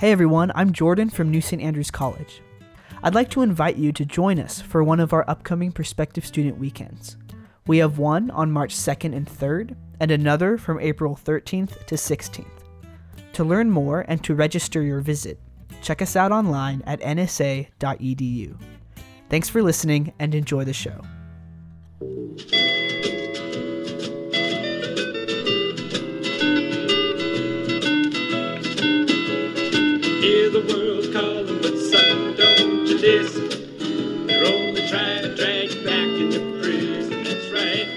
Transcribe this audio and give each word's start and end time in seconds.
Hey 0.00 0.12
everyone, 0.12 0.50
I'm 0.54 0.72
Jordan 0.72 1.10
from 1.10 1.30
New 1.30 1.42
St. 1.42 1.60
Andrews 1.60 1.90
College. 1.90 2.40
I'd 3.02 3.14
like 3.14 3.28
to 3.32 3.42
invite 3.42 3.76
you 3.76 3.92
to 3.92 4.06
join 4.06 4.40
us 4.40 4.58
for 4.58 4.82
one 4.82 4.98
of 4.98 5.12
our 5.12 5.28
upcoming 5.28 5.72
prospective 5.72 6.24
student 6.24 6.56
weekends. 6.56 7.18
We 7.66 7.76
have 7.76 7.98
one 7.98 8.30
on 8.30 8.50
March 8.50 8.74
2nd 8.74 9.14
and 9.14 9.28
3rd, 9.28 9.76
and 10.00 10.10
another 10.10 10.56
from 10.56 10.80
April 10.80 11.20
13th 11.22 11.84
to 11.84 11.96
16th. 11.96 12.46
To 13.34 13.44
learn 13.44 13.70
more 13.70 14.06
and 14.08 14.24
to 14.24 14.34
register 14.34 14.80
your 14.80 15.00
visit, 15.00 15.38
check 15.82 16.00
us 16.00 16.16
out 16.16 16.32
online 16.32 16.82
at 16.86 17.02
nsa.edu. 17.02 18.58
Thanks 19.28 19.50
for 19.50 19.62
listening 19.62 20.14
and 20.18 20.34
enjoy 20.34 20.64
the 20.64 20.72
show. 20.72 21.02
Hear 30.50 30.62
the 30.62 30.74
world 30.74 31.12
calling, 31.12 31.58
but 31.62 31.76
son, 31.78 32.34
don't 32.36 32.86
you 32.86 32.98
listen. 32.98 34.26
They're 34.26 34.44
only 34.46 34.88
trying 34.88 35.22
to 35.22 35.34
drag 35.36 35.70
you 35.70 35.84
back 35.84 36.08
into 36.20 36.60
prison. 36.60 37.22
That's 37.22 37.50
right. 37.52 37.88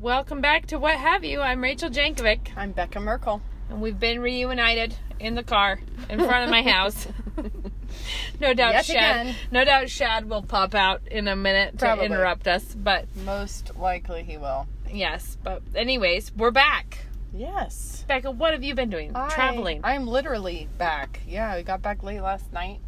Welcome 0.00 0.40
back 0.40 0.66
to 0.66 0.78
What 0.78 0.96
Have 0.96 1.24
You. 1.24 1.40
I'm 1.42 1.62
Rachel 1.62 1.90
Jankovic, 1.90 2.56
I'm 2.56 2.72
Becca 2.72 3.00
Merkle. 3.00 3.42
and 3.68 3.82
we've 3.82 3.98
been 4.00 4.20
reunited 4.20 4.94
in 5.20 5.34
the 5.34 5.42
car 5.42 5.78
in 6.08 6.18
front 6.20 6.44
of 6.44 6.50
my 6.50 6.62
house. 6.62 7.06
no 8.40 8.54
doubt 8.54 8.72
Yet 8.74 8.84
Shad. 8.86 8.96
again. 9.26 9.36
No 9.50 9.64
doubt 9.64 9.90
Shad 9.90 10.28
will 10.28 10.42
pop 10.42 10.74
out 10.74 11.02
in 11.10 11.28
a 11.28 11.36
minute 11.36 11.76
Probably. 11.78 12.08
to 12.08 12.14
interrupt 12.14 12.48
us. 12.48 12.74
But 12.74 13.06
Most 13.26 13.76
likely 13.76 14.22
he 14.22 14.38
will. 14.38 14.66
yes, 14.90 15.36
but 15.42 15.60
anyways, 15.74 16.32
we're 16.34 16.50
back. 16.50 17.00
Yes. 17.32 18.04
Becca, 18.08 18.30
what 18.30 18.52
have 18.52 18.62
you 18.64 18.74
been 18.74 18.90
doing? 18.90 19.12
I- 19.14 19.28
Traveling. 19.28 19.80
I'm 19.84 20.06
literally 20.06 20.68
back. 20.78 21.20
Yeah, 21.26 21.56
we 21.56 21.62
got 21.62 21.82
back 21.82 22.02
late 22.02 22.20
last 22.20 22.52
night 22.52 22.80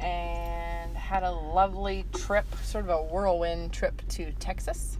and 0.00 0.96
had 0.96 1.22
a 1.22 1.30
lovely 1.30 2.04
trip, 2.14 2.46
sort 2.62 2.84
of 2.84 2.90
a 2.90 3.02
whirlwind 3.02 3.72
trip 3.72 4.02
to 4.10 4.32
Texas. 4.32 4.98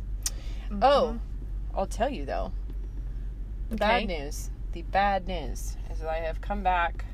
Mm-hmm. 0.70 0.78
Oh, 0.82 1.18
I'll 1.74 1.86
tell 1.86 2.08
you 2.08 2.24
though. 2.24 2.52
The 3.70 3.76
bad 3.76 4.06
news. 4.06 4.50
The 4.72 4.82
bad 4.82 5.26
news 5.28 5.76
is 5.90 6.00
that 6.00 6.08
I 6.08 6.18
have 6.18 6.40
come 6.40 6.62
back 6.62 7.04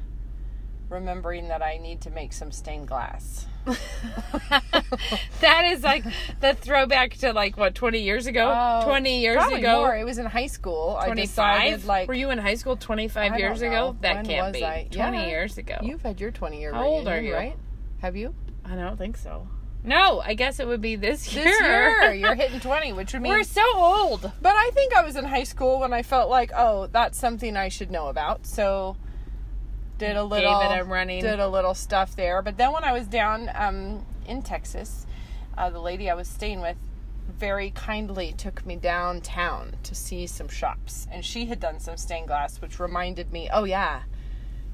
remembering 0.89 1.49
that 1.49 1.63
I 1.63 1.77
need 1.79 2.01
to 2.03 2.11
make 2.11 2.33
some 2.33 2.51
stained 2.51 2.89
glass. 2.89 3.47
that 5.41 5.65
is 5.67 5.83
like 5.83 6.05
the 6.41 6.55
throwback 6.55 7.15
to 7.19 7.33
like 7.33 7.57
what 7.57 7.75
20 7.75 8.01
years 8.01 8.27
ago. 8.27 8.53
Oh, 8.55 8.85
20 8.85 9.21
years 9.21 9.37
Probably 9.37 9.59
ago. 9.61 9.81
more. 9.81 9.97
It 9.97 10.05
was 10.05 10.19
in 10.19 10.27
high 10.27 10.47
school. 10.47 10.99
25 11.05 11.85
like 11.85 12.09
were 12.09 12.15
you 12.15 12.31
in 12.31 12.39
high 12.39 12.55
school 12.55 12.77
25 12.77 13.33
I 13.33 13.37
years 13.39 13.63
ago 13.63 13.97
that 14.01 14.17
When 14.17 14.27
can't 14.27 14.53
be 14.53 14.65
I? 14.65 14.89
20 14.91 15.19
Yeah. 15.19 15.27
years 15.29 15.59
ago 15.59 15.77
You've 15.83 16.03
had 16.03 16.21
your 16.21 16.31
20 16.31 16.61
year 16.61 16.73
How 16.73 16.85
old 16.85 17.09
are 17.09 17.21
you? 17.21 17.35
right? 17.35 17.57
Have 18.01 18.17
you? 18.17 18.35
i 18.65 18.75
don't 18.75 18.99
think 18.99 19.17
so 19.17 19.49
no 19.83 20.21
i 20.21 20.35
guess 20.35 20.61
it 20.61 20.67
would 20.67 20.83
be 20.83 20.95
this 20.95 21.33
year 21.35 21.45
This 21.45 21.61
year, 21.63 22.13
you're 22.21 22.35
hitting 22.35 22.61
20, 22.61 22.93
which 22.93 23.15
would 23.15 23.23
mean. 23.23 23.33
we're 23.33 23.43
so 23.45 23.63
old 23.77 24.31
but 24.43 24.55
I 24.55 24.71
think 24.75 24.95
I 24.95 25.03
was 25.03 25.17
in 25.17 25.25
high 25.25 25.45
school 25.45 25.81
when 25.81 25.93
I 25.95 26.03
felt 26.03 26.29
like, 26.29 26.51
oh, 26.55 26.87
that's 26.89 27.19
something 27.19 27.57
I 27.57 27.69
should 27.69 27.91
know 27.91 28.09
about. 28.09 28.45
So 28.47 28.97
did 29.99 30.17
a 30.17 30.25
little, 30.25 30.61
it 30.61 30.81
a 30.81 30.85
running- 30.85 31.23
did 31.23 31.41
a 31.41 31.49
little 31.49 31.75
stuff 31.75 32.17
there. 32.17 32.41
But 32.43 32.57
then 32.57 32.73
when 32.73 32.85
I 32.85 32.93
was 32.93 33.07
down 33.07 33.51
um, 33.55 34.07
in 34.27 34.43
Texas, 34.43 35.07
uh, 35.57 35.71
the 35.71 35.81
lady 35.81 36.09
I 36.09 36.15
was 36.15 36.29
staying 36.29 36.61
with 36.61 36.77
very 37.29 37.71
kindly 37.71 38.33
took 38.33 38.65
me 38.65 38.75
downtown 38.77 39.77
to 39.83 39.95
see 39.95 40.27
some 40.27 40.49
shops, 40.49 41.07
and 41.13 41.25
she 41.25 41.47
had 41.47 41.61
done 41.61 41.79
some 41.79 41.97
stained 41.97 42.27
glass, 42.29 42.61
which 42.61 42.81
reminded 42.81 43.33
me, 43.33 43.51
oh 43.53 43.65
yeah, 43.65 44.03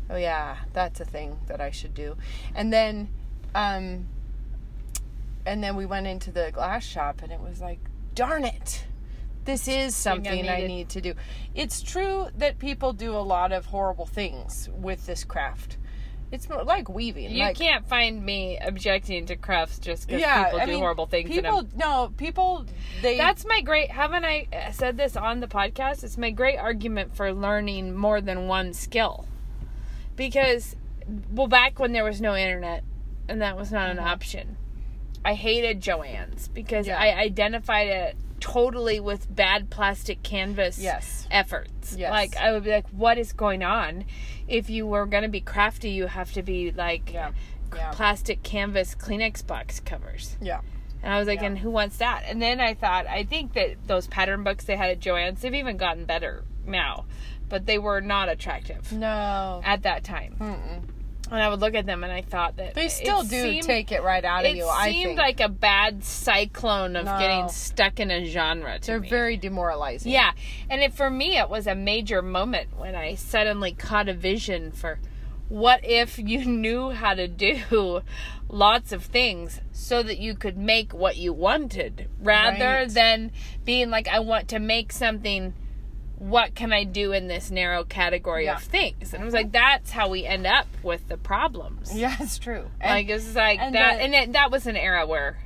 oh 0.08 0.16
yeah, 0.16 0.58
that's 0.72 1.00
a 1.00 1.04
thing 1.04 1.40
that 1.48 1.60
I 1.60 1.70
should 1.70 1.94
do. 1.94 2.16
And 2.54 2.72
then, 2.72 3.08
um, 3.54 4.06
and 5.44 5.62
then 5.64 5.74
we 5.76 5.84
went 5.84 6.06
into 6.06 6.30
the 6.30 6.50
glass 6.52 6.84
shop, 6.84 7.22
and 7.22 7.32
it 7.32 7.40
was 7.40 7.60
like, 7.60 7.80
darn 8.14 8.44
it. 8.44 8.84
This 9.44 9.68
is 9.68 9.94
something 9.94 10.48
I 10.48 10.56
needed. 10.56 10.68
need 10.68 10.88
to 10.90 11.00
do. 11.00 11.14
It's 11.54 11.82
true 11.82 12.28
that 12.38 12.58
people 12.58 12.92
do 12.92 13.14
a 13.14 13.20
lot 13.20 13.52
of 13.52 13.66
horrible 13.66 14.06
things 14.06 14.68
with 14.74 15.06
this 15.06 15.22
craft. 15.24 15.76
It's 16.32 16.48
more 16.48 16.64
like 16.64 16.88
weaving. 16.88 17.30
you 17.30 17.44
like, 17.44 17.56
can't 17.56 17.86
find 17.86 18.24
me 18.24 18.58
objecting 18.60 19.26
to 19.26 19.36
crafts 19.36 19.78
just 19.78 20.06
because 20.08 20.20
yeah, 20.20 20.44
people 20.46 20.60
I 20.60 20.64
do 20.64 20.72
mean, 20.72 20.80
horrible 20.80 21.06
things 21.06 21.28
People, 21.30 21.68
no, 21.76 22.12
people. 22.16 22.64
They 23.02 23.16
that's 23.18 23.44
my 23.46 23.60
great 23.60 23.90
haven't 23.92 24.24
i 24.24 24.48
uh, 24.52 24.72
said 24.72 24.96
this 24.96 25.14
on 25.14 25.38
the 25.40 25.46
podcast 25.46 26.02
it's 26.02 26.18
my 26.18 26.30
great 26.30 26.56
argument 26.58 27.14
for 27.14 27.32
learning 27.32 27.94
more 27.94 28.20
than 28.20 28.48
one 28.48 28.72
skill 28.72 29.28
because 30.16 30.74
well 31.30 31.46
back 31.46 31.78
when 31.78 31.92
there 31.92 32.02
was 32.04 32.20
no 32.20 32.34
internet 32.34 32.82
and 33.28 33.40
that 33.42 33.56
was 33.56 33.70
not 33.70 33.90
an 33.90 33.98
option 33.98 34.56
i 35.24 35.34
hated 35.34 35.80
Joann's 35.80 36.48
because 36.48 36.86
Mm-hmm. 36.86 37.02
Yeah. 37.02 37.14
i 37.14 37.20
identified 37.20 37.88
it 37.88 38.16
totally 38.44 39.00
with 39.00 39.34
bad 39.34 39.70
plastic 39.70 40.22
canvas 40.22 40.78
Yes. 40.78 41.26
efforts 41.30 41.96
Yes. 41.96 42.10
like 42.10 42.36
i 42.36 42.52
would 42.52 42.62
be 42.64 42.70
like 42.70 42.86
what 42.90 43.16
is 43.16 43.32
going 43.32 43.62
on 43.62 44.04
if 44.46 44.68
you 44.68 44.86
were 44.86 45.06
going 45.06 45.22
to 45.22 45.30
be 45.30 45.40
crafty 45.40 45.90
you 45.90 46.06
have 46.06 46.30
to 46.34 46.42
be 46.42 46.70
like 46.70 47.10
Yeah. 47.12 47.30
Yeah. 47.74 47.90
plastic 47.92 48.42
canvas 48.42 48.94
kleenex 48.94 49.44
box 49.46 49.80
covers 49.80 50.36
yeah. 50.42 50.60
and 51.02 51.12
I 51.14 51.18
was 51.18 51.26
like, 51.26 51.40
Yeah. 51.40 51.46
and 51.48 51.58
who 51.58 51.70
wants 51.70 51.96
that? 51.96 52.22
And 52.26 52.40
then 52.40 52.60
I 52.60 52.74
thought, 52.74 53.06
I 53.06 53.24
think 53.24 53.54
that 53.54 53.76
those 53.86 54.06
pattern 54.06 54.44
books 54.44 54.64
they 54.66 54.76
had 54.76 54.90
at 54.90 55.00
Joann's, 55.00 55.40
they've 55.42 55.54
even 55.54 55.76
gotten 55.76 56.04
better 56.04 56.44
now, 56.66 57.04
but 57.48 57.66
they 57.66 57.78
were 57.78 58.00
not 58.00 58.28
attractive 58.28 58.92
No. 58.92 59.60
at 59.64 59.82
that 59.82 60.04
time. 60.04 60.36
And 61.30 61.42
I 61.42 61.48
would 61.48 61.60
look 61.60 61.74
at 61.74 61.86
them 61.86 62.04
and 62.04 62.12
I 62.12 62.20
thought 62.20 62.56
that 62.58 62.74
They 62.74 62.88
still 62.88 63.22
do 63.22 63.42
seemed- 63.42 63.62
take 63.64 63.90
it 63.92 64.02
right 64.02 64.24
out 64.24 64.44
of 64.44 64.54
you. 64.54 64.66
I 64.68 64.90
seemed 64.92 65.16
like 65.16 65.40
a 65.40 65.48
bad 65.48 66.04
cyclone 66.04 66.96
of 66.96 67.06
No. 67.06 67.18
getting 67.18 67.48
stuck 67.48 67.98
in 67.98 68.10
a 68.10 68.24
genre 68.26 68.78
to 68.80 68.86
they're 68.86 69.00
me. 69.00 69.08
very 69.08 69.36
demoralizing. 69.38 70.12
Yeah, 70.12 70.32
and 70.68 70.82
it, 70.82 70.92
for 70.92 71.08
me, 71.08 71.38
it 71.38 71.48
was 71.48 71.66
a 71.66 71.74
major 71.74 72.20
moment 72.20 72.76
when 72.76 72.94
I 72.94 73.14
suddenly 73.14 73.72
caught 73.72 74.08
a 74.08 74.14
vision 74.14 74.70
for 74.70 74.98
what 75.48 75.80
if 75.84 76.18
you 76.18 76.44
knew 76.44 76.90
how 76.90 77.14
to 77.14 77.26
do 77.26 78.02
lots 78.48 78.92
of 78.92 79.04
things 79.04 79.60
so 79.72 80.02
that 80.02 80.18
you 80.18 80.34
could 80.34 80.56
make 80.58 80.92
what 80.92 81.16
you 81.16 81.32
wanted 81.32 82.08
rather 82.20 82.64
Right. 82.80 82.88
than 82.90 83.32
being 83.64 83.88
like, 83.90 84.06
I 84.08 84.18
want 84.20 84.48
to 84.48 84.58
make 84.58 84.92
something. 84.92 85.54
What 86.24 86.54
can 86.54 86.72
I 86.72 86.84
do 86.84 87.12
in 87.12 87.28
this 87.28 87.50
narrow 87.50 87.84
category 87.84 88.46
Yeah. 88.46 88.56
of 88.56 88.62
things? 88.62 89.12
And 89.12 89.22
I 89.22 89.24
was 89.26 89.34
like, 89.34 89.52
that's 89.52 89.90
how 89.90 90.08
we 90.08 90.24
end 90.24 90.46
up 90.46 90.66
with 90.82 91.06
the 91.08 91.18
problems. 91.18 91.94
Yeah, 91.94 92.16
it's 92.18 92.38
true. 92.38 92.70
And 92.80 92.90
like, 92.90 93.08
it's 93.10 93.34
like 93.34 93.58
and 93.60 93.74
that. 93.74 93.96
the- 93.96 94.02
and 94.02 94.14
it, 94.14 94.32
that 94.32 94.50
was 94.50 94.66
an 94.66 94.76
era 94.76 95.06
where 95.06 95.38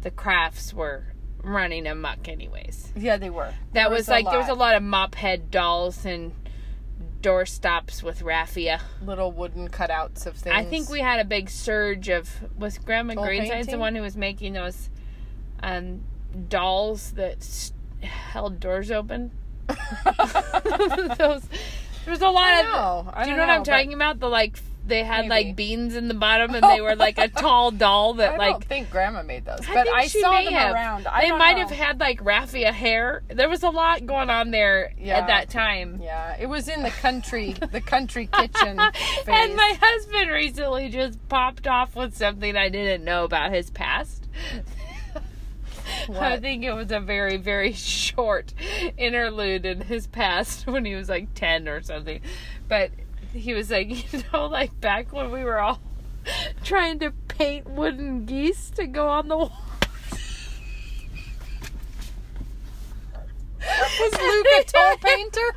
the 0.00 0.10
crafts 0.10 0.72
were 0.72 1.04
running 1.44 1.86
amok, 1.86 2.26
anyways. 2.28 2.92
yeah, 2.96 3.16
they 3.18 3.28
were. 3.30 3.52
That 3.72 3.88
There 3.88 3.90
was, 3.90 4.08
like 4.08 4.24
there 4.24 4.38
was 4.38 4.48
a 4.48 4.54
lot 4.54 4.76
of 4.76 4.82
mop 4.82 5.14
head 5.14 5.50
dolls 5.50 6.06
and 6.06 6.32
door 7.20 7.44
stops 7.44 8.02
with 8.02 8.22
raffia. 8.22 8.80
little 9.04 9.30
wooden 9.30 9.68
cutouts 9.68 10.24
of 10.26 10.36
things. 10.36 10.56
I 10.56 10.64
think 10.64 10.88
we 10.88 11.00
had 11.00 11.20
a 11.20 11.24
big 11.24 11.50
surge 11.50 12.08
of 12.08 12.30
was 12.58 12.78
Grandma 12.78 13.14
Greenside's 13.14 13.66
the 13.68 13.78
one 13.78 13.94
who 13.94 14.00
was 14.02 14.16
making 14.16 14.54
those 14.54 14.88
um, 15.62 16.00
dolls 16.48 17.12
that 17.12 17.46
held 18.02 18.58
doors 18.58 18.90
open. 18.90 19.32
those 21.18 21.42
there's 22.04 22.20
a 22.20 22.28
lot 22.28 22.44
I 22.48 22.60
of 22.60 22.66
know. 22.66 23.10
I 23.14 23.24
do 23.24 23.30
you 23.30 23.36
don't 23.36 23.46
know 23.46 23.52
what 23.52 23.58
I'm 23.58 23.64
talking 23.64 23.92
about? 23.94 24.18
The 24.20 24.28
like 24.28 24.58
they 24.84 25.04
had 25.04 25.28
Maybe. 25.28 25.46
like 25.48 25.56
beans 25.56 25.94
in 25.94 26.08
the 26.08 26.14
bottom 26.14 26.52
and 26.56 26.64
they 26.64 26.80
oh 26.80 26.82
were 26.82 26.96
like 26.96 27.16
a 27.16 27.28
tall 27.28 27.70
doll 27.70 28.14
that 28.14 28.32
I 28.34 28.36
like 28.36 28.50
don't 28.54 28.64
think 28.64 28.90
Grandma 28.90 29.22
made 29.22 29.44
those, 29.44 29.60
I 29.68 29.74
but 29.74 29.86
I 29.88 30.08
saw 30.08 30.32
them 30.42 30.52
have. 30.52 30.74
around. 30.74 31.06
I 31.06 31.20
they 31.22 31.30
might 31.30 31.52
know. 31.52 31.68
have 31.68 31.70
had 31.70 32.00
like 32.00 32.18
raffia 32.24 32.72
hair. 32.72 33.22
There 33.28 33.48
was 33.48 33.62
a 33.62 33.70
lot 33.70 34.04
going 34.06 34.28
on 34.28 34.50
there 34.50 34.92
Yeah. 34.98 35.18
at 35.18 35.28
that 35.28 35.50
time. 35.50 36.00
Yeah, 36.02 36.36
it 36.36 36.46
was 36.46 36.66
in 36.66 36.82
the 36.82 36.90
country, 36.90 37.52
the 37.70 37.80
country 37.80 38.26
kitchen. 38.26 38.76
phase. 38.94 39.28
And 39.28 39.54
my 39.54 39.78
husband 39.80 40.30
recently 40.32 40.88
just 40.88 41.28
popped 41.28 41.68
off 41.68 41.94
with 41.94 42.16
something 42.16 42.56
I 42.56 42.68
didn't 42.68 43.04
know 43.04 43.22
about 43.22 43.52
his 43.52 43.70
past. 43.70 44.26
I 46.20 46.38
think 46.38 46.64
it 46.64 46.72
was 46.72 46.90
a 46.90 47.00
very, 47.00 47.36
very 47.36 47.72
short 47.74 48.52
interlude 48.96 49.66
in 49.66 49.80
his 49.82 50.06
past 50.06 50.66
when 50.66 50.84
he 50.84 50.94
was 50.94 51.08
like 51.08 51.34
10 51.34 51.68
or 51.68 51.82
something. 51.82 52.20
But 52.68 52.90
he 53.32 53.54
was 53.54 53.70
like, 53.70 54.12
you 54.12 54.22
know, 54.32 54.46
like 54.46 54.78
back 54.80 55.12
when 55.12 55.30
we 55.30 55.44
were 55.44 55.58
all 55.58 55.80
trying 56.62 56.98
to 57.00 57.10
paint 57.28 57.68
wooden 57.68 58.26
geese 58.26 58.70
to 58.70 58.86
go 58.86 59.08
on 59.08 59.28
the 59.28 59.36
wall. 59.36 59.52
was 64.00 64.12
Luke 64.12 64.46
a 64.58 64.64
tall 64.64 64.96
painter? 64.98 65.56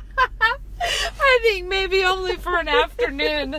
I 0.80 1.38
think 1.42 1.68
maybe 1.68 2.04
only 2.04 2.36
for 2.36 2.56
an 2.58 2.68
afternoon 2.68 3.56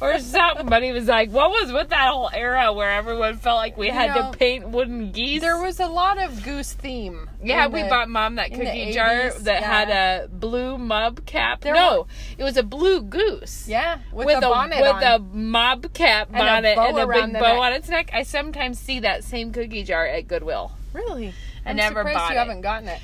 or 0.00 0.18
something. 0.18 0.66
But 0.66 0.82
he 0.82 0.92
was 0.92 1.06
like, 1.06 1.30
"What 1.30 1.50
was 1.50 1.72
with 1.72 1.88
that 1.90 2.08
whole 2.10 2.30
era 2.32 2.72
where 2.72 2.90
everyone 2.92 3.38
felt 3.38 3.56
like 3.56 3.76
we 3.76 3.88
had 3.88 4.14
know, 4.14 4.30
to 4.32 4.38
paint 4.38 4.68
wooden 4.68 5.10
geese?" 5.12 5.40
There 5.40 5.58
was 5.60 5.80
a 5.80 5.86
lot 5.86 6.18
of 6.18 6.42
goose 6.44 6.72
theme. 6.72 7.28
Yeah, 7.42 7.66
we 7.66 7.82
the- 7.82 7.88
bought 7.88 8.08
mom 8.08 8.36
that 8.36 8.50
cookie 8.52 8.92
jar 8.92 9.08
80s, 9.08 9.38
that 9.44 9.60
yeah. 9.62 9.66
had 9.66 9.90
a 9.90 10.28
blue 10.28 10.78
mob 10.78 11.24
cap. 11.26 11.60
There 11.62 11.74
no, 11.74 12.00
were- 12.02 12.06
it 12.38 12.44
was 12.44 12.56
a 12.56 12.62
blue 12.62 13.02
goose. 13.02 13.66
Yeah, 13.68 13.98
with, 14.12 14.26
With 14.26 14.38
a 14.38 14.40
bonnet 14.42 14.80
with 14.80 14.90
on. 14.92 15.02
a 15.02 15.18
mob 15.18 15.92
cap 15.92 16.28
And 16.32 16.36
a 16.36 16.40
bonnet 16.40 16.78
and 16.78 16.98
a 16.98 17.06
big 17.06 17.32
bow 17.32 17.60
on 17.62 17.72
its 17.72 17.88
neck. 17.88 18.10
I 18.12 18.22
sometimes 18.22 18.78
see 18.78 19.00
that 19.00 19.24
same 19.24 19.52
cookie 19.52 19.82
jar 19.82 20.06
at 20.06 20.28
Goodwill. 20.28 20.72
Really? 20.92 21.34
I 21.64 21.70
I'm 21.70 21.76
never 21.76 22.00
surprised 22.00 22.18
bought 22.18 22.30
you 22.30 22.36
it. 22.36 22.38
haven't 22.38 22.60
gotten 22.62 22.88
it. 22.88 23.00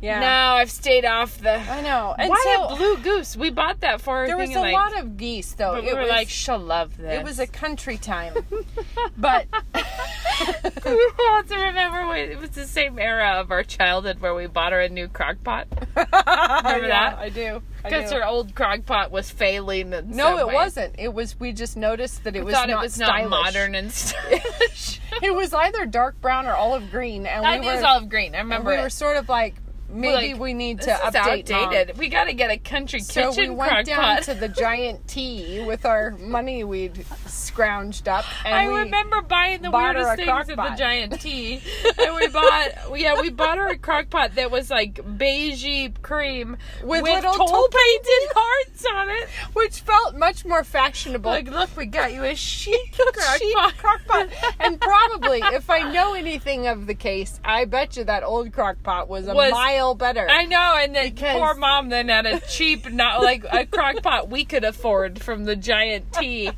Yeah. 0.00 0.20
No, 0.20 0.26
I've 0.56 0.70
stayed 0.70 1.04
off 1.04 1.38
the. 1.38 1.54
I 1.58 1.80
know. 1.80 2.14
And 2.18 2.30
Why 2.30 2.40
so 2.44 2.64
a 2.68 2.76
blue 2.76 2.96
goose? 2.98 3.36
We 3.36 3.50
bought 3.50 3.80
that 3.80 4.00
for 4.00 4.20
her. 4.20 4.26
there 4.26 4.36
was 4.36 4.50
a 4.50 4.60
like, 4.60 4.72
lot 4.72 4.96
of 4.98 5.16
geese 5.16 5.54
though. 5.54 5.72
But 5.74 5.82
we 5.84 5.90
it 5.90 5.94
were 5.94 6.00
was 6.02 6.08
like, 6.10 6.28
she'll 6.28 6.58
love 6.58 6.96
this. 6.96 7.18
it 7.20 7.24
was 7.24 7.38
a 7.38 7.46
country 7.46 7.96
time. 7.96 8.34
but 9.16 9.46
we 9.74 11.12
also 11.30 11.56
remember 11.56 12.06
when 12.06 12.30
it 12.30 12.38
was 12.38 12.50
the 12.50 12.66
same 12.66 12.98
era 12.98 13.40
of 13.40 13.50
our 13.50 13.62
childhood 13.64 14.20
where 14.20 14.34
we 14.34 14.46
bought 14.46 14.72
her 14.72 14.80
a 14.80 14.88
new 14.88 15.08
crock 15.08 15.36
pot 15.42 15.66
remember 15.96 16.88
that? 16.88 17.18
I 17.18 17.28
do. 17.28 17.62
Because 17.82 18.12
her 18.12 18.24
old 18.24 18.54
crock 18.54 18.84
pot 18.86 19.10
was 19.10 19.30
failing. 19.30 19.92
In 19.92 20.10
No, 20.10 20.38
it 20.38 20.46
ways. 20.48 20.54
wasn't. 20.54 20.94
It 20.98 21.12
was 21.12 21.38
we 21.38 21.52
just 21.52 21.76
noticed 21.76 22.24
that 22.24 22.36
it 22.36 22.40
We 22.40 22.46
was 22.46 22.54
thought 22.54 22.68
not 22.68 22.80
it 22.80 22.84
was 22.84 22.94
stylish. 22.94 23.30
not 23.30 23.44
modern 23.44 23.74
and 23.74 23.90
stylish. 23.92 25.00
It 25.22 25.34
was 25.34 25.54
either 25.54 25.86
dark 25.86 26.20
brown 26.20 26.46
or 26.46 26.54
olive 26.54 26.90
green, 26.90 27.26
and 27.26 27.44
I 27.44 27.58
we 27.60 27.66
were 27.66 27.74
was 27.74 27.82
olive 27.84 28.08
green. 28.08 28.34
I 28.34 28.38
remember 28.38 28.70
we 28.70 28.78
were 28.78 28.90
sort 28.90 29.16
of 29.16 29.28
like 29.28 29.54
maybe 29.88 30.32
like, 30.32 30.40
we 30.40 30.54
need 30.54 30.80
to 30.82 30.90
update. 30.90 31.50
Mom. 31.50 31.96
We 31.98 32.08
got 32.08 32.24
to 32.24 32.32
get 32.34 32.50
a 32.50 32.58
country 32.58 33.00
So 33.00 33.30
kitchen 33.32 33.50
we 33.52 33.56
went 33.56 33.86
down 33.86 33.96
pot. 34.00 34.22
to 34.24 34.34
the 34.34 34.48
giant 34.48 35.06
T 35.08 35.64
with 35.66 35.84
our 35.86 36.10
money 36.12 36.64
we'd 36.64 36.94
scrounged 37.26 38.08
up, 38.08 38.24
and 38.44 38.54
I 38.54 38.64
remember 38.64 39.22
buying 39.22 39.62
the 39.62 39.70
weirdest 39.70 40.16
things 40.16 40.48
at 40.50 40.56
the 40.56 40.74
Giant 40.76 41.20
T, 41.20 41.60
and 41.98 42.14
we 42.14 42.28
bought 42.28 42.68
yeah 42.96 43.20
we 43.20 43.30
bought 43.30 43.58
her 43.58 43.68
a 43.68 43.78
crock 43.78 44.10
pot 44.10 44.34
that 44.36 44.50
was 44.50 44.70
like 44.70 44.94
beigey 44.96 46.00
cream 46.02 46.56
With 46.82 47.02
with, 47.02 47.12
little 47.12 47.34
tole 47.34 47.46
tole 47.48 47.68
painted 47.68 48.32
hearts 48.34 48.84
on 48.94 49.08
it. 49.10 49.28
which 49.54 49.80
felt 49.80 50.16
much 50.16 50.44
more 50.44 50.64
fashionable. 50.64 51.30
Like, 51.30 51.48
look, 51.50 51.70
we 51.76 51.86
got 51.86 52.12
you 52.12 52.24
a 52.24 52.34
chic 52.34 52.92
crock 52.96 53.38
Chic 53.38 53.54
pot. 53.54 53.76
crock 53.78 54.00
pot. 54.06 54.28
and 54.60 54.80
probably, 54.80 55.40
if 55.52 55.68
I 55.70 55.90
know 55.92 56.14
anything 56.18 56.66
of 56.66 56.86
the 56.86 56.94
case, 56.94 57.40
I 57.44 57.64
bet 57.64 57.96
you 57.96 58.04
that 58.04 58.22
old 58.22 58.52
crock 58.52 58.82
pot 58.82 59.08
was 59.08 59.26
a 59.28 59.34
Was- 59.34 59.52
mile 59.52 59.77
better. 59.94 60.26
I 60.28 60.44
know, 60.44 60.76
and 60.78 60.94
then 60.94 61.14
Because- 61.14 61.36
poor 61.38 61.54
mom 61.54 61.88
then 61.88 62.08
had 62.08 62.26
a 62.26 62.40
cheap, 62.40 62.90
not 62.90 63.22
like 63.22 63.44
a 63.50 63.64
crock 63.66 64.02
pot 64.02 64.28
we 64.28 64.44
could 64.44 64.64
afford 64.64 65.22
from 65.22 65.44
the 65.44 65.56
Giant 65.56 66.12
T. 66.12 66.50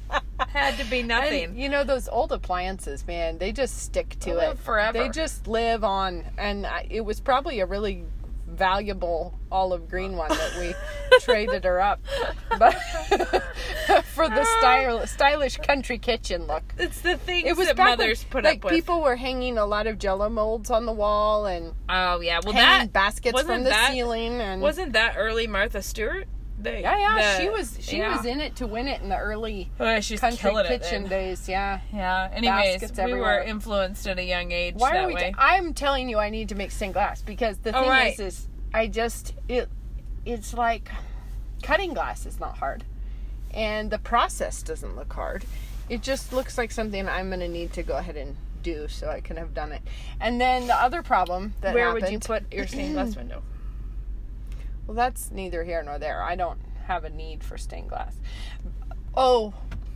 Had 0.49 0.79
to 0.79 0.85
be 0.85 1.01
And, 1.01 1.09
nothing. 1.09 1.59
you 1.59 1.69
know 1.69 1.85
those 1.85 2.09
old 2.09 2.33
appliances, 2.33 3.07
man. 3.07 3.39
They 3.39 3.53
just 3.53 3.79
stick 3.83 4.17
to 4.21 4.35
They 4.35 4.47
it 4.49 4.59
forever. 4.59 4.99
They 4.99 5.09
just 5.11 5.47
live 5.47 5.85
on, 5.85 6.25
and 6.39 6.67
I, 6.67 6.87
it 6.91 7.03
was 7.03 7.21
probably 7.21 7.61
a 7.61 7.67
really 7.67 8.05
valuable 8.51 9.39
olive 9.53 9.89
green 9.89 10.17
one 10.17 10.29
that 10.29 10.57
we 10.59 10.75
traded 11.21 11.65
her 11.65 11.81
up, 11.81 12.01
but 12.59 12.75
for 14.15 14.29
the 14.29 14.45
style, 14.59 15.07
stylish 15.07 15.57
country 15.59 15.99
kitchen 15.99 16.47
look. 16.47 16.63
It's 16.79 17.01
the 17.01 17.17
thing 17.17 17.47
It 17.47 17.57
was 17.57 17.67
that 17.69 17.77
back 17.77 17.99
when, 17.99 18.15
put 18.31 18.45
like 18.45 18.59
up 18.59 18.65
with. 18.65 18.75
people 18.75 19.01
were 19.03 19.17
hanging 19.17 19.59
a 19.59 19.67
lot 19.67 19.87
of 19.87 19.99
Jello 19.99 20.29
molds 20.29 20.71
on 20.71 20.87
the 20.87 20.93
wall 20.93 21.47
and 21.47 21.73
oh 21.89 22.21
yeah, 22.21 22.41
well 22.45 22.53
hanging 22.55 22.87
that 22.89 22.93
baskets 22.93 23.43
from 23.43 23.65
the 23.65 23.71
that- 23.71 23.93
ceiling 23.93 24.41
and 24.41 24.61
wasn't 24.63 24.93
that 24.93 25.15
early 25.17 25.47
Martha 25.47 25.83
Stewart. 25.83 26.27
Yeah, 26.65 26.99
yeah. 26.99 27.37
the- 27.39 27.43
she 27.43 27.49
was 27.51 27.79
she 27.81 27.97
yeah. 27.99 28.17
was 28.17 28.25
in 28.27 28.41
it 28.41 28.57
to 28.57 28.67
win 28.67 28.89
it 28.89 29.01
in 29.03 29.09
the 29.09 29.17
early 29.17 29.71
Oh, 29.81 30.01
she's 30.01 30.21
country 30.21 30.51
kitchen 30.69 31.07
days. 31.09 31.49
Yeah. 31.49 31.81
Yeah. 31.93 32.29
Anyways, 32.33 32.81
Baskets 32.81 32.99
we 32.99 33.03
everywhere. 33.05 33.37
were 33.39 33.43
influenced 33.43 34.07
at 34.07 34.19
a 34.19 34.25
young 34.25 34.53
age 34.53 34.75
Why 34.77 34.93
that 34.93 35.05
are 35.05 35.09
we? 35.09 35.15
way. 35.15 35.35
I'm 35.39 35.75
telling 35.75 36.09
you, 36.09 36.19
I 36.19 36.31
need 36.31 36.49
to 36.51 36.55
make 36.55 36.71
stained 36.71 36.95
glass 36.95 37.23
because 37.23 37.59
the 37.59 37.77
Oh, 37.77 37.81
thing 37.83 37.91
right. 37.91 38.13
is, 38.15 38.21
is 38.21 38.49
I 38.75 38.87
just 38.87 39.35
it 39.49 39.69
it's 40.25 40.53
like 40.55 40.91
cutting 41.63 41.95
glass 41.95 42.27
is 42.27 42.39
not 42.41 42.59
hard, 42.59 42.85
and 43.53 43.91
the 43.91 43.99
process 43.99 44.63
doesn't 44.63 44.97
look 44.97 45.13
hard. 45.13 45.45
It 45.89 46.03
just 46.03 46.33
looks 46.33 46.57
like 46.57 46.71
something 46.71 47.09
I'm 47.09 47.31
gonna 47.31 47.49
need 47.49 47.73
to 47.73 47.83
go 47.83 47.97
ahead 47.97 48.17
and 48.17 48.37
do 48.63 48.87
so 48.89 49.09
I 49.09 49.21
can 49.21 49.37
have 49.39 49.55
done 49.55 49.73
it. 49.73 49.81
And 50.21 50.39
then 50.41 50.67
the 50.67 50.75
other 50.77 51.03
problem 51.03 51.55
that 51.63 51.75
Where 51.75 51.87
happened, 51.87 52.03
would 52.05 52.13
you 52.13 52.19
put 52.21 52.53
your 52.53 52.67
stained 52.67 52.93
glass 52.95 53.17
window? 53.17 53.43
Well, 54.91 54.97
that's 54.97 55.31
neither 55.31 55.63
here 55.63 55.85
nor 55.85 56.01
there. 56.01 56.21
I 56.21 56.35
don't 56.35 56.59
have 56.89 57.05
a 57.05 57.11
need 57.11 57.45
for 57.45 57.57
stained 57.57 57.91
glass. 57.91 58.17
Oh, 59.15 59.55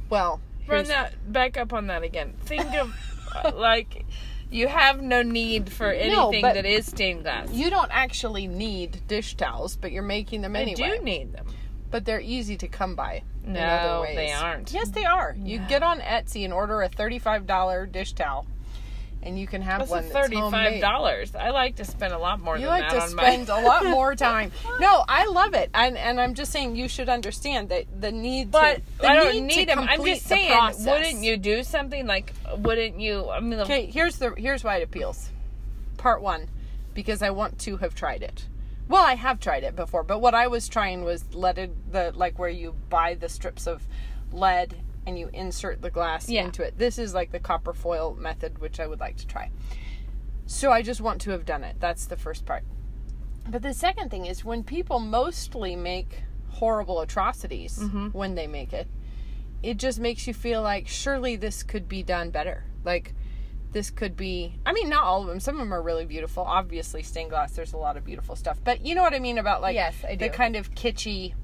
well. 0.08 0.40
Run 0.68 0.84
that 0.86 1.32
back 1.32 1.56
up 1.56 1.72
on 1.72 1.88
that 1.88 2.04
again. 2.04 2.34
Think 2.44 2.72
of 2.74 2.94
uh, 3.44 3.50
like 3.56 4.06
you 4.52 4.68
have 4.68 5.02
no 5.02 5.22
need 5.22 5.68
for 5.72 5.90
anything 5.90 6.42
but- 6.42 6.54
that 6.54 6.64
is 6.64 6.86
stained 6.86 7.24
glass. 7.24 7.50
You 7.50 7.70
don't 7.70 7.90
actually 7.90 8.46
need 8.46 9.02
dish 9.08 9.34
towels, 9.34 9.74
but 9.76 9.90
you're 9.90 10.04
making 10.04 10.42
them 10.42 10.54
I 10.54 10.60
anyway. 10.60 10.98
do 10.98 11.02
need 11.04 11.32
them. 11.32 11.46
but 11.90 12.04
they're 12.04 12.20
easy 12.20 12.56
to 12.58 12.68
come 12.68 12.94
by. 12.94 13.24
in 13.44 13.54
No, 13.54 13.60
other 13.62 14.02
ways. 14.02 14.14
they 14.16 14.30
aren't. 14.30 14.72
Yes, 14.72 14.90
they 14.90 15.04
are. 15.06 15.34
You 15.42 15.58
get 15.68 15.82
on 15.82 15.98
Etsy 15.98 16.44
and 16.44 16.52
order 16.54 16.82
a 16.82 16.88
thirty-five 16.88 17.48
dollar 17.48 17.84
dish 17.84 18.12
towel, 18.12 18.46
and 19.24 19.38
you 19.38 19.46
can 19.46 19.62
have 19.62 19.80
That's 19.80 19.90
one 19.90 20.02
that's 20.02 20.12
thirty-five 20.12 20.80
dollars. 20.80 21.34
I 21.34 21.50
like 21.50 21.76
to 21.76 21.84
spend 21.84 22.12
a 22.12 22.18
lot 22.18 22.40
more 22.40 22.56
You 22.56 22.66
than 22.66 22.70
like 22.70 22.90
that 22.90 22.96
to 22.96 23.02
on 23.02 23.08
spend 23.08 23.48
my. 23.48 23.60
a 23.60 23.64
lot 23.64 23.84
more 23.84 24.14
time. 24.30 24.52
No, 24.80 25.04
I 25.08 25.26
love 25.26 25.54
it, 25.54 25.70
and 25.74 25.96
and 25.96 26.20
I'm 26.20 26.34
just 26.34 26.52
saying 26.52 26.76
you 26.76 26.88
should 26.88 27.08
understand 27.08 27.70
that 27.70 27.86
the 28.00 28.12
need. 28.12 28.50
But 28.50 28.76
to, 28.76 28.82
the 29.00 29.08
I 29.08 29.14
don't 29.14 29.32
need, 29.34 29.56
need 29.56 29.68
them. 29.68 29.80
I'm 29.80 30.04
just 30.04 30.26
saying, 30.26 30.50
process. 30.52 30.86
wouldn't 30.86 31.24
you 31.24 31.36
do 31.36 31.62
something 31.62 32.06
like? 32.06 32.32
Wouldn't 32.58 33.00
you? 33.00 33.30
I 33.30 33.40
mean, 33.40 33.60
Okay, 33.60 33.86
here's 33.86 34.16
the 34.18 34.34
here's 34.36 34.62
why 34.62 34.76
it 34.76 34.82
appeals. 34.84 35.30
Part 35.96 36.20
one, 36.22 36.48
because 36.92 37.22
I 37.22 37.30
want 37.30 37.58
to 37.60 37.78
have 37.78 37.94
tried 37.94 38.22
it. 38.22 38.46
Well, 38.86 39.02
I 39.02 39.14
have 39.14 39.40
tried 39.40 39.64
it 39.64 39.74
before, 39.74 40.02
but 40.02 40.20
what 40.20 40.34
I 40.34 40.46
was 40.46 40.68
trying 40.68 41.04
was 41.04 41.24
leaded 41.34 41.74
the 41.90 42.12
like 42.14 42.38
where 42.38 42.50
you 42.50 42.74
buy 42.90 43.14
the 43.14 43.30
strips 43.30 43.66
of 43.66 43.82
lead 44.30 44.76
and 45.06 45.18
you 45.18 45.30
insert 45.32 45.82
the 45.82 45.90
glass 45.90 46.28
Yeah. 46.28 46.44
into 46.44 46.62
it. 46.62 46.78
This 46.78 46.98
is 46.98 47.14
like 47.14 47.32
the 47.32 47.40
copper 47.40 47.72
foil 47.72 48.14
method, 48.14 48.58
which 48.58 48.80
I 48.80 48.86
would 48.86 49.00
like 49.00 49.16
to 49.18 49.26
try. 49.26 49.50
So 50.46 50.70
I 50.70 50.82
just 50.82 51.00
want 51.00 51.20
to 51.22 51.30
have 51.30 51.44
done 51.44 51.64
it. 51.64 51.76
That's 51.80 52.06
the 52.06 52.16
first 52.16 52.44
part. 52.44 52.64
But 53.48 53.62
the 53.62 53.74
second 53.74 54.10
thing 54.10 54.26
is 54.26 54.44
when 54.44 54.64
people 54.64 54.98
mostly 54.98 55.76
make 55.76 56.22
horrible 56.48 57.00
atrocities 57.00 57.78
mm-hmm. 57.78 58.08
when 58.08 58.34
they 58.34 58.46
make 58.46 58.72
it, 58.72 58.88
it 59.62 59.78
just 59.78 59.98
makes 59.98 60.26
you 60.26 60.34
feel 60.34 60.62
like 60.62 60.88
surely 60.88 61.36
this 61.36 61.62
could 61.62 61.88
be 61.88 62.02
done 62.02 62.30
better. 62.30 62.64
Like 62.84 63.14
this 63.72 63.90
could 63.90 64.16
be 64.16 64.54
I 64.64 64.72
mean 64.72 64.88
not 64.88 65.04
all 65.04 65.22
of 65.22 65.26
them. 65.26 65.40
Some 65.40 65.56
of 65.56 65.60
them 65.60 65.74
are 65.74 65.82
really 65.82 66.06
beautiful. 66.06 66.44
Obviously 66.44 67.02
stained 67.02 67.30
glass 67.30 67.52
there's 67.52 67.72
a 67.72 67.78
lot 67.78 67.96
of 67.96 68.04
beautiful 68.04 68.36
stuff. 68.36 68.58
But 68.62 68.84
you 68.84 68.94
know 68.94 69.02
what 69.02 69.14
I 69.14 69.18
mean 69.18 69.38
about 69.38 69.62
like 69.62 69.74
Yes, 69.74 69.94
I 70.06 70.16
the 70.16 70.28
kind 70.28 70.56
of 70.56 70.74
kitschy 70.74 71.34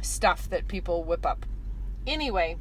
stuff 0.00 0.48
that 0.50 0.68
people 0.68 1.04
whip 1.04 1.26
up. 1.26 1.44
Anyway, 2.06 2.56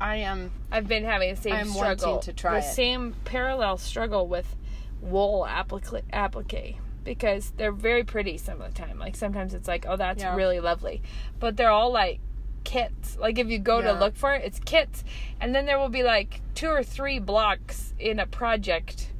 I 0.00 0.16
am 0.16 0.50
I've 0.70 0.88
been 0.88 1.04
having 1.04 1.34
the 1.34 1.40
same 1.40 1.54
I'm 1.54 1.66
struggle. 1.68 2.18
to 2.20 2.32
try 2.32 2.60
the 2.60 2.66
it. 2.66 2.72
same 2.74 3.14
parallel 3.24 3.78
struggle 3.78 4.26
with 4.26 4.56
wool 5.00 5.46
applique, 5.46 6.02
applique 6.12 6.76
because 7.04 7.52
they're 7.56 7.72
very 7.72 8.02
pretty 8.02 8.38
some 8.38 8.60
of 8.60 8.72
the 8.74 8.80
time. 8.80 8.98
Like 8.98 9.14
sometimes 9.16 9.54
it's 9.54 9.68
like, 9.68 9.84
oh, 9.88 9.96
that's 9.96 10.22
Yeah. 10.22 10.34
really 10.34 10.60
lovely, 10.60 11.02
but 11.38 11.56
they're 11.56 11.70
all 11.70 11.92
like 11.92 12.18
kits. 12.64 13.16
Like 13.18 13.38
if 13.38 13.48
you 13.48 13.58
go 13.58 13.78
Yeah. 13.80 13.92
to 13.92 13.98
look 13.98 14.16
for 14.16 14.32
it, 14.34 14.42
it's 14.44 14.58
kits, 14.58 15.04
and 15.40 15.54
then 15.54 15.66
there 15.66 15.78
will 15.78 15.90
be 15.90 16.02
like 16.02 16.40
two 16.54 16.68
or 16.68 16.82
three 16.82 17.18
blocks 17.18 17.94
in 17.98 18.18
a 18.18 18.26
project. 18.26 19.10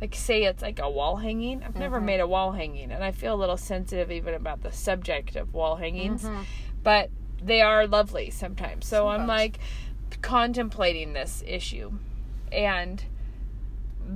Like 0.00 0.14
say 0.16 0.42
it's 0.44 0.60
like 0.62 0.80
a 0.80 0.90
wall 0.90 1.16
hanging. 1.16 1.62
I've 1.62 1.76
never 1.76 1.98
Mm-hmm. 1.98 2.06
made 2.06 2.20
a 2.20 2.26
wall 2.26 2.52
hanging, 2.52 2.90
and 2.90 3.04
I 3.04 3.12
feel 3.12 3.34
a 3.34 3.36
little 3.40 3.56
sensitive 3.56 4.10
even 4.10 4.34
about 4.34 4.62
the 4.62 4.72
subject 4.72 5.36
of 5.36 5.54
wall 5.54 5.76
hangings. 5.76 6.24
Mm-hmm. 6.24 6.42
But 6.82 7.10
they 7.44 7.60
are 7.62 7.86
lovely 7.86 8.30
sometimes. 8.30 8.86
So 8.86 9.08
I'm 9.08 9.26
like 9.26 9.58
contemplating 10.20 11.12
this 11.12 11.42
issue 11.46 11.92
and 12.50 13.02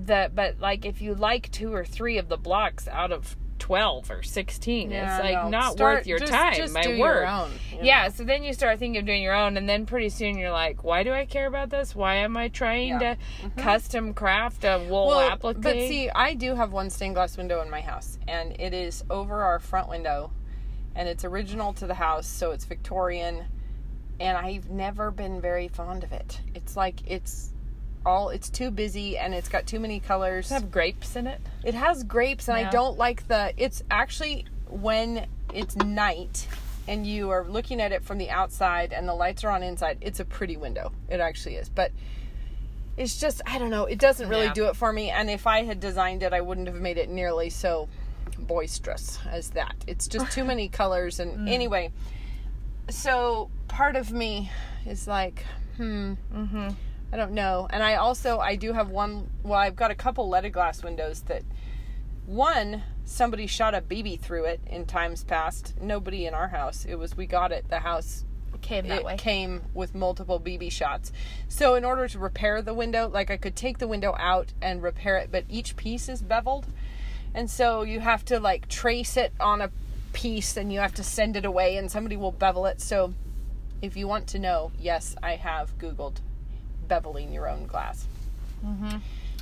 that 0.04 0.34
but 0.34 0.60
like 0.60 0.84
if 0.84 1.00
you 1.00 1.14
like 1.14 1.50
two 1.50 1.72
or 1.72 1.84
three 1.84 2.18
of 2.18 2.28
the 2.28 2.36
blocks 2.36 2.86
out 2.88 3.12
of 3.12 3.36
12 3.58 4.10
or 4.10 4.22
16 4.22 4.90
Yeah, 4.90 5.16
it's 5.16 5.24
like 5.24 5.44
no. 5.44 5.48
not 5.48 5.72
Start- 5.72 5.96
worth 5.98 6.06
your 6.06 6.18
just- 6.18 6.30
time 6.32 6.54
just 6.54 6.74
my 6.74 6.82
do 6.82 6.90
your 6.94 7.26
own, 7.26 7.50
yeah 7.82 8.08
so 8.08 8.22
then 8.22 8.44
you 8.44 8.52
start 8.52 8.78
thinking 8.78 9.00
of 9.00 9.06
doing 9.06 9.22
your 9.22 9.34
own 9.34 9.56
and 9.56 9.66
then 9.68 9.86
pretty 9.86 10.10
soon 10.10 10.36
you're 10.36 10.50
like 10.52 10.84
why 10.84 11.02
do 11.02 11.12
i 11.12 11.24
care 11.24 11.46
about 11.46 11.70
this 11.70 11.94
why 11.94 12.16
am 12.16 12.36
i 12.36 12.48
trying 12.48 12.88
Yeah. 13.00 13.14
Mm-hmm. 13.42 13.56
to 13.56 13.62
custom 13.62 14.12
craft 14.12 14.64
a 14.64 14.78
wool 14.88 15.06
well, 15.08 15.30
applique 15.30 15.60
but 15.62 15.72
see, 15.74 16.10
I 16.10 16.34
do 16.34 16.54
have 16.54 16.72
one 16.72 16.90
stained 16.90 17.14
glass 17.14 17.36
window 17.38 17.62
in 17.62 17.70
my 17.70 17.80
house, 17.80 18.18
and 18.28 18.52
it 18.60 18.74
is 18.74 19.02
over 19.08 19.42
our 19.42 19.58
front 19.58 19.88
window, 19.88 20.30
and 20.96 21.08
it's 21.08 21.24
original 21.24 21.72
to 21.74 21.86
the 21.86 21.94
house, 21.94 22.26
so 22.26 22.50
it's 22.50 22.64
Victorian, 22.64 23.44
and 24.18 24.36
I've 24.36 24.70
never 24.70 25.10
been 25.10 25.40
very 25.40 25.68
fond 25.68 26.02
of 26.02 26.12
it. 26.12 26.40
It's 26.54 26.76
like 26.76 27.00
it's 27.06 27.50
all 28.04 28.30
it's 28.30 28.48
too 28.48 28.70
busy, 28.70 29.18
and 29.18 29.34
it's 29.34 29.48
got 29.48 29.66
too 29.66 29.78
many 29.78 30.00
colors. 30.00 30.48
Does 30.48 30.58
it 30.58 30.62
have 30.62 30.70
grapes 30.72 31.16
in 31.16 31.26
it 31.26 31.40
It 31.64 31.74
has 31.74 32.02
grapes, 32.02 32.48
and 32.48 32.56
I 32.56 32.70
don't 32.70 32.96
like 32.96 33.28
the. 33.28 33.52
It's 33.56 33.82
actually 33.90 34.46
when 34.68 35.26
it's 35.54 35.76
night 35.76 36.48
and 36.88 37.06
you 37.06 37.30
are 37.30 37.44
looking 37.44 37.80
at 37.80 37.92
it 37.92 38.04
from 38.04 38.18
the 38.18 38.30
outside 38.30 38.92
and 38.92 39.08
the 39.08 39.14
lights 39.14 39.44
are 39.44 39.50
on 39.50 39.62
inside, 39.62 39.98
it's 40.00 40.20
a 40.20 40.24
pretty 40.24 40.56
window. 40.56 40.92
It 41.08 41.20
actually 41.20 41.56
is. 41.56 41.68
But 41.68 41.92
it's 42.96 43.18
just 43.20 43.42
I 43.46 43.58
don't 43.58 43.70
know, 43.70 43.84
it 43.84 43.98
doesn't 43.98 44.28
really 44.28 44.46
Yeah. 44.46 44.52
do 44.52 44.66
it 44.66 44.76
for 44.76 44.92
me 44.92 45.10
and 45.10 45.28
if 45.28 45.46
I 45.46 45.64
had 45.64 45.80
designed 45.80 46.22
it, 46.22 46.32
I 46.32 46.40
wouldn't 46.40 46.66
have 46.68 46.80
made 46.80 46.96
it 46.98 47.08
nearly 47.08 47.50
so 47.50 47.88
boisterous 48.38 49.18
as 49.30 49.50
that. 49.50 49.74
It's 49.86 50.06
just 50.08 50.32
too 50.32 50.44
many 50.52 50.68
colors 50.68 51.20
and 51.20 51.48
anyway. 51.48 51.92
So 52.90 53.50
part 53.68 53.96
of 53.96 54.12
me 54.12 54.50
is 54.86 55.06
like, 55.08 55.44
hmm, 55.76 56.14
I 57.12 57.16
don't 57.16 57.32
know. 57.32 57.66
And 57.70 57.82
I 57.82 57.96
also 57.96 58.38
I 58.38 58.56
do 58.56 58.72
have 58.72 58.90
one. 58.90 59.30
Well, 59.42 59.58
I've 59.58 59.76
got 59.76 59.90
a 59.90 59.94
couple 59.94 60.28
leaded 60.28 60.52
glass 60.52 60.82
windows 60.82 61.22
that 61.22 61.42
one 62.26 62.82
somebody 63.04 63.46
shot 63.46 63.74
a 63.74 63.80
BB 63.80 64.20
through 64.20 64.44
it 64.44 64.60
in 64.66 64.84
times 64.84 65.24
past. 65.24 65.74
Nobody 65.80 66.26
in 66.26 66.34
our 66.34 66.48
house. 66.48 66.84
It 66.84 66.96
was 66.96 67.16
we 67.16 67.26
got 67.26 67.52
it. 67.52 67.68
The 67.68 67.80
house 67.80 68.24
Came 68.62 68.88
that 68.88 69.00
it 69.00 69.04
way. 69.04 69.16
came 69.16 69.62
with 69.74 69.94
multiple 69.94 70.40
BB 70.40 70.72
shots. 70.72 71.12
So 71.48 71.74
in 71.74 71.84
order 71.84 72.08
to 72.08 72.18
repair 72.18 72.62
the 72.62 72.74
window, 72.74 73.08
like 73.08 73.30
I 73.30 73.36
could 73.36 73.54
take 73.54 73.78
the 73.78 73.86
window 73.86 74.14
out 74.18 74.52
and 74.60 74.82
repair 74.82 75.18
it, 75.18 75.30
but 75.30 75.44
each 75.48 75.76
piece 75.76 76.08
is 76.08 76.22
beveled. 76.22 76.66
And 77.36 77.50
so 77.50 77.82
you 77.82 78.00
have 78.00 78.24
to 78.24 78.40
like 78.40 78.66
trace 78.66 79.18
it 79.18 79.32
on 79.38 79.60
a 79.60 79.70
piece 80.14 80.56
and 80.56 80.72
you 80.72 80.80
have 80.80 80.94
to 80.94 81.04
send 81.04 81.36
it 81.36 81.44
away 81.44 81.76
and 81.76 81.90
somebody 81.90 82.16
will 82.16 82.32
bevel 82.32 82.64
it. 82.64 82.80
So 82.80 83.12
if 83.82 83.94
you 83.94 84.08
want 84.08 84.26
to 84.28 84.38
know, 84.38 84.72
yes, 84.78 85.14
I 85.22 85.36
have 85.36 85.76
googled 85.78 86.16
beveling 86.88 87.34
your 87.34 87.46
own 87.46 87.66
glass. 87.66 88.06
Mm-hmm. 88.64 88.98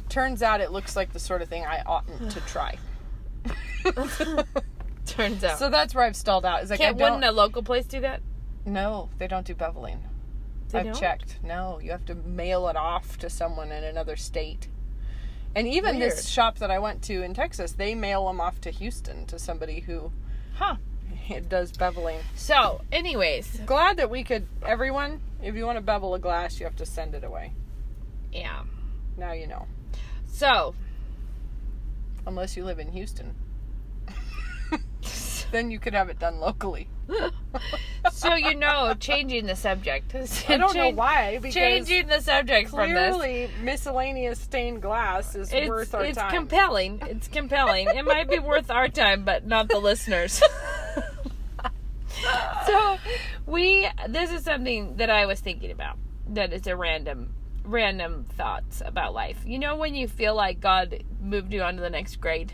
Turns 0.08 0.42
out 0.42 0.60
it 0.60 0.72
looks 0.72 0.96
like 0.96 1.12
the 1.12 1.20
sort 1.20 1.40
of 1.40 1.48
thing 1.48 1.64
I 1.64 1.82
oughtn't 1.86 2.32
to 2.32 2.40
try. 2.48 2.78
Turns 5.06 5.44
out. 5.44 5.60
So 5.60 5.70
that's 5.70 5.94
where 5.94 6.04
I've 6.04 6.16
stalled 6.16 6.44
out. 6.44 6.64
Is 6.64 6.70
like 6.70 6.80
Can't, 6.80 7.00
I 7.00 7.02
wouldn't 7.02 7.24
a 7.24 7.30
local 7.30 7.62
place 7.62 7.86
do 7.86 8.00
that? 8.00 8.22
No, 8.66 9.08
they 9.18 9.28
don't 9.28 9.46
do 9.46 9.54
beveling. 9.54 9.98
They 10.70 10.80
I've 10.80 10.86
don't? 10.86 10.96
checked. 10.98 11.38
No, 11.44 11.78
you 11.80 11.92
have 11.92 12.06
to 12.06 12.16
mail 12.16 12.66
it 12.66 12.76
off 12.76 13.18
to 13.18 13.30
someone 13.30 13.70
in 13.70 13.84
another 13.84 14.16
state. 14.16 14.66
And 15.56 15.68
even 15.68 15.98
Weird. 15.98 16.10
this 16.12 16.26
shop 16.28 16.58
that 16.58 16.70
I 16.70 16.78
went 16.78 17.02
to 17.04 17.22
in 17.22 17.32
Texas, 17.34 17.72
they 17.72 17.94
mail 17.94 18.26
them 18.26 18.40
off 18.40 18.60
to 18.62 18.70
Houston 18.70 19.24
to 19.26 19.38
somebody 19.38 19.80
who 19.80 20.10
Huh. 20.54 20.76
does 21.48 21.72
beveling. 21.72 22.18
So, 22.34 22.80
anyways, 22.92 23.60
Glad 23.66 23.96
that 23.98 24.10
we 24.10 24.24
could, 24.24 24.46
everyone, 24.64 25.20
if 25.42 25.54
you 25.54 25.64
want 25.64 25.76
to 25.76 25.82
bevel 25.82 26.14
a 26.14 26.18
glass, 26.18 26.58
you 26.58 26.66
have 26.66 26.76
to 26.76 26.86
send 26.86 27.14
it 27.14 27.24
away. 27.24 27.52
yeah. 28.32 28.62
Now 29.16 29.32
you 29.32 29.46
know. 29.46 29.66
So, 30.26 30.74
Unless 32.26 32.56
you 32.56 32.64
live 32.64 32.78
in 32.80 32.90
Houston. 32.92 33.34
then 35.54 35.70
you 35.70 35.78
could 35.78 35.94
have 35.94 36.08
it 36.10 36.18
done 36.18 36.40
locally. 36.40 36.88
so 38.12 38.34
you 38.34 38.54
know, 38.54 38.94
changing 38.98 39.46
the 39.46 39.54
subject. 39.54 40.14
I 40.48 40.56
don't 40.56 40.74
know 40.74 40.90
why, 40.90 41.38
Changing 41.50 42.08
the 42.08 42.20
subject 42.20 42.70
from 42.70 42.92
this. 42.92 43.14
clearly 43.14 43.50
miscellaneous 43.62 44.40
stained 44.40 44.82
glass 44.82 45.34
is 45.34 45.52
It's, 45.52 45.68
worth 45.68 45.94
our 45.94 46.04
it's 46.04 46.18
time. 46.18 46.26
It's 46.26 46.34
compelling. 46.34 47.00
It's 47.02 47.28
compelling. 47.28 47.88
It 47.88 48.04
might 48.04 48.28
be 48.28 48.38
worth 48.38 48.70
our 48.70 48.88
time, 48.88 49.24
but 49.24 49.46
not 49.46 49.68
the 49.68 49.78
listeners. 49.78 50.42
so, 52.66 52.98
we 53.46 53.88
this 54.08 54.32
is 54.32 54.42
something 54.44 54.96
that 54.96 55.10
I 55.10 55.26
was 55.26 55.40
thinking 55.40 55.70
about. 55.70 55.98
That 56.30 56.52
is 56.52 56.66
a 56.66 56.74
random 56.74 57.34
random 57.64 58.26
thoughts 58.36 58.82
about 58.84 59.14
life. 59.14 59.38
You 59.46 59.58
know 59.58 59.76
when 59.76 59.94
you 59.94 60.08
feel 60.08 60.34
like 60.34 60.60
God 60.60 61.04
moved 61.20 61.52
you 61.52 61.62
on 61.62 61.76
to 61.76 61.80
the 61.80 61.90
next 61.90 62.16
grade? 62.16 62.52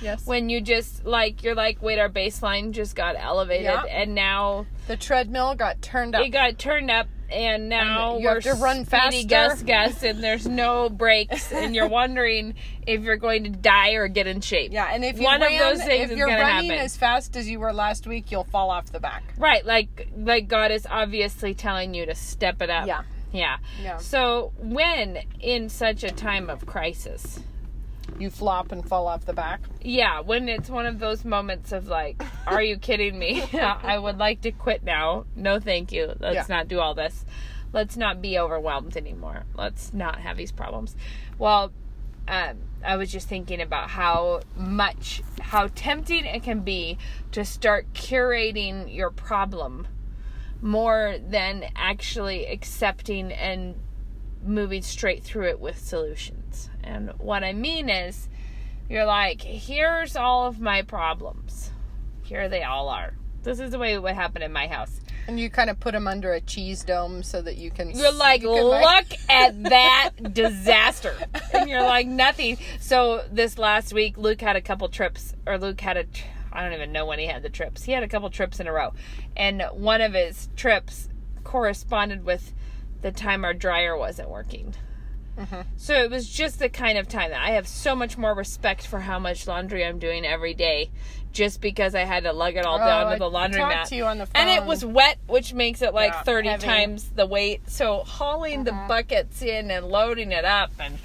Yes. 0.00 0.26
When 0.26 0.48
you 0.48 0.60
just 0.60 1.04
like 1.04 1.42
you're 1.42 1.54
like, 1.54 1.82
wait, 1.82 1.98
our 1.98 2.08
baseline 2.08 2.72
just 2.72 2.94
got 2.96 3.16
elevated 3.18 3.66
and 3.90 4.14
now 4.14 4.66
the 4.86 4.96
treadmill 4.96 5.54
got 5.54 5.80
turned 5.82 6.14
up. 6.14 6.24
it 6.24 6.30
got 6.30 6.58
turned 6.58 6.90
up 6.90 7.06
and 7.30 7.68
now 7.68 8.14
And 8.14 8.22
you 8.22 8.28
have 8.28 8.42
to 8.42 8.54
run 8.54 8.84
faster. 8.84 9.26
Gus 9.28 9.62
Gus 9.66 10.02
and 10.02 10.22
there's 10.22 10.48
no 10.48 10.88
brakes 10.90 11.52
and 11.52 11.74
you're 11.76 11.86
wondering 11.88 12.54
if 12.86 13.02
you're 13.02 13.16
going 13.16 13.44
to 13.44 13.50
die 13.50 13.92
or 13.92 14.08
get 14.08 14.26
in 14.26 14.40
shape. 14.40 14.72
Yeah, 14.72 14.88
and 14.92 15.04
if 15.04 15.16
you 15.16 15.24
One 15.24 15.40
of 15.42 15.48
those 15.56 15.82
things 15.84 16.10
if 16.10 16.18
you're 16.18 16.26
running 16.26 16.70
happen. 16.70 16.84
as 16.84 16.96
fast 16.96 17.36
as 17.36 17.48
you 17.48 17.60
were 17.60 17.72
last 17.72 18.06
week, 18.06 18.32
you'll 18.32 18.42
fall 18.44 18.70
off 18.70 18.86
the 18.90 18.98
back. 18.98 19.22
Right, 19.38 19.64
like 19.64 20.08
like 20.16 20.48
God 20.48 20.72
is 20.72 20.86
obviously 20.90 21.54
telling 21.54 21.94
you 21.94 22.04
to 22.06 22.14
step 22.16 22.60
it 22.62 22.70
up. 22.70 22.88
Yeah. 22.88 23.02
Yeah. 23.32 23.58
Yeah. 23.80 23.98
So 23.98 24.52
when 24.58 25.18
in 25.38 25.68
such 25.68 26.02
a 26.02 26.10
time 26.10 26.50
of 26.50 26.66
crisis, 26.66 27.38
You 28.20 28.30
flop 28.30 28.70
and 28.70 28.86
fall 28.86 29.06
off 29.06 29.24
the 29.24 29.32
back. 29.32 29.60
yeah, 29.80 30.20
when 30.20 30.48
it's 30.48 30.68
one 30.68 30.84
of 30.86 30.98
those 30.98 31.24
moments 31.24 31.72
of 31.72 31.88
like, 31.88 32.22
are 32.46 32.62
you 32.62 32.76
kidding 32.76 33.18
me? 33.18 33.42
I 33.54 33.98
would 33.98 34.18
like 34.18 34.42
to 34.42 34.52
quit 34.52 34.84
now. 34.84 35.24
No, 35.34 35.58
thank 35.58 35.90
you. 35.90 36.12
Let's 36.20 36.34
Yeah. 36.34 36.44
not 36.48 36.68
do 36.68 36.80
all 36.80 36.94
this. 36.94 37.24
Let's 37.72 37.96
not 37.96 38.20
be 38.20 38.38
overwhelmed 38.38 38.96
anymore. 38.96 39.44
Let's 39.54 39.94
not 39.94 40.20
have 40.20 40.36
these 40.36 40.52
problems. 40.52 40.94
Well, 41.38 41.72
um, 42.28 42.58
I 42.84 42.96
was 42.96 43.10
just 43.10 43.26
thinking 43.28 43.60
about 43.60 43.88
how 43.90 44.40
much, 44.56 45.22
how 45.40 45.68
tempting 45.74 46.24
it 46.26 46.42
can 46.42 46.60
be 46.60 46.98
to 47.32 47.44
start 47.44 47.92
curating 47.94 48.94
your 48.94 49.10
problem 49.10 49.88
more 50.60 51.16
than 51.26 51.64
actually 51.74 52.46
accepting 52.46 53.32
and 53.32 53.76
moving 54.44 54.82
straight 54.82 55.22
through 55.24 55.48
it 55.48 55.58
with 55.60 55.78
solutions. 55.78 56.39
And 56.82 57.10
what 57.18 57.44
I 57.44 57.52
mean 57.52 57.88
is, 57.88 58.28
you're 58.88 59.04
like, 59.04 59.42
here's 59.42 60.16
all 60.16 60.46
of 60.46 60.60
my 60.60 60.82
problems. 60.82 61.70
Here 62.22 62.48
they 62.48 62.62
all 62.62 62.88
are. 62.88 63.14
This 63.42 63.60
is 63.60 63.70
the 63.70 63.78
way 63.78 63.94
it 63.94 64.02
would 64.02 64.14
happen 64.14 64.42
in 64.42 64.52
my 64.52 64.66
house. 64.66 65.00
And 65.26 65.38
you 65.38 65.48
kind 65.48 65.70
of 65.70 65.78
put 65.78 65.92
them 65.92 66.08
under 66.08 66.32
a 66.32 66.40
cheese 66.40 66.82
dome 66.82 67.22
so 67.22 67.40
that 67.42 67.56
you 67.56 67.70
can. 67.70 67.90
You're 67.96 68.12
like, 68.12 68.42
you 68.42 68.48
can, 68.48 68.64
like- 68.64 69.10
look 69.10 69.18
at 69.28 69.62
that 69.70 70.10
disaster. 70.32 71.14
And 71.54 71.68
you're 71.70 71.82
like, 71.82 72.06
nothing. 72.06 72.58
So 72.80 73.24
this 73.30 73.58
last 73.58 73.92
week, 73.92 74.18
Luke 74.18 74.40
had 74.40 74.56
a 74.56 74.60
couple 74.60 74.88
trips, 74.88 75.34
or 75.46 75.56
Luke 75.58 75.80
had 75.80 75.96
a, 75.96 76.04
I 76.52 76.62
don't 76.62 76.72
even 76.72 76.92
know 76.92 77.06
when 77.06 77.18
he 77.18 77.26
had 77.26 77.42
the 77.42 77.48
trips. 77.48 77.84
He 77.84 77.92
had 77.92 78.02
a 78.02 78.08
couple 78.08 78.28
trips 78.30 78.60
in 78.60 78.66
a 78.66 78.72
row. 78.72 78.92
And 79.36 79.62
one 79.72 80.00
of 80.00 80.14
his 80.14 80.48
trips 80.56 81.08
corresponded 81.44 82.24
with 82.24 82.52
the 83.02 83.12
time 83.12 83.44
our 83.44 83.54
dryer 83.54 83.96
wasn't 83.96 84.28
working. 84.28 84.74
Mm-hmm. 85.38 85.60
So 85.76 85.94
it 85.94 86.10
was 86.10 86.28
just 86.28 86.58
the 86.58 86.68
kind 86.68 86.98
of 86.98 87.08
time 87.08 87.30
that 87.30 87.40
I 87.40 87.50
have 87.52 87.66
so 87.66 87.94
much 87.94 88.18
more 88.18 88.34
respect 88.34 88.86
for 88.86 89.00
how 89.00 89.18
much 89.18 89.46
laundry 89.46 89.84
I'm 89.84 89.98
doing 89.98 90.26
every 90.26 90.54
day 90.54 90.90
just 91.32 91.60
because 91.60 91.94
I 91.94 92.00
had 92.00 92.24
to 92.24 92.32
lug 92.32 92.56
it 92.56 92.66
all 92.66 92.76
oh, 92.76 92.84
down 92.84 93.06
Oh, 93.06 93.12
to 93.12 93.18
the 93.18 93.30
I 93.30 93.48
laundromat. 93.48 93.72
talked 93.74 93.88
to 93.90 93.96
you 93.96 94.04
on 94.04 94.18
the 94.18 94.28
And 94.34 94.50
it 94.50 94.64
was 94.66 94.84
wet, 94.84 95.18
which 95.28 95.54
makes 95.54 95.80
it 95.80 95.94
like 95.94 96.12
Yeah, 96.12 96.22
30 96.22 96.48
heavy. 96.48 96.66
times 96.66 97.08
the 97.14 97.26
weight. 97.26 97.70
So 97.70 97.98
hauling 98.00 98.64
the 98.64 98.72
mm-hmm. 98.72 98.88
buckets 98.88 99.40
in 99.40 99.70
and 99.70 99.86
loading 99.86 100.32
it 100.32 100.44
up 100.44 100.72
and 100.80 100.98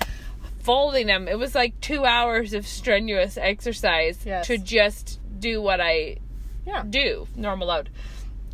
folding 0.59 1.07
them, 1.07 1.27
it 1.27 1.37
was 1.37 1.53
like 1.53 1.79
two 1.79 2.05
hours 2.05 2.53
of 2.53 2.65
strenuous 2.65 3.37
exercise 3.37 4.19
Yes. 4.25 4.47
to 4.47 4.57
just 4.57 5.19
do 5.39 5.61
what 5.61 5.79
I 5.79 6.17
Yeah. 6.65 6.83
do, 6.89 7.27
normal 7.35 7.67
load. 7.67 7.89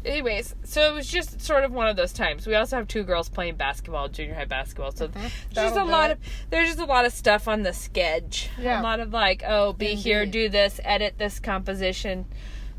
Anyways, 0.03 0.55
so 0.63 0.91
it 0.91 0.95
was 0.95 1.07
just 1.07 1.41
sort 1.41 1.63
of 1.63 1.71
one 1.71 1.87
of 1.87 1.95
those 1.95 2.11
times. 2.11 2.47
We 2.47 2.55
also 2.55 2.77
have 2.77 2.87
two 2.87 3.03
girls 3.03 3.29
playing 3.29 3.55
basketball, 3.55 4.09
junior 4.09 4.33
high 4.33 4.45
basketball. 4.45 4.91
So 4.91 5.07
there's 5.07 5.31
just 5.51 5.75
That'll 5.75 5.83
a 5.83 5.91
lot 5.91 6.09
it. 6.09 6.13
of 6.13 6.19
there's 6.49 6.69
just 6.69 6.79
a 6.79 6.85
lot 6.85 7.05
of 7.05 7.13
stuff 7.13 7.47
on 7.47 7.61
the 7.61 7.73
sketch. 7.73 8.49
Yeah. 8.59 8.81
A 8.81 8.83
lot 8.83 8.99
of 8.99 9.13
like, 9.13 9.43
oh, 9.47 9.73
be 9.73 9.93
here, 9.95 10.25
do 10.25 10.49
this, 10.49 10.79
edit 10.83 11.15
this 11.17 11.39
composition. 11.39 12.25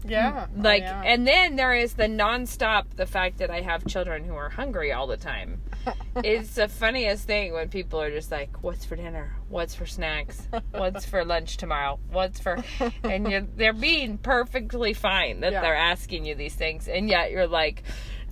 Yeah. 0.04 0.32
Mm. 0.32 0.48
Oh, 0.58 0.60
Like, 0.62 0.82
yeah. 0.82 1.02
and 1.04 1.26
then 1.26 1.56
there 1.56 1.74
is 1.74 1.94
the 1.94 2.04
nonstop 2.08 2.84
the 2.96 3.06
fact 3.06 3.38
that 3.38 3.50
I 3.50 3.60
have 3.60 3.86
children 3.86 4.24
who 4.24 4.34
are 4.34 4.48
hungry 4.50 4.92
all 4.92 5.06
the 5.06 5.16
time. 5.16 5.60
it's 6.16 6.54
the 6.54 6.68
funniest 6.68 7.26
thing 7.26 7.52
when 7.52 7.68
people 7.68 8.00
are 8.00 8.10
just 8.10 8.30
like, 8.30 8.62
"What's 8.62 8.84
for 8.84 8.94
dinner? 8.96 9.34
What's 9.48 9.74
for 9.74 9.86
snacks? 9.86 10.40
What's 10.70 11.04
for 11.04 11.24
lunch 11.24 11.56
tomorrow? 11.56 11.98
What's 12.10 12.38
for?" 12.40 12.58
And 13.04 13.30
you're 13.30 13.40
they're 13.56 13.72
being 13.72 14.18
perfectly 14.18 14.92
fine 14.94 15.40
that 15.40 15.52
Yeah. 15.52 15.60
they're 15.60 15.74
asking 15.76 16.24
you 16.24 16.34
these 16.34 16.54
things, 16.54 16.86
and 16.88 17.08
yet 17.08 17.30
you're 17.32 17.48
like, 17.48 17.82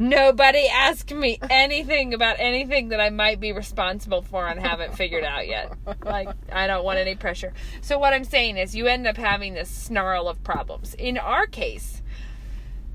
"Nobody 0.00 0.66
asked 0.66 1.12
me 1.12 1.38
anything 1.50 2.14
about 2.14 2.36
anything 2.38 2.88
that 2.88 3.00
I 3.00 3.10
might 3.10 3.38
be 3.38 3.52
responsible 3.52 4.22
for 4.22 4.48
and 4.48 4.58
haven't 4.58 4.96
figured 4.96 5.24
out 5.24 5.46
yet." 5.46 5.72
Like, 6.02 6.30
I 6.50 6.66
don't 6.66 6.84
want 6.84 6.98
any 6.98 7.14
pressure. 7.14 7.52
So 7.82 7.98
what 7.98 8.14
I'm 8.14 8.24
saying 8.24 8.56
is, 8.56 8.74
you 8.74 8.86
end 8.86 9.06
up 9.06 9.18
having 9.18 9.52
this 9.52 9.68
snarl 9.68 10.26
of 10.26 10.42
problems. 10.42 10.94
In 10.94 11.18
our 11.18 11.46
case 11.46 11.99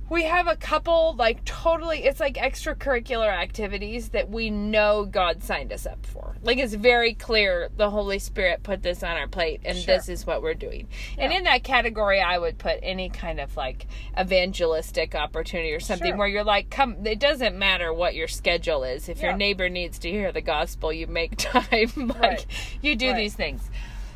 we 0.07 0.23
have 0.25 0.47
a 0.47 0.55
couple 0.55 1.15
like 1.17 1.43
totally 1.45 2.03
it's 2.03 2.19
like 2.19 2.35
extracurricular 2.35 3.27
activities 3.27 4.09
that 4.09 4.29
we 4.29 4.49
know 4.51 5.05
God 5.05 5.41
signed 5.43 5.73
us 5.73 5.85
up 5.87 6.05
for. 6.05 6.35
Like 6.43 6.59
it's 6.59 6.75
very 6.75 7.13
clear 7.15 7.69
the 7.75 7.89
Holy 7.89 8.19
Spirit 8.19 8.61
put 8.61 8.83
this 8.83 9.01
on 9.01 9.17
our 9.17 9.27
plate 9.27 9.61
and 9.65 9.75
Sure. 9.77 9.95
this 9.95 10.07
is 10.07 10.27
what 10.27 10.43
we're 10.43 10.53
doing. 10.53 10.87
And 11.17 11.33
in 11.33 11.43
that 11.45 11.63
category 11.63 12.21
I 12.21 12.37
would 12.37 12.59
put 12.59 12.77
any 12.83 13.09
kind 13.09 13.39
of 13.39 13.57
like 13.57 13.87
evangelistic 14.19 15.15
opportunity 15.15 15.73
or 15.73 15.79
something 15.79 16.11
Sure. 16.11 16.17
where 16.17 16.27
you're 16.27 16.43
like 16.43 16.69
come 16.69 17.05
it 17.05 17.19
doesn't 17.19 17.57
matter 17.57 17.91
what 17.91 18.13
your 18.13 18.27
schedule 18.27 18.83
is. 18.83 19.09
If 19.09 19.21
your 19.21 19.33
neighbor 19.33 19.69
needs 19.69 19.97
to 19.99 20.09
hear 20.11 20.31
the 20.31 20.41
gospel, 20.41 20.93
you 20.93 21.07
make 21.07 21.35
time 21.37 21.91
like 21.97 22.19
Right. 22.21 22.45
you 22.81 22.95
do 22.95 23.07
Right. 23.09 23.17
these 23.17 23.33
things. 23.33 23.61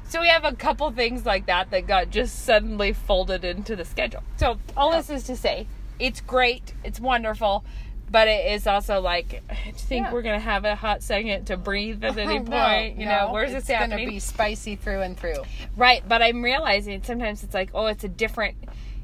So 0.08 0.22
we 0.22 0.28
have 0.28 0.44
a 0.44 0.54
couple 0.54 0.90
things 0.92 1.26
like 1.26 1.46
that 1.48 1.70
that 1.72 1.86
got 1.88 2.10
just 2.10 2.44
suddenly 2.46 2.94
folded 2.94 3.46
into 3.46 3.76
the 3.76 3.86
schedule. 3.86 4.24
So 4.38 4.58
all 4.76 4.92
this 4.92 5.10
is 5.12 5.24
to 5.26 5.36
say, 5.36 5.68
it's 6.00 6.22
great, 6.22 6.74
it's 6.84 7.00
wonderful, 7.00 7.64
but 8.12 8.28
it 8.28 8.52
is 8.54 8.66
also 8.66 9.00
like, 9.02 9.44
you 9.66 9.74
think 9.74 10.06
Yeah. 10.08 10.14
we're 10.14 10.22
gonna 10.24 10.40
have 10.40 10.66
a 10.66 10.76
hot 10.76 11.04
second 11.04 11.46
to 11.46 11.58
breathe 11.58 12.04
at 12.04 12.18
any 12.18 12.40
No, 12.40 12.46
point? 12.52 12.98
you 12.98 13.06
know, 13.06 13.28
no, 13.28 13.34
where's 13.34 13.54
it's 13.54 13.68
this 13.68 13.78
gonna 13.80 13.98
be 13.98 14.20
spicy 14.20 14.76
through 14.76 15.02
and 15.02 15.18
through. 15.18 15.44
Right, 15.76 16.02
but 16.08 16.22
I'm 16.22 16.42
realizing 16.44 17.04
sometimes 17.04 17.44
it's 17.44 17.54
like, 17.54 17.70
oh, 17.74 17.86
it's 17.88 18.04
a 18.04 18.10
different. 18.10 18.56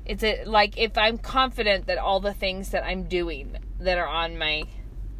It's 0.06 0.24
a 0.24 0.44
like 0.46 0.78
if 0.78 0.98
I'm 0.98 1.18
confident 1.18 1.88
that 1.88 1.98
all 1.98 2.20
the 2.20 2.34
things 2.34 2.70
that 2.72 2.84
I'm 2.84 3.04
doing 3.04 3.58
that 3.80 3.98
are 3.98 4.08
on 4.08 4.38
my 4.38 4.64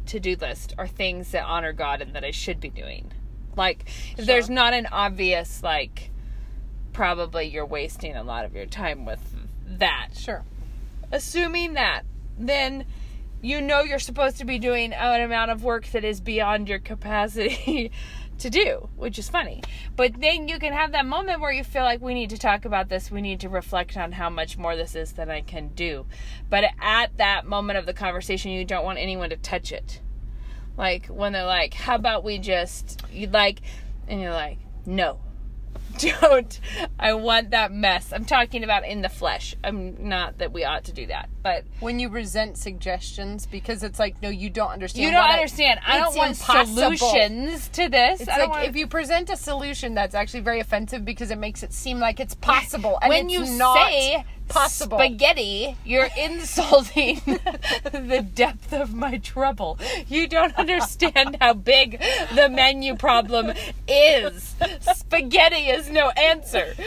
to 0.06 0.20
do 0.20 0.36
list 0.36 0.72
are 0.78 0.86
things 0.86 1.32
that 1.32 1.44
honor 1.44 1.72
God 1.72 2.00
and 2.00 2.14
that 2.14 2.24
I 2.24 2.30
should 2.30 2.60
be 2.60 2.68
doing. 2.70 3.10
Like, 3.56 3.86
if 4.16 4.26
there's 4.26 4.48
not 4.48 4.74
an 4.74 4.86
obvious 4.92 5.62
like, 5.62 6.10
probably 6.92 7.46
you're 7.46 7.66
wasting 7.66 8.14
a 8.16 8.22
lot 8.22 8.44
of 8.44 8.54
your 8.54 8.66
time 8.66 9.04
with 9.04 9.20
that. 9.66 10.10
Sure. 10.16 10.44
Assuming 11.12 11.74
that, 11.74 12.02
then 12.38 12.86
you 13.42 13.60
know 13.60 13.82
you're 13.82 13.98
supposed 13.98 14.38
to 14.38 14.44
be 14.44 14.58
doing 14.58 14.92
an 14.92 15.20
amount 15.20 15.50
of 15.50 15.62
work 15.62 15.86
that 15.88 16.04
is 16.04 16.20
beyond 16.20 16.68
your 16.68 16.78
capacity 16.78 17.90
to 18.38 18.50
do, 18.50 18.88
which 18.96 19.18
is 19.18 19.28
funny. 19.28 19.62
But 19.94 20.20
then 20.20 20.48
you 20.48 20.58
can 20.58 20.72
have 20.72 20.92
that 20.92 21.06
moment 21.06 21.40
where 21.40 21.52
you 21.52 21.64
feel 21.64 21.84
like 21.84 22.00
we 22.00 22.14
need 22.14 22.30
to 22.30 22.38
talk 22.38 22.64
about 22.64 22.88
this, 22.88 23.10
we 23.10 23.22
need 23.22 23.40
to 23.40 23.48
reflect 23.48 23.96
on 23.96 24.12
how 24.12 24.30
much 24.30 24.58
more 24.58 24.76
this 24.76 24.94
is 24.94 25.12
than 25.12 25.30
I 25.30 25.42
can 25.42 25.68
do. 25.68 26.06
But 26.50 26.64
at 26.80 27.16
that 27.18 27.46
moment 27.46 27.78
of 27.78 27.86
the 27.86 27.94
conversation, 27.94 28.50
you 28.50 28.64
don't 28.64 28.84
want 28.84 28.98
anyone 28.98 29.30
to 29.30 29.36
touch 29.36 29.72
it. 29.72 30.00
Like 30.76 31.06
when 31.06 31.32
they're 31.32 31.46
like, 31.46 31.72
"How 31.72 31.94
about 31.94 32.24
we 32.24 32.38
just 32.38 33.02
you 33.10 33.28
like," 33.28 33.60
and 34.08 34.20
you're 34.20 34.32
like, 34.32 34.58
"No." 34.84 35.20
Don't. 36.20 36.60
I 36.98 37.12
want 37.14 37.50
that 37.50 37.72
mess. 37.72 38.12
I'm 38.12 38.24
talking 38.24 38.64
about 38.64 38.84
in 38.86 39.02
the 39.02 39.08
flesh. 39.08 39.54
I'm 39.64 40.08
not 40.08 40.38
that 40.38 40.52
we 40.52 40.64
ought 40.64 40.84
to 40.84 40.92
do 40.92 41.06
that, 41.06 41.28
but 41.42 41.64
When 41.80 41.98
you 41.98 42.08
resent 42.08 42.56
suggestions 42.58 43.46
because 43.46 43.82
it's 43.82 43.98
like, 43.98 44.20
no, 44.22 44.28
you 44.28 44.50
don't 44.50 44.70
understand. 44.70 45.04
you 45.04 45.10
don't 45.10 45.20
what 45.22 45.30
I- 45.30 45.34
understand. 45.34 45.80
I 45.86 45.98
don't 45.98 46.16
want 46.16 46.30
impossible. 46.38 46.96
solutions 46.96 47.68
to 47.68 47.88
this. 47.88 48.20
It's 48.20 48.28
I 48.30 48.38
like 48.38 48.48
want, 48.50 48.68
if 48.68 48.76
you 48.76 48.86
present 48.86 49.30
a 49.30 49.36
solution 49.36 49.94
that's 49.94 50.14
actually 50.14 50.40
very 50.40 50.60
offensive 50.60 51.04
because 51.04 51.30
it 51.30 51.38
makes 51.38 51.62
it 51.62 51.72
seem 51.72 51.98
like 51.98 52.20
it's 52.20 52.34
possible 52.34 52.98
and 53.02 53.08
when 53.08 53.28
you 53.28 53.44
not 53.46 53.88
say 53.88 54.24
possible. 54.48 54.98
spaghetti, 54.98 55.76
you're 55.84 56.08
insulting 56.18 57.20
the 57.24 58.26
depth 58.34 58.72
of 58.72 58.94
my 58.94 59.18
trouble. 59.18 59.78
You 60.08 60.26
don't 60.26 60.54
understand 60.56 61.36
how 61.40 61.54
big 61.54 62.00
the 62.34 62.48
menu 62.48 62.96
problem 62.96 63.52
is. 63.88 64.54
Spaghetti 64.80 65.68
is 65.68 65.90
no 65.90 66.10
answer. 66.10 66.74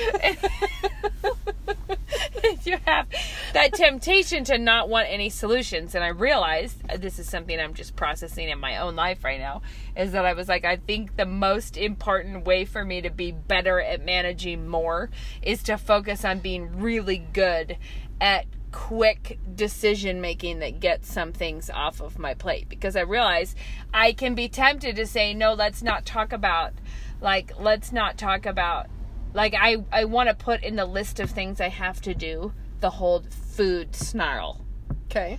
you 2.63 2.77
have 2.85 3.07
that 3.53 3.73
temptation 3.73 4.43
to 4.43 4.57
not 4.57 4.89
want 4.89 5.07
any 5.09 5.29
solutions 5.29 5.95
and 5.95 6.03
i 6.03 6.07
realized 6.07 6.75
this 6.97 7.19
is 7.19 7.29
something 7.29 7.59
i'm 7.59 7.73
just 7.73 7.95
processing 7.95 8.49
in 8.49 8.59
my 8.59 8.77
own 8.77 8.95
life 8.95 9.23
right 9.23 9.39
now 9.39 9.61
is 9.95 10.11
that 10.11 10.25
i 10.25 10.33
was 10.33 10.47
like 10.47 10.65
i 10.65 10.75
think 10.75 11.15
the 11.15 11.25
most 11.25 11.77
important 11.77 12.45
way 12.45 12.65
for 12.65 12.83
me 12.83 13.01
to 13.01 13.09
be 13.09 13.31
better 13.31 13.79
at 13.81 14.03
managing 14.03 14.67
more 14.67 15.09
is 15.41 15.63
to 15.63 15.77
focus 15.77 16.23
on 16.23 16.39
being 16.39 16.79
really 16.79 17.17
good 17.33 17.77
at 18.21 18.45
quick 18.71 19.39
decision 19.55 20.21
making 20.21 20.59
that 20.59 20.79
gets 20.79 21.11
some 21.11 21.33
things 21.33 21.71
off 21.71 22.01
of 22.01 22.19
my 22.19 22.33
plate 22.33 22.69
because 22.69 22.95
i 22.95 23.01
realize 23.01 23.55
i 23.93 24.11
can 24.11 24.35
be 24.35 24.47
tempted 24.47 24.95
to 24.95 25.07
say 25.07 25.33
no 25.33 25.53
let's 25.53 25.81
not 25.81 26.05
talk 26.05 26.31
about 26.31 26.73
like 27.19 27.51
let's 27.59 27.91
not 27.91 28.17
talk 28.17 28.45
about 28.45 28.87
like 29.33 29.53
I 29.53 29.77
I 29.91 30.05
want 30.05 30.29
to 30.29 30.35
put 30.35 30.63
in 30.63 30.75
the 30.75 30.85
list 30.85 31.19
of 31.19 31.29
things 31.29 31.61
I 31.61 31.69
have 31.69 32.01
to 32.01 32.13
do 32.13 32.53
the 32.79 32.89
whole 32.89 33.21
food 33.21 33.95
snarl. 33.95 34.65
Okay. 35.05 35.37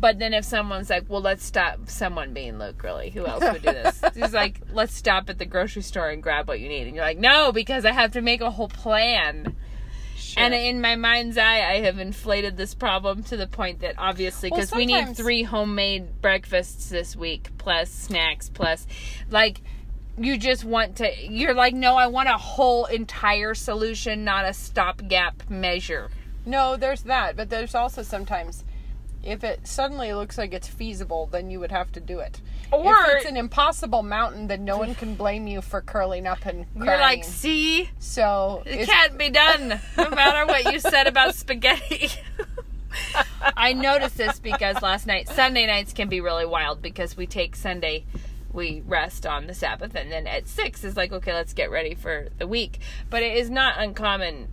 But 0.00 0.18
then 0.18 0.32
if 0.32 0.44
someone's 0.46 0.88
like, 0.88 1.04
"Well, 1.08 1.20
let's 1.20 1.44
stop," 1.44 1.88
someone 1.90 2.32
being 2.32 2.58
Luke, 2.58 2.82
really, 2.82 3.10
who 3.10 3.26
else 3.26 3.42
would 3.42 3.60
do 3.62 3.70
this? 3.72 4.00
He's 4.14 4.32
like, 4.32 4.60
"Let's 4.72 4.94
stop 4.94 5.28
at 5.28 5.38
the 5.38 5.44
grocery 5.44 5.82
store 5.82 6.08
and 6.08 6.22
grab 6.22 6.48
what 6.48 6.58
you 6.58 6.68
need," 6.68 6.86
and 6.86 6.96
you're 6.96 7.04
like, 7.04 7.18
"No, 7.18 7.52
because 7.52 7.84
I 7.84 7.92
have 7.92 8.12
to 8.12 8.22
make 8.22 8.40
a 8.40 8.50
whole 8.50 8.68
plan." 8.68 9.54
Sure. 10.16 10.42
And 10.42 10.54
in 10.54 10.80
my 10.80 10.96
mind's 10.96 11.36
eye, 11.36 11.60
I 11.68 11.80
have 11.80 11.98
inflated 11.98 12.56
this 12.56 12.72
problem 12.74 13.22
to 13.24 13.36
the 13.36 13.46
point 13.46 13.80
that 13.80 13.96
obviously, 13.98 14.50
Well, 14.50 14.60
because 14.60 14.72
we 14.72 14.86
need 14.86 15.16
three 15.16 15.42
homemade 15.42 16.22
breakfasts 16.22 16.88
this 16.88 17.16
week, 17.16 17.50
plus 17.58 17.90
snacks, 17.90 18.48
plus 18.48 18.86
like 19.30 19.60
you 20.16 20.38
just 20.38 20.64
want 20.64 20.96
to. 20.96 21.10
You're 21.28 21.54
like, 21.54 21.74
no, 21.74 21.96
I 21.96 22.06
want 22.06 22.28
a 22.28 22.38
whole 22.38 22.84
entire 22.86 23.54
solution, 23.54 24.24
not 24.24 24.44
a 24.44 24.52
stopgap 24.54 25.48
measure. 25.50 26.10
no, 26.46 26.76
there's 26.76 27.02
that, 27.02 27.36
but 27.36 27.50
there's 27.50 27.74
also 27.74 28.02
sometimes 28.02 28.64
if 29.22 29.44
it 29.44 29.66
suddenly 29.66 30.12
looks 30.12 30.38
like 30.38 30.52
it's 30.54 30.68
feasible, 30.68 31.26
then 31.26 31.50
you 31.50 31.60
would 31.60 31.70
have 31.70 31.92
to 31.92 32.00
do 32.00 32.20
it. 32.20 32.40
Or- 32.72 32.94
if 33.02 33.16
it's 33.16 33.26
an 33.26 33.36
impossible 33.36 34.02
mountain, 34.02 34.46
then 34.46 34.64
no 34.64 34.78
one 34.78 34.94
can 34.94 35.14
blame 35.14 35.46
you 35.46 35.60
for 35.60 35.80
curling 35.80 36.26
up 36.26 36.46
and 36.46 36.66
crying. 36.74 36.86
You're 36.88 36.98
like, 36.98 37.24
see, 37.24 37.90
so 37.98 38.62
it 38.64 38.88
can't 38.88 39.18
be 39.18 39.28
done, 39.30 39.80
no 39.96 40.10
matter 40.10 40.46
what 40.46 40.72
you 40.72 40.78
said 40.78 41.06
about 41.06 41.34
spaghetti. 41.34 42.10
I 43.56 43.72
noticed 43.72 44.16
this 44.16 44.38
because 44.38 44.80
last 44.82 45.06
night, 45.06 45.28
Sunday 45.28 45.66
nights 45.66 45.92
can 45.92 46.08
be 46.08 46.20
really 46.20 46.46
wild 46.46 46.82
because 46.82 47.16
we 47.16 47.26
take 47.26 47.56
Sunday, 47.56 48.04
we 48.52 48.82
rest 48.86 49.26
on 49.26 49.46
the 49.46 49.54
Sabbath, 49.54 49.94
and 49.94 50.10
then 50.10 50.26
at 50.26 50.48
six 50.48 50.84
is 50.84 50.96
like, 50.96 51.12
okay, 51.12 51.32
let's 51.32 51.52
get 51.52 51.70
ready 51.70 51.94
for 51.94 52.28
the 52.38 52.46
week. 52.46 52.78
But 53.08 53.22
it 53.22 53.36
is 53.36 53.50
not 53.50 53.78
uncommon 53.78 54.48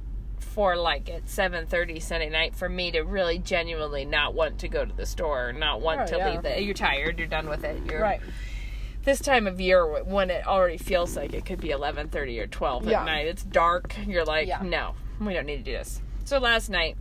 for 0.57 0.75
like 0.75 1.07
at 1.07 1.29
seven 1.29 1.67
thirty 1.67 1.99
Sunday 1.99 2.29
night 2.31 2.55
for 2.55 2.67
me 2.67 2.89
to 2.89 3.01
really 3.01 3.37
genuinely 3.37 4.03
not 4.05 4.33
want 4.33 4.57
to 4.57 4.67
go 4.67 4.83
to 4.83 4.91
the 4.91 5.05
store, 5.05 5.53
not 5.53 5.81
want 5.81 6.01
Oh, 6.01 6.05
to 6.07 6.17
yeah. 6.17 6.31
leave. 6.31 6.41
The, 6.41 6.63
you're 6.63 6.73
tired, 6.73 7.19
you're 7.19 7.27
done 7.27 7.47
with 7.47 7.63
it. 7.63 7.79
You're 7.85 8.01
right. 8.01 8.19
this 9.03 9.19
time 9.19 9.45
of 9.45 9.61
year 9.61 9.85
when 10.03 10.31
it 10.31 10.47
already 10.47 10.79
feels 10.79 11.15
like 11.15 11.35
it 11.35 11.45
could 11.45 11.61
be 11.61 11.67
11:30 11.67 12.39
or 12.39 12.47
12 12.47 12.87
Yeah. 12.87 13.01
at 13.01 13.05
night 13.05 13.27
it's 13.27 13.43
dark 13.43 13.93
you're 14.07 14.25
like 14.25 14.47
Yeah. 14.47 14.63
no 14.63 14.95
we 15.21 15.31
don't 15.35 15.45
need 15.45 15.57
to 15.57 15.63
do 15.63 15.73
this 15.73 16.01
so 16.25 16.39
last 16.39 16.71
night 16.71 16.97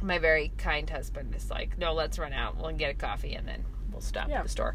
my 0.00 0.18
very 0.18 0.50
kind 0.56 0.88
husband 0.88 1.34
is 1.36 1.50
like 1.50 1.76
no 1.76 1.92
let's 1.92 2.18
run 2.18 2.32
out 2.32 2.56
we'll 2.56 2.72
get 2.72 2.90
a 2.90 2.94
coffee 2.94 3.34
and 3.34 3.46
then 3.46 3.62
we'll 3.92 4.00
stop 4.00 4.30
Yeah. 4.30 4.38
at 4.38 4.44
the 4.44 4.48
store 4.48 4.74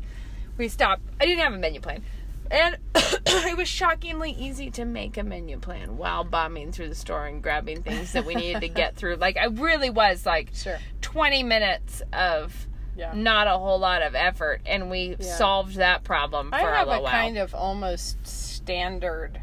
we 0.55 0.67
stopped 0.67 1.01
i 1.19 1.25
didn't 1.25 1.43
have 1.43 1.53
a 1.53 1.57
menu 1.57 1.81
plan 1.81 2.03
and 2.51 2.77
it 2.95 3.57
was 3.57 3.67
shockingly 3.67 4.31
easy 4.31 4.69
to 4.71 4.85
make 4.85 5.17
a 5.17 5.23
menu 5.23 5.59
plan 5.59 5.97
while 5.97 6.23
bombing 6.23 6.71
through 6.71 6.89
the 6.89 6.95
store 6.95 7.25
and 7.25 7.41
grabbing 7.43 7.81
things 7.83 8.13
that 8.13 8.25
we 8.25 8.35
needed 8.35 8.61
to 8.61 8.67
get 8.69 8.95
through 8.95 9.15
like 9.15 9.37
i 9.37 9.45
really 9.45 9.89
was 9.89 10.25
like 10.25 10.49
Sure. 10.53 10.77
20 11.01 11.43
minutes 11.43 12.01
of 12.13 12.67
Yeah. 12.95 13.13
not 13.13 13.47
a 13.47 13.51
whole 13.57 13.79
lot 13.79 14.01
of 14.01 14.15
effort 14.15 14.61
and 14.65 14.89
we 14.89 15.15
Yeah. 15.19 15.35
solved 15.35 15.75
that 15.75 16.03
problem 16.03 16.49
for 16.49 16.55
I 16.55 16.77
have 16.77 16.87
a 16.87 17.01
a 17.03 17.05
kind 17.09 17.37
of 17.37 17.53
almost 17.53 18.25
standard. 18.25 19.41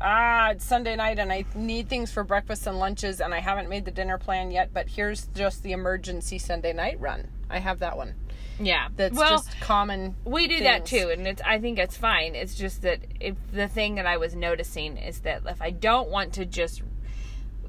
Ah, 0.00 0.50
it's 0.50 0.64
Sunday 0.64 0.94
night 0.94 1.18
and 1.18 1.32
I 1.32 1.44
need 1.54 1.88
things 1.88 2.12
for 2.12 2.22
breakfast 2.22 2.66
and 2.66 2.78
lunches 2.78 3.20
and 3.20 3.32
I 3.34 3.40
haven't 3.40 3.68
made 3.68 3.84
the 3.84 3.90
dinner 3.90 4.16
plan 4.18 4.50
yet, 4.52 4.70
but 4.72 4.88
here's 4.88 5.26
just 5.28 5.62
the 5.64 5.72
emergency 5.72 6.38
Sunday 6.38 6.72
night 6.72 7.00
run. 7.00 7.28
I 7.50 7.58
have 7.58 7.78
that 7.80 7.96
one. 7.96 8.14
Yeah. 8.60 8.88
That's 8.96 9.16
well, 9.16 9.30
just 9.30 9.60
common. 9.60 10.14
we 10.24 10.48
do 10.48 10.60
that 10.60 10.86
too, 10.86 11.10
and 11.10 11.26
it's 11.26 11.42
I 11.42 11.58
think 11.58 11.78
it's 11.78 11.96
fine. 11.96 12.34
It's 12.34 12.54
just 12.54 12.82
that 12.82 13.00
if 13.20 13.36
the 13.52 13.68
thing 13.68 13.96
that 13.96 14.06
I 14.06 14.16
was 14.16 14.34
noticing 14.34 14.96
is 14.96 15.20
that 15.20 15.42
if 15.46 15.62
I 15.62 15.70
don't 15.70 16.10
want 16.10 16.34
to 16.34 16.44
just 16.44 16.82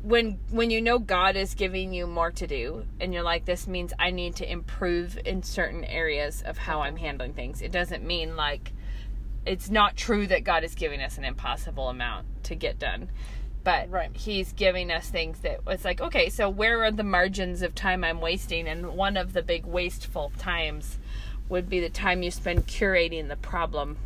when 0.02 0.40
when 0.50 0.70
you 0.70 0.82
know 0.82 0.98
God 0.98 1.36
is 1.36 1.54
giving 1.54 1.94
you 1.94 2.08
more 2.08 2.32
to 2.32 2.48
do 2.48 2.86
and 3.00 3.14
you're 3.14 3.24
like 3.24 3.46
this 3.46 3.68
means 3.68 3.92
I 4.00 4.12
need 4.12 4.36
to 4.38 4.50
improve 4.50 5.20
in 5.26 5.44
certain 5.44 5.84
areas 5.84 6.42
of 6.42 6.58
how 6.58 6.82
I'm 6.82 6.96
handling 6.96 7.34
things. 7.34 7.62
It 7.62 7.72
doesn't 7.72 8.04
mean 8.04 8.36
like 8.36 8.72
it's 9.46 9.70
not 9.70 9.98
true 9.98 10.28
that 10.28 10.44
God 10.44 10.64
is 10.64 10.76
giving 10.76 11.02
us 11.02 11.18
an 11.18 11.26
impossible 11.26 11.90
amount 11.90 12.28
to 12.44 12.56
get 12.56 12.80
done. 12.80 13.10
But 13.64 13.90
Right. 13.92 14.10
he's 14.16 14.54
giving 14.54 14.90
us 14.92 15.10
things 15.10 15.40
that 15.40 15.60
it's 15.68 15.84
like, 15.86 16.00
okay, 16.02 16.30
so 16.30 16.50
where 16.50 16.84
are 16.84 16.92
the 16.92 17.04
margins 17.04 17.62
of 17.62 17.76
time 17.76 18.04
I'm 18.04 18.22
wasting? 18.22 18.68
And 18.68 18.94
one 18.96 19.18
of 19.18 19.34
the 19.34 19.42
big 19.44 19.66
wasteful 19.66 20.32
times 20.38 20.98
would 21.50 21.70
be 21.70 21.80
the 21.80 21.90
time 21.90 22.24
you 22.24 22.32
spend 22.32 22.68
curating 22.68 23.28
the 23.28 23.36
problem 23.36 23.98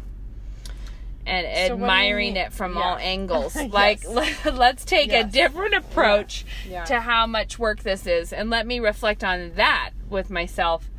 and 1.25 1.45
So 1.45 1.75
what 1.75 1.87
do 1.87 1.93
you 1.93 1.99
admiring 2.01 2.35
it 2.35 2.51
from 2.51 2.75
Yeah. 2.75 2.81
all 2.81 2.97
angles. 3.01 3.55
Yes. 3.55 3.71
Like, 3.71 4.05
let, 4.45 4.75
us 4.75 4.83
take 4.85 5.13
a 5.13 5.23
different 5.23 5.73
approach 5.73 6.45
Yeah. 6.67 6.83
to 6.85 6.99
how 6.99 7.25
much 7.27 7.57
work 7.57 7.81
this 7.83 8.05
is 8.05 8.33
and 8.33 8.49
let 8.49 8.67
me 8.67 8.79
reflect 8.79 9.23
on 9.23 9.53
that 9.55 9.91
with 10.09 10.29
myself. 10.29 10.89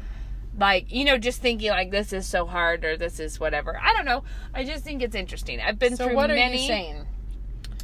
Like, 0.59 0.91
you 0.93 1.05
know, 1.05 1.19
just 1.19 1.43
thinking 1.43 1.71
like 1.71 1.91
this 1.91 2.13
is 2.13 2.27
so 2.27 2.47
hard 2.47 2.85
or 2.85 2.97
this 2.97 3.19
is 3.21 3.39
whatever. 3.41 3.79
I 3.79 3.93
don't 3.93 4.05
know. 4.07 4.23
I 4.55 4.65
just 4.65 4.85
think 4.85 5.03
it's 5.03 5.15
interesting. 5.17 5.61
I've 5.61 5.79
been 5.79 5.97
So 5.97 6.07
through 6.07 6.17
what 6.17 6.31
are 6.31 6.35
many. 6.35 6.63
you 6.63 6.69
saying? 6.69 7.07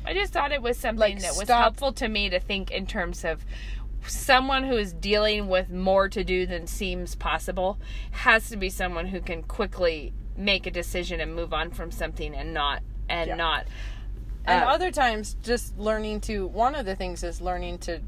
I 0.05 0.15
just 0.15 0.33
thought 0.33 0.53
it 0.53 0.63
was 0.63 0.79
something 0.79 0.99
Like, 1.01 1.21
that 1.21 1.37
was 1.37 1.45
stop- 1.45 1.63
helpful 1.63 1.93
to 1.95 2.09
me 2.09 2.31
to 2.31 2.41
think 2.41 2.71
in 2.71 2.87
terms 2.87 3.25
of 3.25 3.45
someone 4.07 4.65
who 4.65 4.77
is 4.77 4.93
dealing 4.95 5.49
with 5.49 5.71
more 5.71 6.09
to 6.09 6.25
do 6.25 6.47
than 6.47 6.67
seems 6.67 7.15
possible 7.15 7.79
has 8.13 8.49
to 8.49 8.57
be 8.57 8.71
someone 8.71 9.07
who 9.07 9.21
can 9.21 9.43
quickly 9.43 10.13
make 10.37 10.67
a 10.67 10.71
decision 10.71 11.21
and 11.21 11.35
move 11.35 11.53
on 11.53 11.71
from 11.71 11.91
something 11.91 12.35
and 12.35 12.55
not 12.55 12.83
and 13.09 13.29
Yeah. 13.29 13.35
not 13.37 13.67
And 14.47 14.65
Uh, 14.65 14.69
other 14.69 14.91
times, 14.91 15.37
just 15.43 15.77
learning 15.77 16.23
to. 16.23 16.47
One 16.47 16.75
of 16.75 16.87
the 16.87 16.97
things 16.97 17.23
is 17.23 17.43
learning 17.43 17.77
to, 17.81 18.01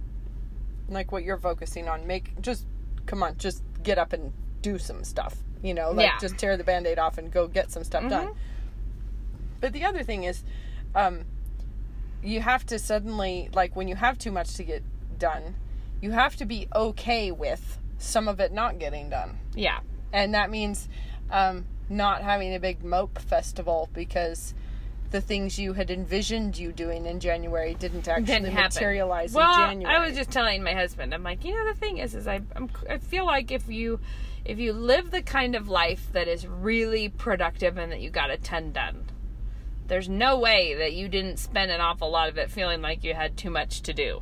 like 0.88 1.12
what 1.12 1.24
you're 1.24 1.36
focusing 1.36 1.88
on. 1.90 2.06
Make 2.06 2.40
just 2.40 2.64
come 3.04 3.22
on, 3.22 3.36
just 3.36 3.62
get 3.82 3.98
up 3.98 4.14
and 4.14 4.32
do 4.62 4.78
some 4.78 5.04
stuff. 5.04 5.36
You 5.62 5.74
know, 5.74 5.90
like 5.90 6.06
Yeah. 6.06 6.18
just 6.18 6.38
tear 6.38 6.56
the 6.56 6.64
band-aid 6.64 6.98
off 6.98 7.18
and 7.18 7.30
go 7.30 7.46
get 7.48 7.70
some 7.70 7.84
stuff 7.84 8.08
done. 8.08 8.30
But 9.60 9.74
the 9.74 9.84
other 9.84 10.02
thing 10.02 10.24
is, 10.24 10.42
um, 10.94 11.26
you 12.22 12.40
have 12.40 12.64
to 12.66 12.78
suddenly 12.78 13.48
like 13.52 13.74
when 13.76 13.88
you 13.88 13.96
have 13.96 14.18
too 14.18 14.30
much 14.30 14.54
to 14.54 14.64
get 14.64 14.82
done, 15.18 15.56
you 16.00 16.10
have 16.10 16.36
to 16.36 16.44
be 16.44 16.68
okay 16.74 17.30
with 17.30 17.78
some 17.98 18.26
of 18.28 18.40
it 18.40 18.52
not 18.52 18.78
getting 18.78 19.08
done 19.08 19.38
yeah. 19.54 19.78
and 20.12 20.34
that 20.34 20.50
means 20.50 20.88
um, 21.30 21.64
not 21.88 22.22
having 22.22 22.54
a 22.54 22.60
big 22.60 22.84
mope 22.84 23.18
festival 23.18 23.88
because 23.92 24.54
the 25.10 25.20
things 25.20 25.58
you 25.58 25.74
had 25.74 25.90
envisioned 25.90 26.58
you 26.58 26.72
doing 26.72 27.06
in 27.06 27.20
January 27.20 27.74
didn't 27.74 28.08
actually 28.08 28.24
didn't 28.24 28.52
happen. 28.52 28.74
materialize 28.74 29.32
well, 29.34 29.52
in 29.64 29.68
January. 29.68 29.94
I 29.94 30.06
was 30.06 30.16
just 30.16 30.30
telling 30.30 30.62
my 30.62 30.72
husband, 30.72 31.14
I'm 31.14 31.22
like, 31.22 31.44
you 31.44 31.54
know, 31.54 31.66
the 31.66 31.78
thing 31.78 31.98
is, 31.98 32.14
is 32.14 32.26
I, 32.26 32.40
I'm, 32.56 32.70
I 32.88 32.98
feel 32.98 33.26
like 33.26 33.50
if 33.50 33.68
you, 33.68 34.00
if 34.44 34.58
you 34.58 34.72
live 34.72 35.10
the 35.10 35.22
kind 35.22 35.54
of 35.54 35.68
life 35.68 36.08
that 36.12 36.28
is 36.28 36.46
really 36.46 37.10
productive 37.10 37.76
and 37.76 37.92
that 37.92 38.00
you 38.00 38.10
got 38.10 38.30
a 38.30 38.38
ton 38.38 38.72
done, 38.72 39.04
there's 39.88 40.08
no 40.08 40.38
way 40.38 40.74
that 40.74 40.92
you 40.92 41.08
didn't 41.08 41.38
spend 41.38 41.70
an 41.70 41.80
awful 41.80 42.10
lot 42.10 42.28
of 42.28 42.38
it 42.38 42.50
feeling 42.50 42.80
like 42.82 43.04
you 43.04 43.14
had 43.14 43.36
too 43.36 43.50
much 43.50 43.82
to 43.82 43.92
do. 43.92 44.20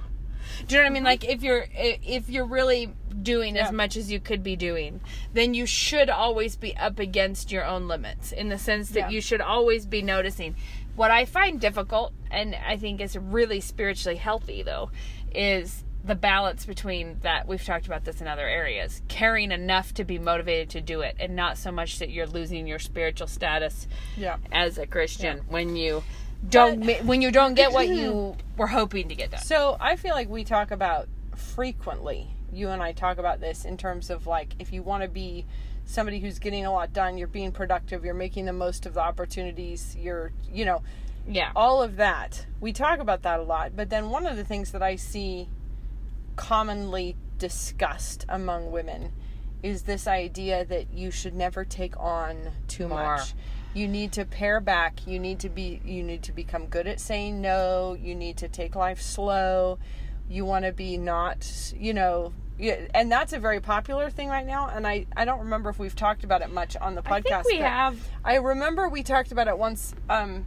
Do 0.66 0.74
you 0.74 0.80
know 0.80 0.84
what 0.84 0.90
I 0.90 0.92
mean? 0.92 0.96
Mm-hmm. 1.00 1.06
Like 1.06 1.24
if 1.24 1.42
you're 1.42 1.66
if 1.74 2.28
you're 2.28 2.46
really 2.46 2.92
doing 3.22 3.56
Yeah. 3.56 3.66
as 3.66 3.72
much 3.72 3.96
as 3.96 4.10
you 4.10 4.20
could 4.20 4.42
be 4.42 4.56
doing, 4.56 5.00
then 5.32 5.54
you 5.54 5.66
should 5.66 6.10
always 6.10 6.56
be 6.56 6.76
up 6.76 6.98
against 6.98 7.52
your 7.52 7.64
own 7.64 7.86
limits 7.88 8.32
in 8.32 8.48
the 8.48 8.58
sense 8.58 8.90
that 8.90 8.98
Yeah. 8.98 9.08
you 9.10 9.20
should 9.20 9.40
always 9.40 9.86
be 9.86 10.02
noticing. 10.02 10.56
What 10.96 11.10
I 11.10 11.24
find 11.24 11.60
difficult 11.60 12.12
and 12.30 12.54
I 12.54 12.76
think 12.76 13.00
is 13.00 13.16
really 13.16 13.60
spiritually 13.60 14.16
healthy 14.16 14.62
though 14.62 14.90
is 15.34 15.84
the 16.04 16.14
balance 16.14 16.64
between 16.64 17.18
that 17.22 17.46
we've 17.46 17.64
talked 17.64 17.86
about 17.86 18.04
this 18.04 18.20
in 18.20 18.26
other 18.26 18.46
areas 18.48 19.02
caring 19.08 19.52
enough 19.52 19.92
to 19.92 20.04
be 20.04 20.18
motivated 20.18 20.70
to 20.70 20.80
do 20.80 21.02
it 21.02 21.14
and 21.20 21.36
not 21.36 21.58
so 21.58 21.70
much 21.70 21.98
that 21.98 22.10
you're 22.10 22.26
losing 22.26 22.66
your 22.66 22.78
spiritual 22.78 23.26
status 23.26 23.86
yeah. 24.16 24.36
as 24.50 24.78
a 24.78 24.86
christian 24.86 25.40
when 25.48 25.76
you 25.76 26.02
don't 26.48 26.84
ma- 26.84 27.02
when 27.04 27.20
you 27.20 27.30
don't 27.30 27.54
get 27.54 27.72
what 27.72 27.88
you 27.88 28.34
were 28.56 28.66
hoping 28.66 29.08
to 29.08 29.14
get 29.14 29.30
done 29.30 29.40
So 29.40 29.76
I 29.80 29.96
feel 29.96 30.14
like 30.14 30.28
we 30.28 30.44
talk 30.44 30.70
about 30.70 31.08
frequently. 31.36 32.28
You 32.52 32.68
and 32.68 32.82
I 32.82 32.92
talk 32.92 33.18
about 33.18 33.40
this 33.40 33.64
in 33.64 33.76
terms 33.76 34.10
of 34.10 34.26
like 34.26 34.54
if 34.58 34.72
you 34.72 34.82
want 34.82 35.02
to 35.02 35.08
be 35.08 35.46
somebody 35.84 36.20
who's 36.20 36.38
getting 36.38 36.64
a 36.64 36.72
lot 36.72 36.92
done, 36.92 37.18
you're 37.18 37.28
being 37.28 37.52
productive, 37.52 38.04
you're 38.04 38.14
making 38.14 38.46
the 38.46 38.52
most 38.52 38.86
of 38.86 38.94
the 38.94 39.00
opportunities, 39.00 39.96
you're 39.98 40.32
you 40.50 40.64
know 40.64 40.82
yeah 41.28 41.52
all 41.54 41.82
of 41.82 41.96
that. 41.96 42.46
We 42.60 42.72
talk 42.72 43.00
about 43.00 43.22
that 43.22 43.40
a 43.40 43.42
lot, 43.42 43.76
but 43.76 43.90
then 43.90 44.10
one 44.10 44.26
of 44.26 44.36
the 44.36 44.44
things 44.44 44.72
that 44.72 44.82
I 44.82 44.96
see 44.96 45.48
commonly 46.40 47.16
discussed 47.38 48.24
among 48.28 48.72
women 48.72 49.12
is 49.62 49.82
this 49.82 50.06
idea 50.06 50.64
that 50.64 50.90
you 50.90 51.10
should 51.10 51.34
never 51.34 51.66
take 51.66 51.98
on 52.00 52.50
too 52.66 52.88
More. 52.88 53.16
much. 53.16 53.34
You 53.74 53.86
need 53.86 54.12
to 54.12 54.24
pare 54.24 54.58
back. 54.58 55.06
You 55.06 55.18
need 55.18 55.38
to 55.40 55.50
be 55.50 55.82
you 55.84 56.02
need 56.02 56.22
to 56.24 56.32
become 56.32 56.66
good 56.66 56.86
at 56.86 56.98
saying 56.98 57.42
no. 57.42 57.94
You 58.00 58.14
need 58.14 58.38
to 58.38 58.48
take 58.48 58.74
life 58.74 59.02
slow. 59.02 59.78
You 60.30 60.46
want 60.46 60.64
to 60.64 60.72
be 60.72 60.96
not, 60.96 61.72
you 61.76 61.92
know, 61.92 62.32
yeah, 62.58 62.86
and 62.94 63.12
that's 63.12 63.32
a 63.34 63.38
very 63.38 63.60
popular 63.60 64.10
thing 64.10 64.28
right 64.28 64.46
now 64.46 64.68
and 64.68 64.86
I 64.86 65.06
I 65.14 65.26
don't 65.26 65.40
remember 65.40 65.68
if 65.68 65.78
we've 65.78 65.94
talked 65.94 66.24
about 66.24 66.40
it 66.40 66.50
much 66.50 66.74
on 66.76 66.94
the 66.94 67.02
podcast. 67.02 67.32
i 67.32 67.42
think 67.42 67.46
we 67.46 67.56
have 67.58 68.08
I 68.24 68.36
remember 68.36 68.88
we 68.88 69.02
talked 69.02 69.30
about 69.30 69.46
it 69.46 69.58
once. 69.58 69.94
Um, 70.08 70.46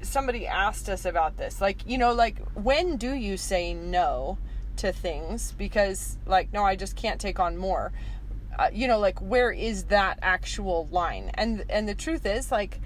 somebody 0.00 0.46
asked 0.46 0.88
us 0.88 1.04
about 1.04 1.36
this. 1.38 1.60
Like, 1.60 1.86
you 1.86 1.98
know, 1.98 2.12
like 2.12 2.38
when 2.54 2.96
do 2.96 3.12
you 3.12 3.36
say 3.36 3.74
no 3.74 4.38
to 4.78 4.92
things? 4.92 5.52
Because, 5.52 6.16
like, 6.26 6.52
no, 6.52 6.64
I 6.64 6.76
just 6.76 6.96
can't 6.96 7.20
take 7.20 7.38
on 7.40 7.56
more. 7.56 7.92
Uh, 8.58 8.68
you 8.72 8.88
know, 8.88 8.98
like 8.98 9.20
where 9.20 9.50
is 9.50 9.84
that 9.84 10.18
actual 10.22 10.88
line? 10.90 11.30
And 11.34 11.64
and 11.68 11.88
the 11.88 11.94
truth 11.94 12.24
is, 12.24 12.50
like, 12.50 12.80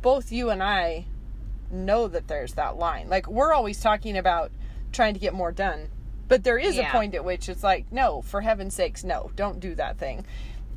both 0.00 0.32
you 0.32 0.50
and 0.50 0.62
I 0.62 1.04
know 1.70 2.08
that 2.08 2.26
there's 2.28 2.54
that 2.54 2.76
line. 2.78 3.08
Like, 3.08 3.28
we're 3.28 3.52
always 3.52 3.80
talking 3.80 4.16
about 4.16 4.50
trying 4.92 5.14
to 5.14 5.20
get 5.20 5.34
more 5.34 5.52
done. 5.52 5.88
But 6.26 6.42
there 6.44 6.58
is 6.58 6.76
Yeah. 6.76 6.88
a 6.88 6.92
point 6.92 7.14
at 7.14 7.24
which 7.24 7.48
it's 7.48 7.62
like, 7.62 7.90
no, 7.92 8.22
for 8.22 8.40
heaven's 8.40 8.74
sakes, 8.74 9.04
no, 9.04 9.30
don't 9.36 9.60
do 9.60 9.74
that 9.74 9.98
thing. 9.98 10.24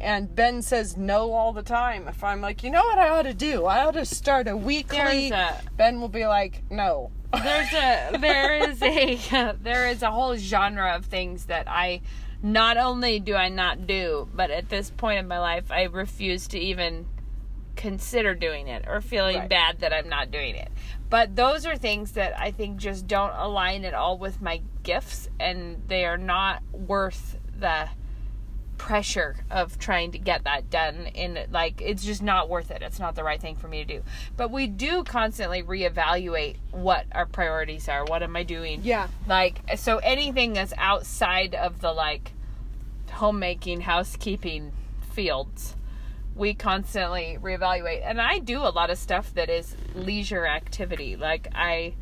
And 0.01 0.35
Ben 0.35 0.61
says 0.61 0.97
no 0.97 1.31
all 1.31 1.53
the 1.53 1.63
time. 1.63 2.07
If 2.07 2.23
I'm 2.23 2.41
like, 2.41 2.63
you 2.63 2.69
know 2.71 2.83
what 2.83 2.97
I 2.97 3.09
ought 3.09 3.21
to 3.23 3.33
do? 3.33 3.65
I 3.65 3.85
ought 3.85 3.91
to 3.93 4.05
start 4.05 4.47
a 4.47 4.57
weekly. 4.57 5.29
A- 5.31 5.61
Ben 5.77 6.01
will 6.01 6.09
be 6.09 6.25
like, 6.25 6.63
no. 6.69 7.11
there's 7.31 7.71
a 7.73 8.17
there 8.19 8.55
is 8.69 8.81
a 8.81 9.55
there 9.61 9.87
is 9.87 10.03
a 10.03 10.11
whole 10.11 10.35
genre 10.35 10.93
of 10.95 11.05
things 11.05 11.45
that 11.45 11.67
I 11.69 12.01
not 12.41 12.75
only 12.77 13.19
do 13.21 13.35
I 13.35 13.47
not 13.49 13.87
do, 13.87 14.27
but 14.35 14.51
at 14.51 14.67
this 14.69 14.91
point 14.91 15.19
in 15.19 15.27
my 15.27 15.39
life 15.39 15.71
I 15.71 15.83
refuse 15.83 16.47
to 16.49 16.59
even 16.59 17.05
consider 17.77 18.35
doing 18.35 18.67
it 18.67 18.85
or 18.87 19.01
feeling 19.01 19.37
Right. 19.37 19.49
bad 19.49 19.79
that 19.79 19.93
I'm 19.93 20.09
not 20.09 20.29
doing 20.29 20.55
it. 20.55 20.69
But 21.09 21.35
those 21.35 21.65
are 21.65 21.75
things 21.77 22.11
that 22.13 22.37
I 22.39 22.51
think 22.51 22.77
just 22.77 23.07
don't 23.07 23.33
align 23.35 23.85
at 23.85 23.93
all 23.93 24.17
with 24.17 24.41
my 24.41 24.61
gifts 24.83 25.29
and 25.39 25.81
they 25.87 26.05
are 26.05 26.17
not 26.17 26.61
worth 26.71 27.37
the 27.57 27.87
pressure 28.83 29.37
of 29.49 29.79
trying 29.79 30.11
to 30.11 30.17
get 30.17 30.43
that 30.43 30.69
done 30.69 31.07
in 31.15 31.39
like 31.51 31.81
it's 31.81 32.03
just 32.03 32.21
not 32.21 32.49
worth 32.49 32.69
it. 32.69 32.81
It's 32.81 32.99
not 32.99 33.15
the 33.15 33.23
right 33.23 33.39
thing 33.39 33.55
for 33.55 33.69
me 33.69 33.85
to 33.85 33.85
do. 33.85 34.03
But 34.35 34.51
we 34.51 34.67
do 34.67 35.05
constantly 35.05 35.63
reevaluate 35.63 36.57
what 36.71 37.05
our 37.13 37.25
priorities 37.25 37.87
are. 37.87 38.03
What 38.03 38.21
am 38.23 38.35
i 38.35 38.43
doing? 38.43 38.81
Yeah. 38.83 39.07
like 39.25 39.61
so 39.77 39.99
anything 39.99 40.51
that's 40.51 40.73
outside 40.77 41.55
of 41.55 41.79
the 41.79 41.93
like 41.93 42.33
homemaking 43.09 43.79
housekeeping 43.79 44.73
fields 45.13 45.77
we 46.35 46.53
constantly 46.53 47.37
reevaluate. 47.41 48.01
And 48.03 48.19
i 48.19 48.37
do 48.39 48.59
a 48.59 48.67
lot 48.67 48.89
of 48.89 48.97
stuff 48.97 49.33
that 49.35 49.49
is 49.49 49.77
leisure 49.95 50.45
activity. 50.45 51.15
Like 51.15 51.47
i 51.55 51.93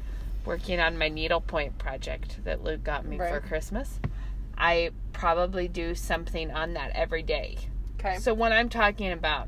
working 0.46 0.80
on 0.80 0.98
my 0.98 1.10
needlepoint 1.10 1.78
project 1.78 2.44
that 2.44 2.64
luke 2.64 2.84
got 2.84 3.06
me 3.06 3.20
for 3.20 3.40
christmas 3.42 4.00
i 4.58 4.90
probably 5.14 5.68
do 5.68 5.94
something 5.96 6.52
on 6.52 6.74
that 6.74 6.92
every 6.96 7.24
day 7.24 7.58
Okay. 8.00 8.18
so 8.18 8.34
when 8.34 8.52
i'm 8.52 8.70
talking 8.70 9.12
about 9.12 9.48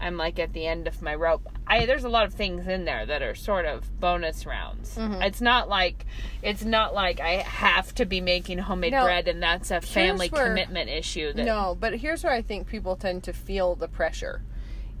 i'm 0.00 0.16
like 0.16 0.38
at 0.38 0.52
the 0.52 0.66
end 0.66 0.86
of 0.86 1.00
my 1.02 1.14
rope 1.14 1.46
i 1.66 1.84
there's 1.86 2.04
a 2.04 2.08
lot 2.08 2.24
of 2.26 2.32
things 2.34 2.66
in 2.66 2.84
there 2.84 3.04
that 3.06 3.22
are 3.22 3.34
sort 3.34 3.64
of 3.66 3.98
bonus 4.00 4.46
rounds 4.46 4.94
Mm-hmm. 4.96 5.20
it's 5.22 5.40
not 5.40 5.68
like 5.68 6.06
it's 6.42 6.64
not 6.64 6.94
like 6.94 7.20
i 7.20 7.32
have 7.42 7.94
to 7.96 8.06
be 8.06 8.20
making 8.20 8.58
homemade 8.58 8.92
No. 8.92 9.04
bread 9.04 9.28
and 9.28 9.42
that's 9.42 9.70
a 9.70 9.80
family 9.80 10.28
where- 10.28 10.46
commitment 10.48 10.88
issue 10.90 11.32
that 11.34 11.44
No, 11.44 11.76
but 11.78 11.96
here's 11.98 12.24
where 12.24 12.32
I 12.32 12.40
think 12.42 12.66
people 12.66 12.96
tend 12.96 13.24
to 13.24 13.32
feel 13.32 13.74
the 13.74 13.88
pressure 13.88 14.42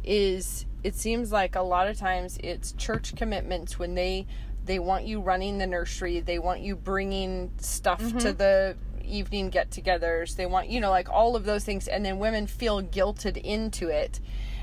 is 0.04 0.66
it 0.84 0.94
seems 0.94 1.32
like 1.32 1.54
a 1.56 1.62
lot 1.62 1.88
of 1.88 1.96
times 1.98 2.38
it's 2.42 2.72
church 2.72 3.16
commitments 3.16 3.78
when 3.78 3.94
they 3.94 4.26
they 4.64 4.78
want 4.80 5.04
you 5.04 5.20
running 5.20 5.58
the 5.58 5.66
nursery, 5.66 6.18
they 6.18 6.40
want 6.40 6.58
you 6.60 6.74
bringing 6.74 7.52
stuff 7.58 8.00
to 8.18 8.32
the 8.32 8.76
evening 9.06 9.50
get-togethers. 9.50 10.36
They 10.36 10.46
want, 10.46 10.68
you 10.68 10.80
know, 10.80 10.90
like 10.90 11.08
all 11.08 11.36
of 11.36 11.44
those 11.44 11.64
things 11.64 11.88
and 11.88 12.04
then 12.04 12.18
women 12.18 12.46
feel 12.46 12.82
guilted 12.82 13.36
into 13.36 13.88
it 13.88 14.20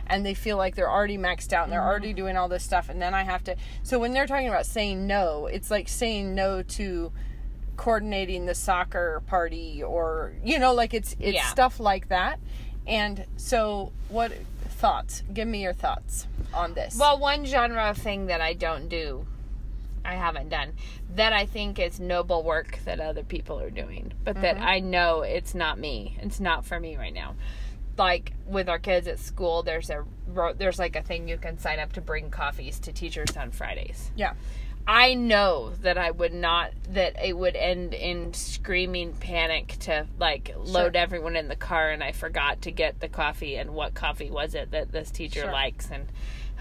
and 0.08 0.26
they 0.26 0.34
feel 0.34 0.58
like 0.58 0.76
they're 0.76 0.92
already 0.92 1.18
maxed 1.18 1.54
out 1.54 1.64
and 1.64 1.72
they're 1.72 1.84
already 1.84 2.10
mm-hmm. 2.10 2.18
doing 2.18 2.38
all 2.38 2.50
this 2.50 2.64
stuff 2.64 2.90
and 2.90 3.02
then 3.02 3.14
I 3.14 3.24
have 3.24 3.44
to 3.46 3.56
So 3.84 4.00
when 4.00 4.14
they're 4.14 4.28
talking 4.28 4.50
about 4.50 4.66
saying 4.66 5.08
no, 5.08 5.48
it's 5.48 5.72
like 5.72 5.88
saying 5.88 6.36
no 6.36 6.62
to 6.64 7.12
coordinating 7.78 8.46
the 8.46 8.54
soccer 8.56 9.22
party 9.28 9.82
or 9.82 10.34
you 10.44 10.60
know 10.60 10.74
like 10.74 10.94
it's 10.94 11.16
it's 11.20 11.36
Yeah. 11.36 11.48
stuff 11.48 11.80
like 11.80 12.10
that 12.10 12.40
and 12.86 13.26
so 13.36 13.92
what 14.10 14.32
thoughts 14.70 15.24
give 15.34 15.48
me 15.48 15.64
your 15.64 15.74
thoughts 15.74 16.28
on 16.54 16.74
this 16.74 16.98
Well, 17.00 17.18
one 17.18 17.46
genre 17.46 17.90
of 17.90 17.98
thing 17.98 18.28
that 18.28 18.42
I 18.42 18.54
don't 18.54 18.90
do, 18.90 19.26
I 20.06 20.16
haven't 20.16 20.50
done, 20.50 20.74
that 21.16 21.34
I 21.34 21.46
think 21.46 21.80
is 21.80 22.00
noble 22.00 22.44
work 22.44 22.80
that 22.86 23.00
other 23.00 23.24
people 23.24 23.60
are 23.60 23.70
doing, 23.70 24.14
but 24.24 24.42
that 24.42 24.56
mm-hmm. 24.58 24.66
I 24.66 24.80
know 24.80 25.22
it's 25.22 25.56
not 25.56 25.80
me. 25.80 26.18
It's 26.22 26.40
not 26.40 26.66
for 26.66 26.80
me 26.80 26.98
right 26.98 27.14
now. 27.14 27.36
Like 27.98 28.34
with 28.48 28.70
our 28.70 28.80
kids 28.80 29.08
at 29.08 29.20
school, 29.20 29.64
there's 29.64 29.90
a 29.90 30.04
there's 30.58 30.80
like 30.80 30.96
a 30.96 31.02
thing 31.04 31.28
you 31.28 31.38
can 31.38 31.58
sign 31.60 31.80
up 31.80 31.94
to 31.94 32.02
bring 32.02 32.32
coffees 32.32 32.80
to 32.80 32.92
teachers 32.92 33.38
on 33.38 33.52
Fridays. 33.52 34.12
yeah 34.16 34.34
I 34.86 35.14
know 35.14 35.72
that 35.82 35.98
I 35.98 36.12
would 36.12 36.34
not 36.34 36.72
that 36.90 37.16
it 37.24 37.38
would 37.38 37.56
end 37.56 37.94
in 37.94 38.34
screaming 38.34 39.14
panic 39.14 39.78
to 39.82 40.08
like 40.20 40.54
load 40.58 40.98
everyone 40.98 41.38
in 41.38 41.48
the 41.48 41.56
car 41.56 41.92
and 41.92 42.04
I 42.04 42.12
forgot 42.12 42.62
to 42.64 42.72
get 42.72 43.00
the 43.00 43.08
coffee 43.08 43.56
and 43.56 43.74
what 43.74 43.94
coffee 43.94 44.30
was 44.30 44.56
it 44.56 44.72
that 44.72 44.92
this 44.92 45.10
teacher 45.10 45.42
Sure. 45.42 45.52
likes 45.52 45.90
and 45.90 46.08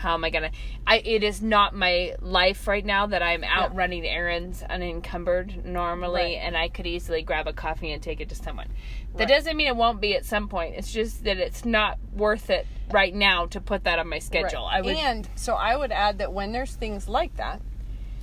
how 0.03 0.15
am 0.15 0.25
I 0.25 0.31
gonna 0.31 0.51
I 0.87 0.99
it 0.99 1.23
is 1.23 1.41
not 1.41 1.75
my 1.75 2.15
life 2.21 2.67
right 2.67 2.85
now 2.85 3.07
that 3.07 3.23
I'm 3.23 3.45
out 3.45 3.71
Yeah. 3.73 3.79
running 3.79 4.05
errands 4.05 4.63
unencumbered 4.63 5.65
normally 5.65 6.21
Right. 6.23 6.39
and 6.43 6.57
I 6.57 6.69
could 6.69 6.87
easily 6.87 7.23
grab 7.23 7.47
a 7.47 7.53
coffee 7.53 7.93
and 7.93 8.03
take 8.03 8.21
it 8.21 8.29
to 8.31 8.35
someone. 8.35 8.69
That 9.15 9.21
Right. 9.21 9.29
doesn't 9.29 9.57
mean 9.57 9.69
it 9.69 9.77
won't 9.77 10.01
be 10.01 10.15
at 10.17 10.25
some 10.25 10.49
point. 10.49 10.75
It's 10.77 10.93
just 10.93 11.25
that 11.25 11.37
it's 11.39 11.65
not 11.65 11.99
worth 12.13 12.51
it 12.51 12.67
right 12.91 13.15
now 13.15 13.47
to 13.47 13.61
put 13.61 13.85
that 13.85 13.99
on 13.99 14.09
my 14.09 14.19
schedule. 14.19 14.65
Right. 14.65 14.79
I 14.79 14.81
would 14.83 14.97
and 14.97 15.29
so 15.37 15.55
i 15.55 15.75
would 15.77 15.93
add 15.93 16.19
that 16.19 16.33
when 16.33 16.53
there's 16.53 16.75
things 16.75 17.09
like 17.09 17.37
that 17.37 17.63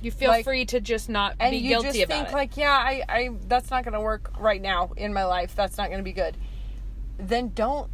You 0.02 0.10
feel 0.10 0.30
Like- 0.30 0.44
free 0.44 0.64
to 0.66 0.80
just 0.80 1.08
not 1.08 1.34
and 1.40 1.50
be 1.50 1.56
you 1.58 1.70
guilty 1.70 1.88
just 1.88 2.04
about 2.04 2.14
think 2.16 2.28
it. 2.28 2.34
like 2.34 2.56
yeah 2.56 2.72
I, 2.72 3.02
I 3.08 3.30
that's 3.48 3.70
not 3.70 3.84
going 3.84 3.92
to 3.94 4.00
work 4.00 4.32
right 4.38 4.60
now 4.62 4.90
in 4.96 5.12
my 5.12 5.24
life 5.24 5.54
that's 5.54 5.76
not 5.76 5.88
going 5.88 5.98
to 5.98 6.04
be 6.04 6.12
good 6.12 6.36
then 7.18 7.50
don't 7.54 7.90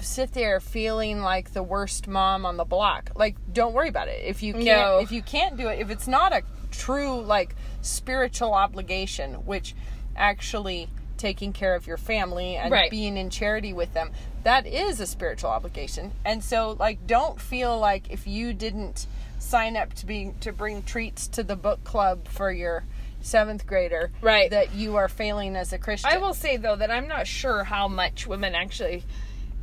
sit 0.00 0.32
there 0.32 0.60
feeling 0.60 1.20
like 1.20 1.52
the 1.52 1.62
worst 1.62 2.06
mom 2.08 2.44
on 2.46 2.56
the 2.56 2.64
block 2.64 3.10
like 3.14 3.36
don't 3.52 3.72
worry 3.74 3.88
about 3.88 4.08
it 4.08 4.20
if 4.24 4.42
you 4.42 4.52
can't 4.52 4.64
No. 4.64 4.98
if 4.98 5.10
you 5.12 5.22
can't 5.22 5.56
do 5.56 5.68
it 5.68 5.78
if 5.80 5.90
it's 5.90 6.06
not 6.08 6.32
a 6.32 6.42
true 6.70 7.20
like 7.20 7.54
spiritual 7.82 8.52
obligation 8.54 9.34
which 9.46 9.74
actually 10.16 10.88
taking 11.16 11.52
care 11.52 11.74
of 11.74 11.86
your 11.86 11.96
family 11.96 12.56
and 12.56 12.72
Right. 12.72 12.90
being 12.90 13.16
in 13.16 13.30
charity 13.30 13.72
with 13.72 13.92
them 13.94 14.10
that 14.42 14.66
is 14.66 15.00
a 15.00 15.06
spiritual 15.06 15.50
obligation 15.50 16.12
and 16.24 16.42
so 16.42 16.76
like 16.78 17.06
don't 17.06 17.40
feel 17.40 17.78
like 17.78 18.10
if 18.10 18.26
you 18.26 18.52
didn't 18.52 19.06
sign 19.38 19.76
up 19.76 19.92
to 19.94 20.06
be 20.06 20.32
to 20.40 20.52
bring 20.52 20.82
treats 20.82 21.28
to 21.28 21.42
the 21.42 21.56
book 21.56 21.82
club 21.84 22.26
for 22.28 22.50
your 22.50 22.84
seventh 23.20 23.66
grader 23.66 24.10
Right. 24.20 24.50
that 24.50 24.74
you 24.74 24.96
are 24.96 25.08
failing 25.08 25.56
as 25.56 25.72
a 25.72 25.78
christian 25.78 26.10
I 26.12 26.18
will 26.18 26.34
say 26.34 26.56
though 26.56 26.76
that 26.76 26.90
I'm 26.90 27.08
not 27.08 27.26
sure 27.26 27.64
how 27.64 27.88
much 27.88 28.26
women 28.26 28.54
actually. 28.54 29.04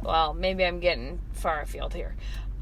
Well, 0.03 0.33
maybe 0.33 0.65
I'm 0.65 0.79
getting 0.79 1.19
far 1.33 1.61
afield 1.61 1.93
here. 1.93 2.15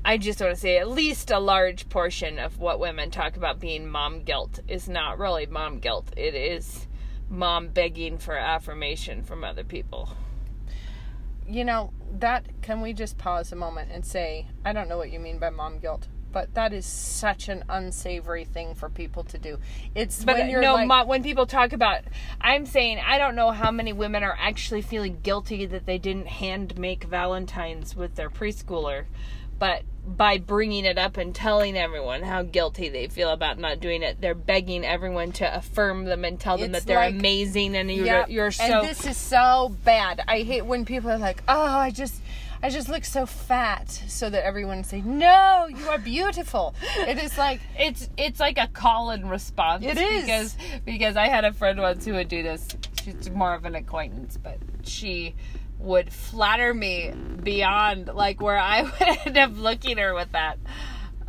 I 0.06 0.18
just 0.18 0.40
want 0.40 0.54
to 0.54 0.60
say 0.60 0.78
at 0.78 0.90
least 0.90 1.30
a 1.32 1.40
large 1.40 1.90
portion 1.90 2.40
of 2.40 2.58
what 2.60 2.80
women 2.80 3.12
talk 3.12 3.36
about 3.38 3.60
being 3.60 3.88
mom 3.88 4.24
guilt 4.24 4.60
is 4.68 4.88
not 4.90 5.20
really 5.20 5.46
mom 5.46 5.80
guilt. 5.80 6.12
It 6.16 6.36
is 6.36 6.88
mom 7.30 7.68
begging 7.70 8.18
for 8.18 8.36
affirmation 8.38 9.24
from 9.24 9.44
other 9.44 9.64
people. 9.64 10.10
you 11.48 11.64
know 11.66 11.92
that 12.20 12.46
can 12.62 12.82
we 12.82 12.94
just 12.94 13.18
pause 13.18 13.52
a 13.52 13.56
moment 13.56 13.90
and 13.92 14.06
say 14.06 14.46
i 14.64 14.72
don't 14.72 14.88
know 14.88 14.98
what 14.98 15.12
you 15.12 15.20
mean 15.20 15.40
by 15.40 15.50
mom 15.50 15.80
guilt 15.80 16.08
but 16.32 16.54
that 16.54 16.74
is 16.74 16.86
such 16.86 17.50
an 17.50 17.64
unsavory 17.70 18.46
thing 18.46 18.76
for 18.76 18.90
people 18.90 19.24
to 19.24 19.38
do 19.38 19.58
it's 19.96 20.24
But 20.24 20.38
when 20.38 20.50
you're 20.50 20.62
no, 20.62 20.74
like, 20.76 20.88
mo- 20.88 21.06
when 21.06 21.24
people 21.24 21.46
talk 21.46 21.74
about, 21.74 22.02
I'm 22.40 22.66
saying 22.66 23.00
I 23.06 23.18
don't 23.18 23.36
know 23.36 23.52
how 23.52 23.72
many 23.72 23.94
women 23.94 24.24
are 24.24 24.38
actually 24.40 24.82
feeling 24.82 25.20
guilty 25.24 25.66
that 25.66 25.86
they 25.86 25.98
didn't 25.98 26.28
hand 26.28 26.78
make 26.78 27.04
Valentines 27.06 27.96
with 27.96 28.16
their 28.16 28.30
preschooler, 28.30 29.06
but 29.58 29.84
by 30.06 30.38
bringing 30.40 30.86
it 30.86 30.98
up 30.98 31.18
and 31.18 31.36
telling 31.36 31.78
everyone 31.78 32.24
how 32.24 32.42
guilty 32.42 32.90
they 32.90 33.08
feel 33.08 33.30
about 33.30 33.60
not 33.60 33.80
doing 33.80 34.02
it, 34.02 34.20
they're 34.22 34.34
begging 34.34 34.84
everyone 34.84 35.32
to 35.34 35.56
affirm 35.56 36.06
them 36.06 36.26
and 36.26 36.40
tell 36.40 36.58
them 36.58 36.72
that 36.72 36.84
they're 36.86 36.98
like- 36.98 37.14
amazing 37.14 37.76
and 37.76 37.92
you're 37.92 38.06
Yep. 38.06 38.30
you're 38.30 38.52
so. 38.52 38.64
and 38.64 38.88
this 38.88 39.06
is 39.06 39.18
so 39.18 39.76
bad 39.84 40.24
i 40.28 40.40
hate 40.40 40.66
when 40.66 40.84
people 40.86 41.12
are 41.12 41.18
like 41.20 41.44
oh 41.48 41.62
i 41.78 41.92
just 41.92 42.22
i 42.62 42.70
just 42.70 42.90
look 42.90 43.06
so 43.06 43.26
fat 43.26 43.90
so 43.90 44.30
that 44.30 44.46
everyone 44.46 44.84
say 44.84 45.02
no 45.02 45.68
you 45.70 45.88
are 45.90 45.98
beautiful 45.98 46.74
it 47.08 47.18
is 47.18 47.38
like 47.38 47.62
it's 47.78 48.10
it's 48.18 48.40
like 48.40 48.58
a 48.58 48.68
call 48.68 49.10
and 49.12 49.30
response. 49.30 49.84
It 49.86 49.98
is. 49.98 50.24
because 50.24 50.58
because 50.86 51.16
I 51.18 51.28
had 51.28 51.46
a 51.46 51.54
friend 51.54 51.80
once 51.80 52.06
who 52.06 52.14
would 52.14 52.28
do 52.28 52.44
this. 52.44 52.68
She's 53.04 53.30
more 53.30 53.54
of 53.54 53.66
an 53.66 53.76
acquaintance, 53.76 54.38
but 54.38 54.58
she 54.84 55.36
would 55.80 56.12
flatter 56.12 56.74
me 56.74 57.14
beyond 57.42 58.08
like 58.08 58.42
where 58.42 58.58
I 58.58 58.84
would 59.00 59.28
end 59.28 59.38
up 59.38 59.52
looking 59.58 59.98
her 59.98 60.14
with 60.14 60.32
that 60.34 60.58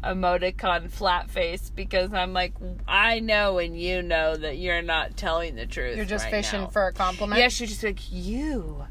emoticon 0.02 0.90
flat 0.90 1.30
face 1.30 1.70
because 1.70 2.12
I'm 2.12 2.32
like 2.32 2.54
I 2.88 3.20
know 3.20 3.58
and 3.58 3.78
you 3.78 4.02
know 4.02 4.36
that 4.36 4.58
you're 4.58 4.82
not 4.82 5.16
telling 5.16 5.54
the 5.54 5.66
truth. 5.66 5.96
you're 5.96 6.04
just 6.06 6.24
right 6.24 6.30
fishing 6.30 6.62
now. 6.62 6.68
for 6.68 6.86
a 6.86 6.92
compliment 6.92 7.40
Yeah, 7.40 7.48
she's 7.48 7.68
just 7.68 7.84
like, 7.84 8.00
you 8.10 8.84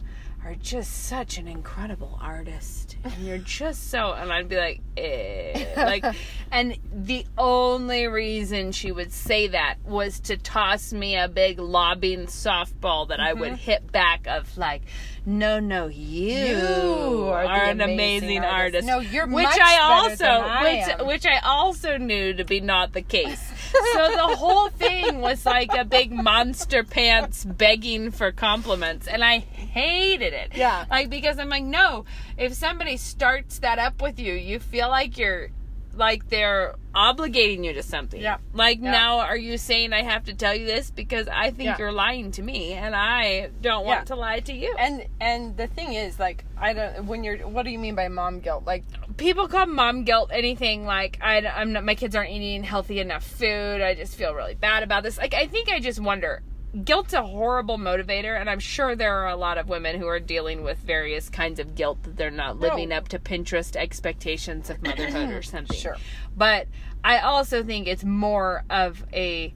are 0.46 0.56
just 0.56 1.06
such 1.08 1.38
an 1.38 1.48
incredible 1.48 2.18
artist. 2.22 2.96
And 3.06 3.26
you're 3.26 3.38
just 3.38 3.90
so, 3.92 4.12
and 4.14 4.32
I'd 4.32 4.50
be 4.50 4.58
like, 4.58 4.82
eh. 4.98 5.66
Like, 5.78 6.04
and 6.52 6.78
the 6.94 7.26
only 7.38 8.08
reason 8.08 8.72
she 8.74 8.92
would 8.92 9.12
say 9.14 9.48
that 9.48 9.76
was 9.86 10.20
to 10.22 10.36
toss 10.38 10.92
me 10.92 11.16
a 11.18 11.28
big 11.30 11.60
lobbing 11.60 12.26
softball 12.28 13.08
that 13.10 13.20
I 13.20 13.32
Mm-hmm. 13.32 13.40
would 13.40 13.54
hit 13.54 13.92
back 13.92 14.28
of 14.28 14.58
like, 14.58 14.82
no, 15.26 15.60
no, 15.60 15.88
you, 15.88 16.58
You 16.58 17.24
are, 17.28 17.46
are 17.46 17.64
an 17.66 17.80
amazing 17.82 17.94
amazing 18.40 18.44
artist. 18.44 18.76
artist. 18.76 18.88
No, 18.88 19.00
you're 19.00 19.28
which 19.28 19.44
much 19.46 19.60
I 19.62 19.80
also, 19.82 20.16
than 20.18 20.42
I 20.44 20.96
which, 20.98 21.08
which 21.08 21.26
I 21.26 21.40
also 21.44 21.98
knew 21.98 22.34
to 22.34 22.44
be 22.44 22.60
not 22.60 22.94
the 22.94 23.02
case. 23.02 23.52
So 23.94 24.12
the 24.12 24.36
whole 24.36 24.70
thing 24.70 25.22
was 25.22 25.46
like 25.46 25.74
a 25.74 25.86
big 25.86 26.12
monster 26.12 26.84
pants 26.84 27.46
begging 27.46 28.12
for 28.12 28.32
compliments, 28.32 29.08
and 29.08 29.24
I 29.24 29.40
hated 29.40 30.34
it. 30.34 30.52
Yeah. 30.56 30.86
like 30.90 31.10
because 31.10 31.40
I'm 31.40 31.50
like, 31.50 31.64
no, 31.64 32.06
if 32.38 32.54
somebody 32.54 32.98
starts 32.98 33.60
that 33.60 33.80
up 33.80 34.02
with 34.02 34.20
you, 34.20 34.34
you 34.34 34.60
feel 34.60 34.90
like 34.90 35.18
you're 35.18 35.50
like 35.96 36.30
they're 36.30 36.76
obligating 36.96 37.66
you 37.66 37.74
to 37.74 37.84
something. 37.84 38.22
Yeah. 38.22 38.38
Like 38.54 38.80
Yeah. 38.82 38.92
now, 38.92 39.20
are 39.20 39.36
you 39.36 39.58
saying 39.58 39.92
I 39.92 40.04
have 40.04 40.26
to 40.26 40.34
tell 40.34 40.56
you 40.56 40.66
this 40.66 40.92
because 40.92 41.28
I 41.28 41.50
think 41.52 41.66
Yeah. 41.68 41.78
you're 41.78 41.92
lying 41.92 42.32
to 42.34 42.42
me, 42.42 42.74
and 42.74 42.96
I 42.96 43.50
don't 43.62 43.86
want 43.86 44.02
Yeah. 44.02 44.06
to 44.06 44.16
lie 44.16 44.40
to 44.42 44.54
you? 44.54 44.74
and 44.80 45.06
and 45.20 45.58
the 45.58 45.68
thing 45.68 45.94
is 45.94 46.18
like 46.20 46.46
i 46.58 46.72
don't 46.74 47.06
when 47.06 47.24
you're 47.24 47.38
what 47.48 47.64
do 47.64 47.72
you 47.72 47.80
mean 47.80 47.96
by 47.96 48.08
mom 48.08 48.40
guilt 48.40 48.64
like 48.66 48.84
people 49.20 49.48
call 49.48 49.68
mom 49.68 50.04
guilt 50.04 50.32
anything 50.34 50.86
like 50.86 51.20
I, 51.22 51.46
I'm 51.46 51.74
not, 51.74 51.84
my 51.84 51.94
kids 51.96 52.16
aren't 52.16 52.32
eating 52.32 52.64
healthy 52.64 53.00
enough 53.00 53.24
food. 53.24 53.82
I 53.82 53.94
just 53.94 54.16
feel 54.16 54.34
really 54.34 54.56
bad 54.56 54.82
about 54.82 55.04
this. 55.04 55.18
Like 55.18 55.34
I 55.36 55.46
think 55.46 55.70
I 55.70 55.80
just 55.80 56.00
wonder. 56.00 56.42
Guilt's 56.84 57.14
a 57.14 57.24
horrible 57.24 57.80
motivator, 57.80 58.40
and 58.40 58.48
I'm 58.48 58.60
sure 58.60 58.96
there 58.96 59.16
are 59.24 59.30
a 59.30 59.36
lot 59.36 59.58
of 59.58 59.70
women 59.70 60.00
who 60.00 60.06
are 60.08 60.20
dealing 60.20 60.64
with 60.64 60.78
various 60.78 61.28
kinds 61.28 61.60
of 61.60 61.74
guilt 61.74 62.04
that 62.04 62.16
they're 62.16 62.30
not 62.30 62.60
living 62.60 62.90
No. 62.90 62.98
up 62.98 63.08
to 63.08 63.18
Pinterest 63.18 63.76
expectations 63.76 64.70
of 64.70 64.80
motherhood 64.84 65.32
or 65.32 65.42
something. 65.56 65.76
Sure. 65.76 65.96
But 66.38 66.68
I 67.04 67.20
also 67.22 67.64
think 67.64 67.88
it's 67.88 68.04
more 68.04 68.64
of 68.70 69.04
a 69.12 69.52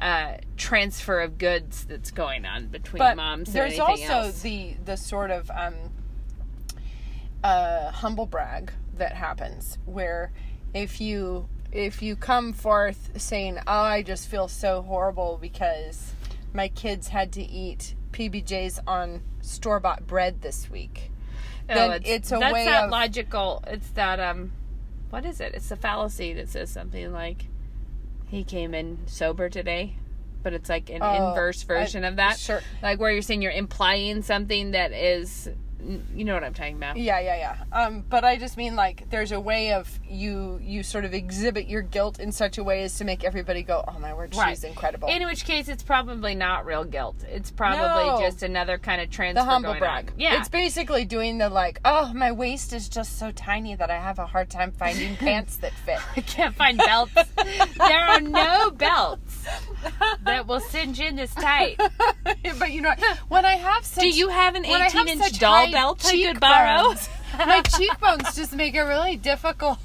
uh, 0.00 0.38
transfer 0.56 1.20
of 1.20 1.38
goods 1.38 1.84
that's 1.84 2.10
going 2.10 2.44
on 2.44 2.66
between 2.66 2.98
but 2.98 3.16
moms 3.16 3.52
there's 3.52 3.78
anything 3.78 4.10
also 4.10 4.26
else. 4.26 4.42
the 4.42 4.74
the 4.84 4.96
sort 4.96 5.30
of 5.30 5.50
um 5.50 5.72
uh 7.44 7.90
humble 7.90 8.26
brag 8.26 8.72
that 8.98 9.12
happens 9.12 9.78
where 9.86 10.32
if 10.74 11.00
you 11.00 11.48
if 11.72 12.00
you 12.02 12.16
come 12.16 12.52
forth 12.52 13.10
saying 13.16 13.58
oh 13.66 13.72
i 13.82 14.02
just 14.02 14.28
feel 14.28 14.48
so 14.48 14.82
horrible 14.82 15.38
because 15.40 16.12
my 16.52 16.68
kids 16.68 17.08
had 17.08 17.32
to 17.32 17.42
eat 17.42 17.94
pbjs 18.12 18.78
on 18.86 19.20
store-bought 19.42 20.06
bread 20.06 20.40
this 20.42 20.70
week 20.70 21.10
then 21.68 22.00
it's 22.04 22.30
a 22.30 22.36
Oh, 22.36 22.40
that's 22.40 22.54
way 22.54 22.64
that 22.66 22.84
of- 22.84 22.90
logical. 22.90 23.64
It's 23.66 23.88
that 23.90 24.20
um, 24.20 24.52
what 25.10 25.26
is 25.26 25.40
it? 25.40 25.52
It's 25.54 25.68
a 25.72 25.76
fallacy 25.76 26.32
that 26.34 26.48
says 26.48 26.70
something 26.70 27.12
like, 27.12 27.46
"He 28.28 28.44
came 28.44 28.72
in 28.72 28.98
sober 29.06 29.48
today," 29.48 29.96
but 30.44 30.52
it's 30.52 30.68
like 30.68 30.90
an 30.90 31.00
Oh, 31.02 31.30
inverse 31.30 31.64
version 31.64 32.04
I- 32.04 32.08
of 32.08 32.16
that. 32.16 32.38
sure. 32.38 32.60
Like 32.84 33.00
where 33.00 33.10
you're 33.10 33.20
saying 33.20 33.42
you're 33.42 33.50
implying 33.50 34.22
something 34.22 34.70
that 34.70 34.92
is, 34.92 35.48
you 36.14 36.24
know 36.24 36.34
what 36.34 36.42
I'm 36.44 36.54
talking 36.54 36.76
about. 36.76 36.96
Yeah, 36.96 37.20
yeah, 37.20 37.36
yeah. 37.36 37.56
Um, 37.78 38.02
but 38.08 38.24
I 38.24 38.36
just 38.36 38.56
mean 38.56 38.76
like 38.76 39.08
there's 39.10 39.30
a 39.32 39.38
way 39.40 39.72
of 39.72 40.00
you 40.08 40.58
you 40.62 40.82
sort 40.82 41.04
of 41.04 41.14
exhibit 41.14 41.66
your 41.68 41.82
guilt 41.82 42.18
in 42.18 42.32
such 42.32 42.58
a 42.58 42.64
way 42.64 42.82
as 42.82 42.96
to 42.98 43.04
make 43.04 43.24
everybody 43.24 43.62
go, 43.62 43.84
"Oh 43.86 43.98
my 43.98 44.12
word, 44.14 44.34
Right. 44.34 44.50
she's 44.50 44.64
incredible." 44.64 45.08
In 45.08 45.24
which 45.26 45.44
case, 45.44 45.68
it's 45.68 45.82
probably 45.82 46.34
not 46.34 46.64
real 46.66 46.84
guilt. 46.84 47.16
It's 47.28 47.50
probably 47.50 48.06
No. 48.10 48.20
just 48.20 48.42
another 48.42 48.78
kind 48.78 49.00
of 49.00 49.10
transfer 49.10 49.40
the 49.42 49.44
humble 49.48 49.74
brag. 49.74 50.08
on. 50.10 50.14
Yeah, 50.18 50.38
It's 50.40 50.48
basically 50.48 51.04
doing 51.04 51.38
the 51.38 51.48
like, 51.48 51.78
"Oh, 51.84 52.12
my 52.14 52.32
waist 52.32 52.72
is 52.72 52.88
just 52.88 53.18
so 53.18 53.30
tiny 53.32 53.74
that 53.76 53.90
I 53.90 53.98
have 54.00 54.18
a 54.18 54.26
hard 54.26 54.50
time 54.50 54.72
finding 54.72 55.16
pants 55.18 55.56
that 55.58 55.72
fit." 55.72 56.00
I 56.16 56.20
can't 56.22 56.54
find 56.54 56.78
belts. 56.78 57.12
there 57.76 58.06
are 58.08 58.20
no 58.20 58.70
belts 58.70 59.44
that 60.24 60.46
will 60.46 60.60
cinch 60.60 61.00
in 61.00 61.16
this 61.16 61.34
tight. 61.34 61.78
but 62.58 62.72
you 62.72 62.80
know, 62.80 62.94
when 63.28 63.44
I 63.44 63.54
have 63.56 63.84
such 63.84 64.02
Do 64.02 64.08
you 64.08 64.28
have 64.28 64.54
an 64.54 64.62
when 64.62 64.80
I 64.80 64.88
have 64.88 65.06
18 65.06 65.20
inch 65.22 65.38
doll 65.38 65.65
high 65.66 65.72
belt 65.72 66.04
I 66.06 66.22
could 66.22 66.40
borrow? 66.40 66.94
cheekbones, 66.94 67.08
my 67.38 67.62
cheekbones 67.62 68.36
just 68.36 68.52
make 68.54 68.74
it 68.74 68.82
really 68.82 69.16
difficult 69.16 69.78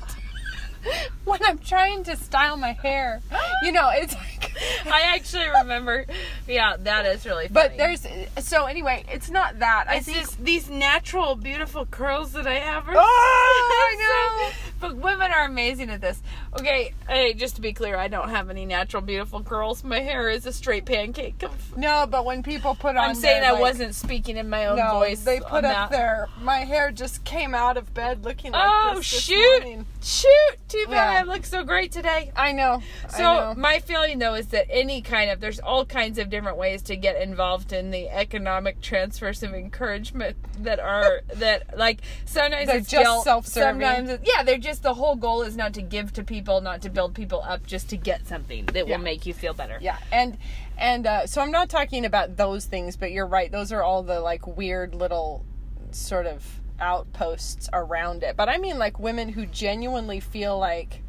when 1.26 1.39
I'm 1.46 1.58
trying 1.60 2.04
to 2.06 2.15
style 2.15 2.58
my 2.58 2.74
hair. 2.74 3.22
You 3.63 3.72
know, 3.72 3.91
it's 3.94 4.15
like 4.15 4.52
I 4.88 5.02
actually 5.13 5.48
remember. 5.48 6.08
Yeah, 6.48 6.78
that 6.80 7.06
is 7.06 7.28
really 7.28 7.48
funny. 7.48 7.70
But 7.70 7.78
there's 7.78 8.08
so 8.39 8.65
anyway, 8.65 9.06
it's 9.08 9.30
not 9.30 9.60
that. 9.60 9.86
I 9.88 9.98
it's 9.98 10.08
think 10.08 10.17
just 10.17 10.44
these 10.44 10.67
natural, 10.67 11.36
beautiful 11.36 11.86
curls 11.86 12.32
that 12.34 12.48
I 12.48 12.56
have. 12.56 12.89
Are 12.89 12.96
Oh, 12.98 13.88
I 13.94 14.50
know. 14.50 14.70
But 14.82 14.98
women 14.98 15.32
are 15.32 15.46
amazing 15.46 15.89
at 15.91 16.02
this. 16.02 16.22
Okay, 16.60 16.94
hey, 17.08 17.34
just 17.34 17.56
to 17.56 17.62
be 17.62 17.72
clear, 17.72 17.96
I 17.96 18.08
don't 18.08 18.30
have 18.30 18.50
any 18.50 18.65
natural, 18.65 19.02
beautiful 19.02 19.41
curls. 19.44 19.84
My 19.84 20.00
hair 20.00 20.30
is 20.30 20.46
a 20.46 20.52
straight 20.52 20.86
pancake. 20.86 21.41
No, 21.78 22.06
but 22.10 22.26
when 22.26 22.41
people 22.44 22.76
put 22.76 22.98
on 22.98 23.10
I'm 23.10 23.15
saying 23.15 23.41
their, 23.41 23.50
I 23.52 23.54
like- 23.54 23.62
wasn't 23.62 23.96
speaking 23.96 24.38
in 24.38 24.50
my 24.50 24.65
own 24.65 24.78
no, 24.78 24.94
voice. 25.00 25.24
they 25.24 25.39
put 25.39 25.63
up 25.63 25.89
that. 25.89 25.91
their 25.91 26.28
my 26.41 26.60
hair 26.60 26.91
just 26.91 27.24
came 27.24 27.54
out 27.54 27.78
of 27.78 27.94
bed 27.94 28.26
looking 28.26 28.52
like 28.52 28.62
Oh 28.65 28.96
this 28.96 29.12
this 29.12 29.22
shoot! 29.24 29.62
morning. 29.63 29.86
Shoot! 30.02 30.58
Too 30.67 30.86
bad 30.88 31.13
Yeah. 31.13 31.20
I 31.20 31.24
look 31.24 31.46
so 31.46 31.63
great 31.63 31.91
today. 31.91 32.32
I 32.36 32.52
know. 32.52 32.82
I 33.06 33.17
So 33.17 33.24
know. 33.24 33.54
my 33.56 33.80
feeling 33.80 34.17
though 34.20 34.34
is 34.34 34.48
that 34.48 34.65
any 34.70 35.02
kind 35.02 35.30
of 35.30 35.39
there's 35.39 35.60
all 35.60 35.86
kinds 35.86 36.17
of 36.17 36.30
different 36.30 36.58
ways 36.58 36.82
to 36.84 36.96
get 36.96 37.22
involved 37.22 37.72
in 37.72 37.91
the 37.91 38.10
economic 38.10 38.82
transfers 38.82 39.44
of 39.44 39.54
encouragement 39.54 40.38
that 40.63 40.80
are 40.80 41.22
that 41.36 41.78
like 41.78 42.00
sometimes 42.26 42.67
They're 42.67 42.78
it's 42.78 42.89
just 42.89 43.24
self-serving. 43.24 43.82
Sometimes 43.82 44.10
it's, 44.10 44.24
yeah, 44.28 44.44
they're 44.44 44.58
just 44.58 44.70
the 44.79 44.93
whole 44.93 45.15
goal 45.15 45.41
is 45.43 45.55
not 45.57 45.73
to 45.73 45.81
give 45.81 46.13
to 46.13 46.23
people, 46.23 46.62
not 46.62 46.81
to 46.84 46.89
build 46.89 47.13
people 47.13 47.41
up, 47.47 47.65
just 47.65 47.89
to 47.89 47.97
get 47.97 48.27
something 48.27 48.65
that 48.67 48.88
Yeah. 48.88 48.97
will 48.97 49.03
make 49.03 49.25
you 49.25 49.34
feel 49.34 49.53
better. 49.53 49.77
Yeah, 49.81 49.97
and 50.12 50.38
and 50.77 51.05
uh, 51.05 51.27
so 51.27 51.41
I'm 51.41 51.51
not 51.51 51.69
talking 51.69 52.05
about 52.05 52.38
those 52.38 52.65
things, 52.65 52.95
but 52.97 53.12
you're 53.12 53.27
right. 53.27 53.51
Those 53.51 53.71
are 53.71 53.84
all 53.84 54.03
the 54.03 54.19
like 54.19 54.47
weird 54.47 54.95
little 54.95 55.45
sort 55.91 56.25
of 56.25 56.60
outposts 56.79 57.69
around 57.73 58.23
it. 58.23 58.36
But 58.36 58.49
I 58.49 58.57
mean 58.57 58.79
like 58.79 58.99
women 58.99 59.29
who 59.29 59.45
genuinely 59.45 60.19
feel 60.19 60.57
like 60.57 61.03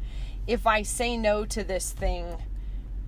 if 0.45 0.67
I 0.67 0.83
say 0.83 1.17
no 1.17 1.45
to 1.45 1.63
this 1.63 1.91
thing, 1.91 2.37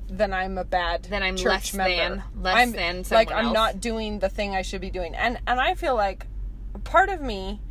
then 0.07 0.33
I'm 0.33 0.57
a 0.57 0.63
bad 0.63 1.03
Then 1.03 1.21
I'm 1.23 1.35
church 1.35 1.45
less 1.45 1.73
member. 1.73 1.95
than- 1.95 2.23
less 2.41 2.55
I'm, 2.55 2.71
than 2.71 3.03
like 3.11 3.31
I'm 3.31 3.45
else. 3.47 3.53
not 3.53 3.81
doing 3.81 4.19
the 4.19 4.29
thing 4.29 4.55
I 4.55 4.61
should 4.61 4.81
be 4.81 4.89
doing. 4.89 5.15
And 5.15 5.39
and 5.47 5.59
I 5.59 5.73
feel 5.75 5.95
like 5.95 6.25
part 6.83 7.09
of 7.09 7.21
me. 7.21 7.61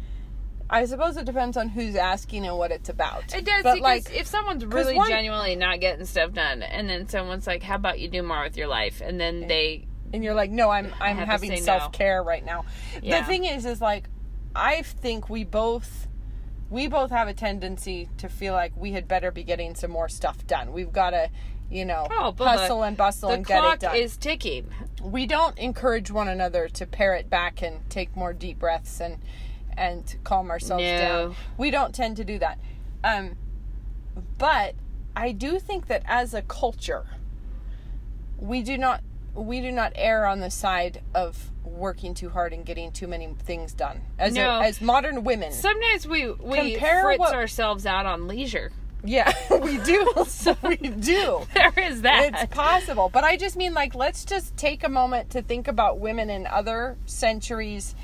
I 0.71 0.87
suppose 0.87 1.17
it 1.17 1.27
depends 1.27 1.57
on 1.57 1.69
who's 1.69 1.95
asking 1.95 2.47
and 2.47 2.57
what 2.57 2.73
it's 2.73 2.89
about. 2.89 3.35
It 3.35 3.45
does 3.45 3.63
but 3.63 3.81
like 3.81 4.15
if 4.15 4.27
someone's 4.27 4.65
really 4.65 4.95
one- 4.97 5.09
genuinely 5.09 5.57
not 5.57 5.81
getting 5.81 6.05
stuff 6.07 6.33
done, 6.33 6.63
and 6.63 6.89
then 6.89 7.09
someone's 7.09 7.47
like, 7.47 7.63
"How 7.63 7.77
about 7.77 7.99
you 8.01 8.09
do 8.09 8.23
more 8.23 8.43
with 8.43 8.57
your 8.57 8.69
life?" 8.69 9.01
and 9.05 9.21
then 9.21 9.47
they 9.47 9.87
and 10.13 10.23
you're 10.23 10.35
like, 10.35 10.51
no, 10.51 10.71
I'm 10.71 10.93
I'm 11.01 11.17
having 11.17 11.57
self 11.61 11.93
care 11.93 12.23
right 12.23 12.45
now. 12.45 12.65
Yeah. 13.03 13.21
The 13.21 13.27
thing 13.27 13.45
is, 13.45 13.67
is 13.67 13.81
like, 13.81 14.09
I 14.55 14.83
think 14.83 15.29
we 15.29 15.45
both 15.45 16.07
we 16.71 16.87
both 16.89 17.11
have 17.11 17.29
a 17.29 17.35
tendency 17.35 18.09
to 18.19 18.29
feel 18.29 18.53
like 18.55 18.73
we 18.77 18.93
had 18.93 19.07
better 19.07 19.31
be 19.31 19.43
getting 19.45 19.75
some 19.75 19.91
more 19.91 20.09
stuff 20.09 20.47
done. 20.47 20.73
We've 20.73 20.93
got 20.93 21.11
to, 21.11 21.31
you 21.71 21.85
know, 21.85 22.07
Oh, 22.11 22.35
hustle 22.39 22.79
the- 22.81 22.87
and 22.87 22.97
bustle 22.97 23.31
and 23.31 23.47
get 23.47 23.59
it 23.59 23.61
clock 23.61 23.79
done. 23.81 23.97
is 23.97 24.17
ticking. 24.17 24.71
we 25.03 25.27
don't 25.27 25.59
encourage 25.59 26.11
one 26.11 26.29
another 26.29 26.69
to 26.69 26.87
pare 26.87 27.15
it 27.15 27.29
back 27.29 27.61
and 27.63 27.89
take 27.91 28.17
more 28.17 28.33
deep 28.33 28.59
breaths 28.59 29.01
and 29.01 29.19
and 29.77 30.17
calm 30.25 30.51
ourselves 30.51 30.83
No. 30.85 30.99
down. 30.99 31.37
We 31.59 31.71
don't 31.71 31.95
tend 31.95 32.17
to 32.19 32.25
do 32.25 32.39
that. 32.39 32.59
Um, 33.03 33.37
but 34.39 34.75
I 35.17 35.33
do 35.33 35.59
think 35.59 35.87
that 35.89 36.03
as 36.07 36.35
a 36.35 36.43
culture, 36.43 37.07
we 38.39 38.63
do 38.63 38.77
not 38.79 39.03
we 39.35 39.61
do 39.61 39.73
not 39.73 39.93
err 39.97 40.27
on 40.27 40.39
the 40.39 40.51
side 40.51 41.03
of 41.13 41.51
working 41.65 42.15
too 42.15 42.29
hard 42.29 42.53
and 42.53 42.65
getting 42.65 42.93
too 42.93 43.09
many 43.09 43.27
things 43.41 43.73
done. 43.73 44.01
As 44.17 44.37
a- 44.37 44.41
as 44.63 44.81
modern 44.81 45.25
women, 45.25 45.53
Sometimes 45.53 46.07
we 46.07 46.31
we 46.31 46.73
Compare 46.73 47.03
fritz 47.03 47.19
what- 47.19 47.35
ourselves 47.35 47.85
out 47.85 48.07
on 48.07 48.29
leisure. 48.29 48.71
yeah, 49.03 49.33
we 49.61 49.79
do. 49.79 50.13
so 50.29 50.57
we 50.63 50.77
do. 50.77 51.41
There 51.53 51.73
is 51.77 52.03
that. 52.03 52.31
It's 52.43 52.55
possible. 52.55 53.11
But 53.13 53.25
I 53.25 53.37
just 53.37 53.57
mean, 53.57 53.75
like, 53.75 53.95
let's 53.97 54.25
just 54.25 54.57
take 54.57 54.85
a 54.85 54.89
moment 54.89 55.31
to 55.31 55.43
think 55.43 55.67
about 55.67 55.99
women 55.99 56.31
in 56.31 56.47
other 56.47 56.97
centuries, 57.07 57.95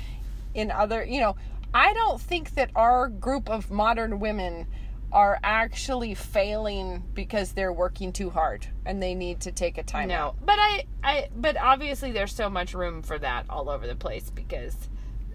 in 0.53 0.69
other, 0.69 1.03
you 1.05 1.21
know, 1.21 1.35
I 1.73 1.93
don't 1.93 2.19
think 2.19 2.55
that 2.55 2.69
our 2.75 3.07
group 3.07 3.49
of 3.49 3.71
modern 3.71 4.19
women 4.19 4.67
are 5.11 5.39
actually 5.43 6.13
failing 6.15 7.03
because 7.13 7.51
they're 7.51 7.73
working 7.73 8.13
too 8.13 8.29
hard 8.29 8.65
and 8.85 9.03
they 9.03 9.13
need 9.13 9.41
to 9.41 9.51
take 9.51 9.77
a 9.77 9.83
time 9.83 10.07
no, 10.07 10.15
out. 10.15 10.35
but 10.45 10.57
I, 10.57 10.85
I, 11.03 11.27
but 11.35 11.57
obviously 11.57 12.11
there's 12.13 12.33
so 12.33 12.49
much 12.49 12.73
room 12.73 13.01
for 13.01 13.19
that 13.19 13.45
all 13.49 13.69
over 13.69 13.85
the 13.87 13.95
place 13.95 14.29
because 14.29 14.73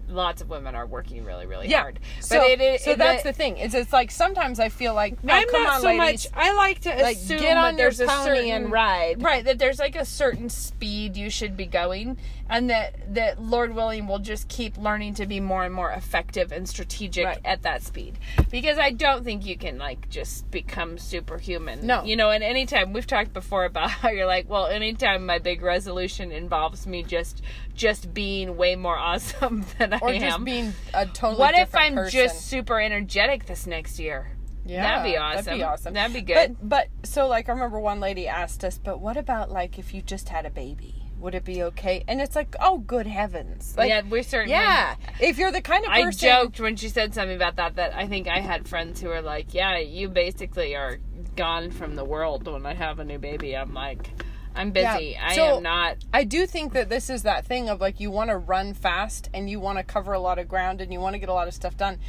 lots 0.09 0.41
of 0.41 0.49
women 0.49 0.73
are 0.73 0.87
working 0.87 1.23
really, 1.25 1.45
really 1.45 1.67
Yeah. 1.67 1.81
hard. 1.81 1.99
But 2.17 2.25
So, 2.25 2.41
it, 2.43 2.59
it, 2.59 2.81
so 2.81 2.91
it- 2.91 2.97
that's 2.97 3.21
the 3.23 3.33
thing. 3.33 3.57
Is 3.57 3.75
it's 3.75 3.93
like 3.93 4.09
sometimes 4.09 4.59
I 4.59 4.69
feel 4.69 4.95
like 4.95 5.23
no, 5.23 5.33
I'm 5.33 5.47
come 5.49 5.63
not 5.63 5.73
on, 5.75 5.81
so 5.81 5.87
ladies. 5.89 6.31
much. 6.31 6.43
I 6.43 6.53
like 6.53 6.79
to 6.81 6.89
Like, 6.95 7.17
assume 7.17 7.39
get 7.39 7.57
on 7.57 7.73
that 7.75 7.77
there's 7.77 7.99
a 7.99 8.07
pony 8.07 8.23
certain 8.37 8.49
and 8.51 8.71
ride. 8.71 9.21
right 9.21 9.43
that 9.45 9.59
there's 9.59 9.77
like 9.79 9.95
a 9.95 10.05
certain 10.05 10.49
speed 10.49 11.17
you 11.17 11.29
should 11.29 11.55
be 11.55 11.65
going, 11.67 12.17
and 12.49 12.69
that 12.69 13.13
that 13.13 13.41
Lord 13.41 13.73
willing 13.75 14.07
will 14.07 14.19
just 14.19 14.47
keep 14.47 14.77
learning 14.77 15.15
to 15.15 15.25
be 15.25 15.39
more 15.39 15.63
and 15.63 15.73
more 15.73 15.91
effective 15.91 16.51
and 16.51 16.67
strategic 16.67 17.25
Right. 17.25 17.39
at 17.45 17.63
that 17.63 17.83
speed. 17.83 18.17
Because 18.51 18.77
I 18.77 18.91
don't 18.91 19.23
think 19.23 19.45
you 19.45 19.57
can 19.57 19.77
like 19.77 20.09
just 20.09 20.49
become 20.51 20.97
superhuman. 20.97 21.85
No. 21.85 22.03
you 22.03 22.15
know. 22.15 22.29
And 22.29 22.43
anytime 22.43 22.93
we've 22.93 23.07
talked 23.07 23.33
before 23.33 23.65
about 23.65 23.89
how 24.01 24.09
you're 24.09 24.25
like, 24.25 24.49
well, 24.49 24.67
anytime 24.67 25.25
my 25.25 25.39
big 25.39 25.61
resolution 25.61 26.31
involves 26.31 26.85
me 26.87 27.03
just 27.03 27.41
just 27.75 28.13
being 28.13 28.57
way 28.57 28.75
more 28.75 28.97
awesome 29.09 29.65
than 29.77 29.93
I 29.93 29.99
or 30.01 30.09
am. 30.09 30.21
just 30.21 30.43
being 30.45 30.73
a 30.93 31.05
totally 31.05 31.39
what 31.39 31.55
if 31.55 31.75
I'm 31.75 31.95
person. 31.95 32.11
just 32.19 32.47
super 32.47 32.79
energetic 32.79 33.45
this 33.45 33.67
next 33.67 33.99
year? 33.99 34.31
Yeah, 34.65 34.83
that'd 34.83 35.11
be 35.11 35.17
awesome. 35.17 35.45
That'd 35.45 35.59
be 35.59 35.63
awesome. 35.63 35.93
That'd 35.93 36.13
be 36.13 36.21
good. 36.21 36.57
But 36.61 36.69
but 36.69 37.07
so 37.07 37.27
like 37.27 37.47
I 37.47 37.53
remember 37.53 37.79
one 37.79 37.99
lady 38.01 38.27
asked 38.27 38.65
us, 38.65 38.77
but 38.77 38.99
what 38.99 39.15
about 39.15 39.49
like 39.49 39.79
if 39.79 39.93
you 39.93 40.01
just 40.01 40.27
had 40.29 40.45
a 40.45 40.49
baby? 40.49 41.03
Would 41.19 41.35
it 41.35 41.43
be 41.43 41.63
okay? 41.63 42.03
And 42.07 42.21
it's 42.21 42.35
like, 42.35 42.55
oh, 42.59 42.77
good 42.79 43.07
heavens! 43.07 43.75
Like, 43.77 43.89
yeah, 43.89 44.01
we 44.07 44.21
certainly. 44.21 44.53
yeah. 44.53 44.95
If 45.19 45.37
you're 45.37 45.51
the 45.51 45.61
kind 45.61 45.83
of 45.83 45.91
I 45.91 46.03
person, 46.03 46.29
joked 46.29 46.59
when 46.59 46.75
she 46.75 46.89
said 46.89 47.13
something 47.13 47.35
about 47.35 47.55
that. 47.55 47.75
That 47.75 47.95
I 47.95 48.07
think 48.07 48.27
I 48.27 48.39
had 48.39 48.67
friends 48.67 49.01
who 49.01 49.09
were 49.09 49.21
like, 49.21 49.53
"Yeah, 49.53 49.77
you 49.79 50.09
basically 50.09 50.75
are 50.75 50.99
gone 51.35 51.71
from 51.71 51.95
the 51.95 52.05
world 52.05 52.47
when 52.47 52.65
I 52.65 52.73
have 52.75 52.99
a 52.99 53.03
new 53.03 53.17
baby." 53.17 53.57
I'm 53.57 53.73
like, 53.73 54.11
I'm 54.57 54.71
busy. 54.71 55.11
Yeah, 55.11 55.25
I 55.27 55.35
so- 55.35 55.57
am 55.57 55.63
not. 55.63 55.97
I 56.13 56.23
do 56.23 56.45
think 56.47 56.73
that 56.73 56.89
this 56.89 57.09
is 57.09 57.23
that 57.23 57.45
thing 57.45 57.69
of 57.69 57.79
like 57.79 57.99
you 57.99 58.09
want 58.11 58.29
to 58.31 58.37
run 58.37 58.73
fast 58.73 59.29
and 59.33 59.49
you 59.49 59.59
want 59.59 59.77
to 59.77 59.83
cover 59.83 60.13
a 60.13 60.19
lot 60.19 60.39
of 60.39 60.47
ground 60.47 60.81
and 60.81 60.91
you 60.91 60.99
want 60.99 61.13
to 61.13 61.19
get 61.19 61.29
a 61.29 61.33
lot 61.33 61.47
of 61.47 61.53
stuff 61.53 61.77
done. 61.77 61.99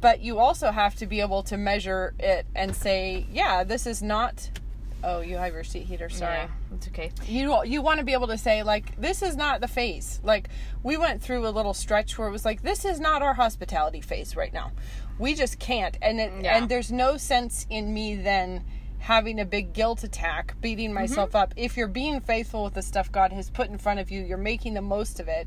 But 0.00 0.20
you 0.20 0.38
also 0.38 0.70
have 0.70 0.94
to 0.96 1.06
be 1.06 1.20
able 1.20 1.42
to 1.44 1.56
measure 1.56 2.14
it 2.18 2.46
and 2.54 2.76
say, 2.76 3.26
yeah, 3.30 3.64
this 3.64 3.86
is 3.86 4.02
not. 4.02 4.50
Oh, 5.06 5.20
you 5.20 5.36
have 5.36 5.52
your 5.52 5.64
seat 5.64 5.84
heater. 5.84 6.08
Sorry. 6.08 6.34
Yeah, 6.34 6.48
it's 6.74 6.88
okay. 6.88 7.12
you 7.26 7.62
you 7.64 7.82
want 7.82 7.98
to 7.98 8.04
be 8.04 8.12
able 8.14 8.28
to 8.28 8.38
say 8.38 8.62
like 8.62 8.98
this 9.00 9.22
is 9.22 9.36
not 9.36 9.60
the 9.60 9.68
phase 9.68 10.20
like 10.24 10.48
we 10.82 10.96
went 10.96 11.22
through 11.22 11.46
a 11.46 11.50
little 11.50 11.74
stretch 11.74 12.18
where 12.18 12.26
it 12.26 12.30
was 12.30 12.44
like 12.44 12.62
this 12.62 12.84
is 12.84 12.98
not 12.98 13.22
our 13.22 13.34
hospitality 13.34 14.00
phase 14.00 14.34
right 14.34 14.52
now 14.52 14.72
we 15.18 15.34
just 15.34 15.58
can't 15.58 15.96
and 16.02 16.20
it, 16.20 16.32
Yeah. 16.42 16.56
and 16.56 16.68
there's 16.68 16.90
no 16.90 17.16
sense 17.16 17.66
in 17.70 17.92
me 17.92 18.16
then 18.16 18.64
having 18.98 19.38
a 19.38 19.44
big 19.44 19.72
guilt 19.72 20.02
attack 20.02 20.54
beating 20.60 20.92
myself 20.92 21.30
mm-hmm. 21.30 21.38
up 21.38 21.54
if 21.56 21.76
you're 21.76 21.88
being 21.88 22.20
faithful 22.20 22.64
with 22.64 22.74
the 22.74 22.82
stuff 22.82 23.12
god 23.12 23.32
has 23.32 23.50
put 23.50 23.68
in 23.68 23.78
front 23.78 24.00
of 24.00 24.10
you 24.10 24.22
you're 24.22 24.38
making 24.38 24.74
the 24.74 24.82
most 24.82 25.20
of 25.20 25.28
it 25.28 25.46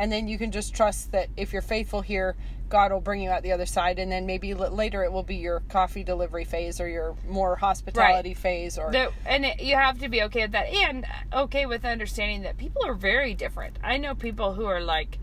and 0.00 0.10
then 0.10 0.26
you 0.26 0.38
can 0.38 0.50
just 0.50 0.74
trust 0.74 1.12
that 1.12 1.28
if 1.36 1.52
you're 1.52 1.62
faithful 1.62 2.00
here 2.00 2.34
god 2.70 2.90
will 2.90 3.00
bring 3.00 3.20
you 3.20 3.28
out 3.28 3.42
the 3.42 3.52
other 3.52 3.66
side 3.66 3.98
and 3.98 4.10
then 4.10 4.24
maybe 4.24 4.52
l- 4.52 4.70
later 4.70 5.04
it 5.04 5.12
will 5.12 5.22
be 5.22 5.36
your 5.36 5.60
coffee 5.68 6.02
delivery 6.02 6.44
phase 6.44 6.80
or 6.80 6.88
your 6.88 7.14
more 7.28 7.54
hospitality 7.56 8.32
phase 8.32 8.78
or 8.78 8.90
The, 8.90 9.12
and 9.26 9.44
it, 9.44 9.60
you 9.60 9.76
have 9.76 9.98
to 9.98 10.08
be 10.08 10.22
okay 10.22 10.42
with 10.42 10.52
that, 10.52 10.68
and 10.68 11.04
okay 11.32 11.66
with 11.66 11.84
understanding 11.84 12.42
that 12.42 12.56
people 12.56 12.84
are 12.86 12.94
very 12.94 13.34
different. 13.34 13.76
I 13.82 13.98
know 13.98 14.14
people 14.14 14.54
who 14.54 14.66
are 14.66 14.80
like 14.80 15.18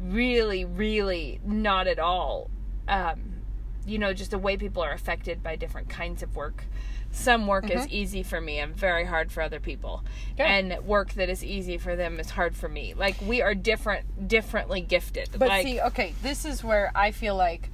really, 0.00 0.64
really 0.64 1.40
not 1.44 1.86
at 1.86 1.98
all. 1.98 2.50
Um, 2.88 3.42
you 3.86 3.98
know, 3.98 4.12
just 4.12 4.30
the 4.30 4.38
way 4.38 4.56
people 4.56 4.82
are 4.82 4.92
affected 4.92 5.42
by 5.42 5.56
different 5.56 5.88
kinds 5.88 6.22
of 6.22 6.34
work. 6.34 6.64
Some 7.12 7.46
work 7.46 7.68
is 7.70 7.82
mm-hmm. 7.82 7.94
easy 7.94 8.22
for 8.22 8.40
me 8.40 8.58
and 8.58 8.74
very 8.74 9.04
hard 9.04 9.32
for 9.32 9.42
other 9.42 9.60
people, 9.60 10.04
Yeah. 10.38 10.46
and 10.46 10.86
work 10.86 11.14
that 11.14 11.28
is 11.28 11.44
easy 11.44 11.76
for 11.76 11.96
them 11.96 12.20
is 12.20 12.30
hard 12.30 12.56
for 12.56 12.68
me. 12.68 12.94
Like 12.94 13.16
we 13.20 13.42
are 13.42 13.54
different, 13.54 14.28
differently 14.28 14.80
gifted. 14.80 15.30
But 15.36 15.48
like, 15.48 15.66
see, 15.66 15.80
okay, 15.80 16.14
this 16.22 16.44
is 16.44 16.62
where 16.62 16.92
I 16.94 17.10
feel 17.10 17.34
like 17.34 17.70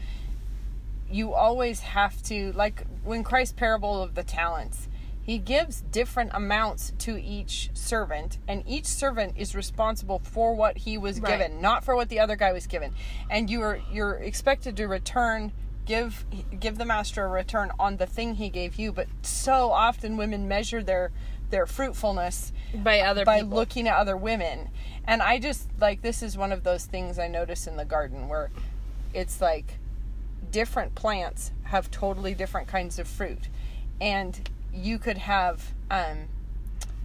you 1.11 1.35
always 1.35 1.81
have 1.81 2.23
to 2.25 2.53
like 2.53 2.85
when 3.05 3.23
Christ's 3.23 3.53
parable 3.55 4.03
of 4.03 4.15
the 4.15 4.25
talents, 4.25 4.89
he 5.23 5.39
gives 5.39 5.81
different 5.81 6.31
amounts 6.35 6.93
to 7.01 7.21
each 7.21 7.71
servant, 7.75 8.39
and 8.49 8.63
each 8.67 8.87
servant 8.87 9.35
is 9.37 9.55
responsible 9.55 10.21
for 10.21 10.55
what 10.55 10.79
he 10.79 10.97
was 10.97 11.21
Right. 11.21 11.39
given, 11.39 11.61
not 11.61 11.85
for 11.85 11.95
what 11.95 12.09
the 12.09 12.21
other 12.21 12.37
guy 12.37 12.53
was 12.53 12.67
given. 12.67 12.95
And 13.29 13.51
you 13.51 13.61
are 13.63 13.81
you're 13.93 14.15
expected 14.15 14.77
to 14.79 14.87
return 14.87 15.53
give 15.87 16.25
give 16.59 16.79
the 16.79 16.85
master 16.85 17.25
a 17.25 17.29
return 17.29 17.71
on 17.79 17.97
the 17.97 18.07
thing 18.07 18.35
he 18.35 18.49
gave 18.51 18.77
you, 18.77 18.93
but 18.93 19.07
so 19.23 19.71
often 19.71 20.17
women 20.17 20.47
measure 20.47 20.83
their 20.83 21.13
their 21.51 21.67
fruitfulness 21.67 22.53
by 22.75 23.01
other 23.01 23.25
by 23.25 23.41
people. 23.41 23.57
looking 23.57 23.89
at 23.89 23.97
other 23.97 24.17
women. 24.17 24.69
And 25.07 25.23
I 25.23 25.39
just 25.39 25.69
like 25.81 26.03
this 26.03 26.23
is 26.23 26.37
one 26.37 26.53
of 26.53 26.65
those 26.65 26.85
things 26.85 27.19
I 27.19 27.29
notice 27.29 27.67
in 27.67 27.77
the 27.77 27.85
garden 27.85 28.29
where 28.29 28.51
it's 29.15 29.41
like 29.41 29.79
different 30.51 30.95
plants 30.95 31.53
have 31.65 31.91
totally 31.91 32.35
different 32.35 32.69
kinds 32.69 32.99
of 32.99 33.07
fruit. 33.07 33.49
And 34.01 34.51
you 34.75 34.99
could 34.99 35.19
have 35.19 35.73
um 35.91 36.29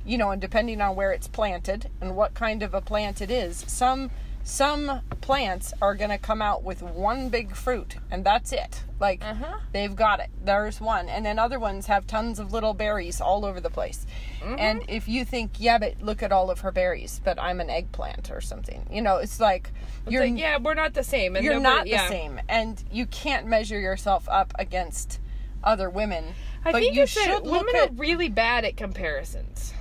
you 0.03 0.17
know, 0.17 0.31
and 0.31 0.41
depending 0.41 0.81
on 0.81 0.95
where 0.95 1.11
it's 1.11 1.27
planted 1.27 1.89
and 2.01 2.15
what 2.15 2.33
kind 2.33 2.63
of 2.63 2.73
a 2.73 2.81
plant 2.81 3.21
it 3.21 3.29
is, 3.29 3.63
some 3.67 4.09
some 4.43 5.01
plants 5.21 5.73
are 5.81 5.95
going 5.95 6.09
to 6.09 6.17
come 6.17 6.41
out 6.41 6.63
with 6.63 6.81
one 6.81 7.29
big 7.29 7.55
fruit 7.55 7.97
and 8.09 8.23
that's 8.25 8.51
it. 8.51 8.83
Like 8.99 9.23
Uh-huh. 9.23 9.57
they've 9.71 9.95
got 9.95 10.19
it. 10.19 10.29
There's 10.43 10.79
one. 10.81 11.09
And 11.09 11.25
then 11.25 11.39
other 11.39 11.59
ones 11.59 11.87
have 11.87 12.05
tons 12.07 12.39
of 12.39 12.51
little 12.53 12.73
berries 12.73 13.19
all 13.21 13.45
over 13.45 13.59
the 13.59 13.69
place. 13.69 14.05
Mm-hmm. 14.41 14.55
And 14.59 14.83
if 14.87 15.07
you 15.07 15.25
think, 15.25 15.53
yeah, 15.59 15.77
but 15.77 16.01
look 16.01 16.21
at 16.23 16.31
all 16.31 16.51
of 16.51 16.61
her 16.61 16.71
berries, 16.71 17.21
but 17.23 17.39
I'm 17.39 17.59
an 17.59 17.69
eggplant 17.69 18.31
or 18.31 18.41
something. 18.41 18.87
You 18.91 19.01
know, 19.01 19.17
it's 19.17 19.39
like 19.39 19.71
you're 20.07 20.23
like, 20.25 20.37
yeah, 20.37 20.57
we're 20.57 20.73
not 20.73 20.93
the 20.93 21.03
same. 21.03 21.35
And 21.35 21.45
you're 21.45 21.59
not 21.59 21.87
yeah. 21.87 22.03
the 22.03 22.09
same 22.09 22.39
and 22.49 22.83
you 22.91 23.05
can't 23.05 23.45
measure 23.47 23.79
yourself 23.79 24.27
up 24.29 24.53
against 24.59 25.19
other 25.63 25.89
women. 25.89 26.33
I 26.65 26.71
but 26.71 26.81
think 26.81 26.95
you 26.95 27.03
it's 27.03 27.11
should 27.11 27.43
women 27.43 27.75
at 27.75 27.89
are 27.89 27.93
really 27.93 28.29
bad 28.29 28.65
at 28.65 28.77
comparisons. 28.77 29.73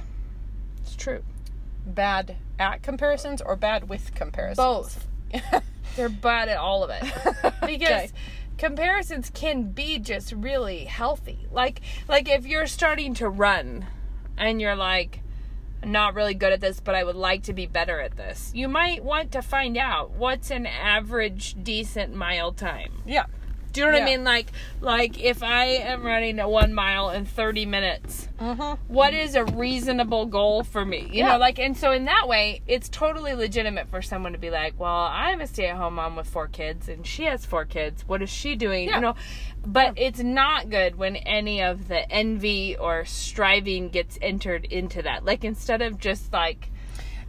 It's 0.82 0.96
true. 0.96 1.22
Bad 1.86 2.36
at 2.58 2.82
comparisons 2.82 3.40
or 3.42 3.56
bad 3.56 3.88
with 3.88 4.14
comparisons. 4.14 4.56
Both. 4.56 5.06
They're 5.96 6.08
bad 6.08 6.48
at 6.48 6.56
all 6.56 6.82
of 6.84 6.90
it. 6.90 7.02
Because 7.66 8.10
Okay. 8.10 8.10
comparisons 8.58 9.30
can 9.32 9.70
be 9.72 9.98
just 9.98 10.32
really 10.32 10.84
healthy. 10.84 11.46
Like 11.52 11.80
like 12.08 12.28
if 12.28 12.46
you're 12.46 12.66
starting 12.66 13.14
to 13.14 13.28
run 13.28 13.86
and 14.36 14.60
you're 14.60 14.76
like 14.76 15.20
I'm 15.82 15.92
not 15.92 16.14
really 16.14 16.34
good 16.34 16.52
at 16.52 16.60
this, 16.60 16.78
but 16.80 16.94
I 16.94 17.04
would 17.04 17.16
like 17.16 17.44
to 17.44 17.52
be 17.54 17.66
better 17.66 18.00
at 18.00 18.16
this. 18.16 18.50
You 18.54 18.68
might 18.68 19.02
want 19.02 19.32
to 19.32 19.40
find 19.40 19.78
out 19.78 20.10
what's 20.10 20.50
an 20.50 20.66
average 20.66 21.56
decent 21.62 22.14
mile 22.14 22.52
time. 22.52 23.02
Yeah. 23.06 23.24
Do 23.72 23.80
you 23.82 23.86
know 23.86 23.92
what 23.92 24.02
I 24.02 24.04
mean? 24.04 24.24
Like, 24.24 24.50
like 24.80 25.20
if 25.20 25.42
I 25.42 25.64
am 25.66 26.04
running 26.04 26.40
a 26.40 26.48
one 26.48 26.74
mile 26.74 27.10
in 27.10 27.24
thirty 27.24 27.66
minutes, 27.66 28.26
Mm-hmm. 28.40 28.82
what 28.92 29.12
is 29.14 29.34
a 29.34 29.44
reasonable 29.44 30.26
goal 30.26 30.64
for 30.64 30.84
me? 30.84 31.00
You 31.02 31.18
Yeah. 31.24 31.32
know, 31.32 31.38
like, 31.38 31.58
and 31.58 31.76
so 31.76 31.92
in 31.92 32.06
that 32.06 32.26
way, 32.26 32.62
it's 32.66 32.88
totally 32.88 33.34
legitimate 33.34 33.88
for 33.90 34.00
someone 34.02 34.32
to 34.32 34.38
be 34.38 34.50
like, 34.50 34.74
"Well, 34.80 34.90
I'm 35.12 35.40
a 35.40 35.46
stay-at-home 35.46 35.94
mom 35.94 36.16
with 36.16 36.26
four 36.26 36.48
kids, 36.48 36.88
and 36.88 37.06
she 37.06 37.24
has 37.24 37.44
four 37.46 37.64
kids. 37.64 38.02
What 38.08 38.22
is 38.22 38.30
she 38.30 38.56
doing?" 38.56 38.88
Yeah. 38.88 38.96
You 38.96 39.00
know, 39.02 39.14
but 39.66 39.92
it's 39.96 40.20
not 40.20 40.70
good 40.70 40.96
when 40.96 41.16
any 41.16 41.62
of 41.62 41.88
the 41.88 42.10
envy 42.10 42.76
or 42.76 43.04
striving 43.04 43.90
gets 43.90 44.18
entered 44.22 44.64
into 44.64 45.02
that. 45.02 45.24
Like, 45.24 45.44
instead 45.44 45.82
of 45.82 45.98
just 45.98 46.32
like. 46.32 46.70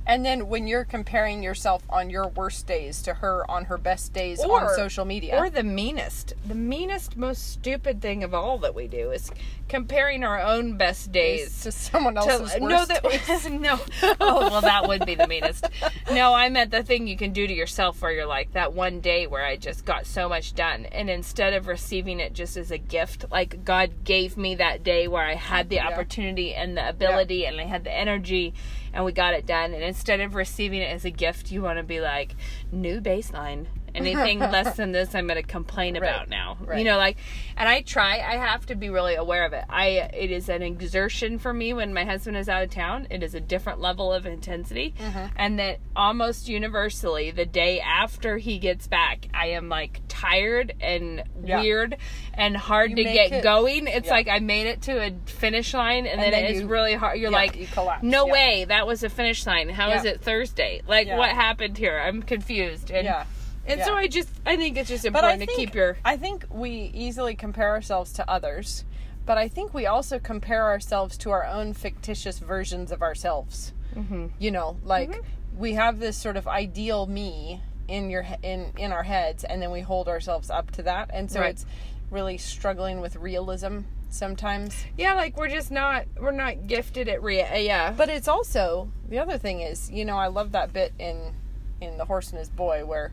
And 0.05 0.25
then 0.25 0.47
when 0.49 0.67
you're 0.67 0.83
comparing 0.83 1.43
yourself 1.43 1.83
on 1.89 2.09
your 2.09 2.27
worst 2.27 2.65
days 2.65 3.01
to 3.03 3.13
her 3.15 3.49
on 3.49 3.65
her 3.65 3.77
best 3.77 4.13
days 4.13 4.43
Or- 4.43 4.69
on 4.69 4.75
social 4.75 5.05
media. 5.05 5.37
Or 5.37 5.49
the 5.49 5.63
meanest, 5.63 6.33
the 6.45 6.55
meanest, 6.55 7.15
most 7.15 7.51
stupid 7.51 8.01
thing 8.01 8.23
of 8.23 8.33
all 8.33 8.57
that 8.59 8.73
we 8.73 8.87
do 8.87 9.11
is 9.11 9.31
comparing 9.69 10.23
our 10.23 10.41
own 10.41 10.75
best 10.75 11.11
days 11.11 11.61
to 11.63 11.71
someone 11.71 12.15
to- 12.15 12.21
else's 12.21 12.59
worst 12.59 12.61
no, 12.61 12.85
that 12.85 13.03
days. 13.03 13.49
no. 13.49 13.79
Oh 14.19 14.49
well, 14.49 14.61
that 14.61 14.87
would 14.87 15.05
be 15.05 15.15
the 15.15 15.27
meanest. 15.27 15.65
No, 16.11 16.33
I 16.33 16.49
meant 16.49 16.71
the 16.71 16.83
thing 16.83 17.07
you 17.07 17.15
can 17.15 17.31
do 17.31 17.45
to 17.47 17.53
yourself 17.53 18.01
where 18.01 18.11
you're 18.11 18.25
like 18.25 18.51
that 18.53 18.73
one 18.73 18.99
day 19.01 19.27
where 19.27 19.45
I 19.45 19.55
just 19.55 19.85
got 19.85 20.05
so 20.07 20.27
much 20.27 20.55
done, 20.55 20.87
and 20.87 21.09
instead 21.09 21.53
of 21.53 21.67
receiving 21.67 22.19
it 22.19 22.33
just 22.33 22.57
as 22.57 22.71
a 22.71 22.77
gift, 22.77 23.25
like 23.31 23.63
God 23.63 24.03
gave 24.03 24.35
me 24.35 24.55
that 24.55 24.83
day 24.83 25.07
where 25.07 25.23
I 25.23 25.35
had 25.35 25.69
the 25.69 25.75
Yeah. 25.75 25.87
opportunity 25.87 26.53
and 26.53 26.75
the 26.75 26.89
ability 26.89 27.45
and 27.45 27.61
I 27.61 27.65
had 27.65 27.83
the 27.85 27.97
energy, 27.97 28.53
and 28.93 29.05
we 29.05 29.11
got 29.11 29.33
it 29.33 29.45
done. 29.45 29.73
And 29.73 29.83
instead 29.83 30.19
of 30.19 30.35
receiving 30.35 30.81
it 30.81 30.93
as 30.93 31.05
a 31.05 31.11
gift, 31.11 31.51
you 31.51 31.61
want 31.61 31.77
to 31.77 31.83
be 31.83 31.99
like 31.99 32.35
new 32.71 33.01
baseline. 33.01 33.67
Anything 33.95 34.39
less 34.39 34.77
than 34.77 34.91
this, 34.91 35.13
I'm 35.15 35.27
going 35.27 35.41
to 35.41 35.47
complain 35.47 35.95
about 35.95 36.29
now. 36.29 36.57
You 36.75 36.83
know, 36.83 36.97
like, 36.97 37.17
and 37.57 37.67
I 37.67 37.81
try. 37.81 38.15
I 38.19 38.37
have 38.37 38.65
to 38.67 38.75
be 38.75 38.89
really 38.89 39.15
aware 39.15 39.45
of 39.45 39.53
it. 39.53 39.65
I 39.69 39.87
it 40.13 40.31
is 40.31 40.49
an 40.49 40.61
exertion 40.61 41.37
for 41.39 41.53
me 41.53 41.73
when 41.73 41.93
my 41.93 42.05
husband 42.05 42.37
is 42.37 42.47
out 42.49 42.63
of 42.63 42.69
town. 42.69 43.07
It 43.09 43.23
is 43.23 43.35
a 43.35 43.39
different 43.41 43.79
level 43.79 44.11
of 44.13 44.25
intensity, 44.25 44.93
Mm-hmm. 44.99 45.25
and 45.35 45.59
that 45.59 45.79
almost 45.95 46.47
universally, 46.49 47.31
the 47.31 47.45
day 47.45 47.79
after 47.81 48.37
he 48.37 48.59
gets 48.59 48.87
back, 48.87 49.27
I 49.33 49.47
am 49.47 49.69
like 49.69 50.01
tired 50.07 50.73
and 50.79 51.23
Yeah. 51.43 51.61
weird 51.61 51.97
and 52.33 52.55
hard 52.55 52.91
You 52.91 52.95
to 52.97 53.03
get 53.03 53.31
it- 53.31 53.43
going. 53.43 53.87
It's 53.87 54.07
yeah. 54.07 54.13
like 54.13 54.27
I 54.27 54.39
made 54.39 54.67
it 54.67 54.81
to 54.83 55.01
a 55.05 55.11
finish 55.25 55.73
line, 55.73 56.05
and, 56.07 56.21
then, 56.21 56.31
then 56.31 56.45
it's 56.45 56.61
really 56.63 56.93
hard. 56.93 57.19
You're 57.19 57.31
yeah, 57.31 57.37
like, 57.37 57.57
you 57.57 57.67
no 58.01 58.25
way, 58.27 58.65
that 58.67 58.87
was 58.87 59.03
a 59.03 59.09
finish 59.09 59.45
line. 59.45 59.69
How 59.69 59.91
is 59.91 60.05
it 60.05 60.21
Thursday? 60.21 60.81
Like, 60.87 61.07
what 61.07 61.29
happened 61.31 61.77
here? 61.77 61.99
I'm 61.99 62.21
confused. 62.23 62.91
And, 62.91 63.05
Yeah. 63.05 63.25
And 63.71 63.81
so 63.83 63.93
I 63.95 64.07
just, 64.07 64.29
I 64.45 64.55
think 64.57 64.77
it's 64.77 64.89
just 64.89 65.05
important 65.05 65.39
think, 65.39 65.51
to 65.51 65.55
keep 65.57 65.75
your. 65.75 65.97
I 66.05 66.17
think 66.17 66.45
we 66.49 66.91
easily 66.93 67.35
compare 67.35 67.69
ourselves 67.69 68.13
to 68.13 68.29
others, 68.29 68.85
but 69.25 69.37
I 69.37 69.47
think 69.47 69.73
we 69.73 69.85
also 69.85 70.19
compare 70.19 70.65
ourselves 70.65 71.17
to 71.19 71.31
our 71.31 71.45
own 71.45 71.73
fictitious 71.73 72.39
versions 72.39 72.91
of 72.91 73.01
ourselves. 73.01 73.73
Mm-hmm. 73.95 74.27
You 74.39 74.51
know, 74.51 74.77
like 74.83 75.21
we 75.57 75.73
have 75.73 75.99
this 75.99 76.17
sort 76.17 76.37
of 76.37 76.47
ideal 76.47 77.05
me 77.07 77.61
in 77.87 78.09
your 78.09 78.25
in 78.41 78.71
in 78.77 78.91
our 78.91 79.03
heads, 79.03 79.43
and 79.43 79.61
then 79.61 79.71
we 79.71 79.81
hold 79.81 80.07
ourselves 80.07 80.49
up 80.49 80.71
to 80.71 80.83
that, 80.83 81.09
and 81.13 81.29
so 81.29 81.41
Right. 81.41 81.49
it's 81.51 81.65
really 82.09 82.37
struggling 82.37 83.01
with 83.01 83.15
realism 83.15 83.79
sometimes. 84.09 84.85
Yeah, 84.97 85.13
like 85.15 85.37
we're 85.37 85.49
just 85.49 85.71
not 85.71 86.05
we're 86.19 86.31
not 86.31 86.67
gifted 86.67 87.07
at 87.09 87.21
rea. 87.23 87.43
uh, 87.43 87.55
Yeah, 87.57 87.91
But 87.91 88.09
it's 88.09 88.27
also 88.27 88.91
the 89.09 89.19
other 89.19 89.37
thing 89.37 89.61
is, 89.61 89.89
you 89.91 90.05
know, 90.05 90.17
I 90.17 90.27
love 90.27 90.51
that 90.53 90.71
bit 90.73 90.93
in 90.99 91.33
in 91.81 91.97
the 91.97 92.05
horse 92.05 92.29
and 92.29 92.39
his 92.39 92.49
boy 92.49 92.85
where 92.85 93.11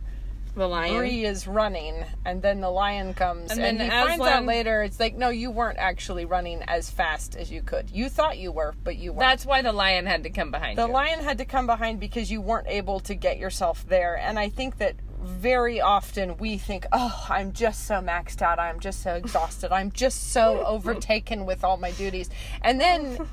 the 0.58 0.68
lion. 0.68 0.96
Bree 0.96 1.24
is 1.24 1.46
running, 1.46 2.04
and 2.24 2.42
then 2.42 2.60
the 2.60 2.70
lion 2.70 3.14
comes, 3.14 3.50
And 3.50 3.60
and, 3.60 3.80
then 3.80 3.86
he 3.86 3.90
finds 3.90 4.24
out 4.24 4.44
later 4.44 4.82
it's 4.82 5.00
like, 5.00 5.16
no, 5.16 5.30
you 5.30 5.50
weren't 5.50 5.78
actually 5.78 6.24
running 6.24 6.62
as 6.62 6.90
fast 6.90 7.36
as 7.36 7.50
you 7.50 7.62
could. 7.62 7.90
You 7.90 8.08
thought 8.08 8.38
you 8.38 8.52
were, 8.52 8.74
but 8.84 8.96
you 8.96 9.12
weren't. 9.12 9.20
That's 9.20 9.46
why 9.46 9.62
the 9.62 9.72
lion 9.72 10.06
had 10.06 10.24
to 10.24 10.30
come 10.30 10.50
behind 10.50 10.78
the 10.78 10.86
you. 10.86 10.92
lion 10.92 11.20
had 11.20 11.38
to 11.38 11.44
come 11.44 11.66
behind 11.66 12.00
because 12.00 12.30
you 12.30 12.40
weren't 12.40 12.68
able 12.68 13.00
to 13.00 13.14
get 13.14 13.38
yourself 13.38 13.86
there, 13.88 14.16
and 14.16 14.38
I 14.38 14.48
think 14.48 14.78
that 14.78 14.96
very 15.20 15.80
often 15.80 16.36
we 16.36 16.58
think, 16.58 16.86
oh, 16.92 17.26
I'm 17.28 17.52
just 17.52 17.86
so 17.86 17.96
maxed 17.96 18.42
out, 18.42 18.58
I'm 18.58 18.80
just 18.80 19.02
so 19.02 19.14
exhausted, 19.14 19.72
I'm 19.72 19.90
just 19.90 20.32
so 20.32 20.62
overtaken 20.66 21.46
with 21.46 21.64
all 21.64 21.76
my 21.76 21.92
duties, 21.92 22.30
and 22.62 22.80
then. 22.80 23.28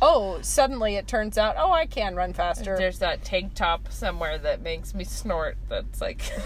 Oh, 0.00 0.40
suddenly 0.42 0.94
it 0.96 1.08
turns 1.08 1.36
out, 1.38 1.56
oh, 1.58 1.72
I 1.72 1.86
can 1.86 2.14
run 2.14 2.32
faster. 2.32 2.76
There's 2.76 3.00
that 3.00 3.24
tank 3.24 3.54
top 3.54 3.90
somewhere 3.90 4.38
that 4.38 4.60
makes 4.62 4.94
me 4.94 5.04
snort. 5.04 5.56
That's 5.68 6.00
like. 6.00 6.20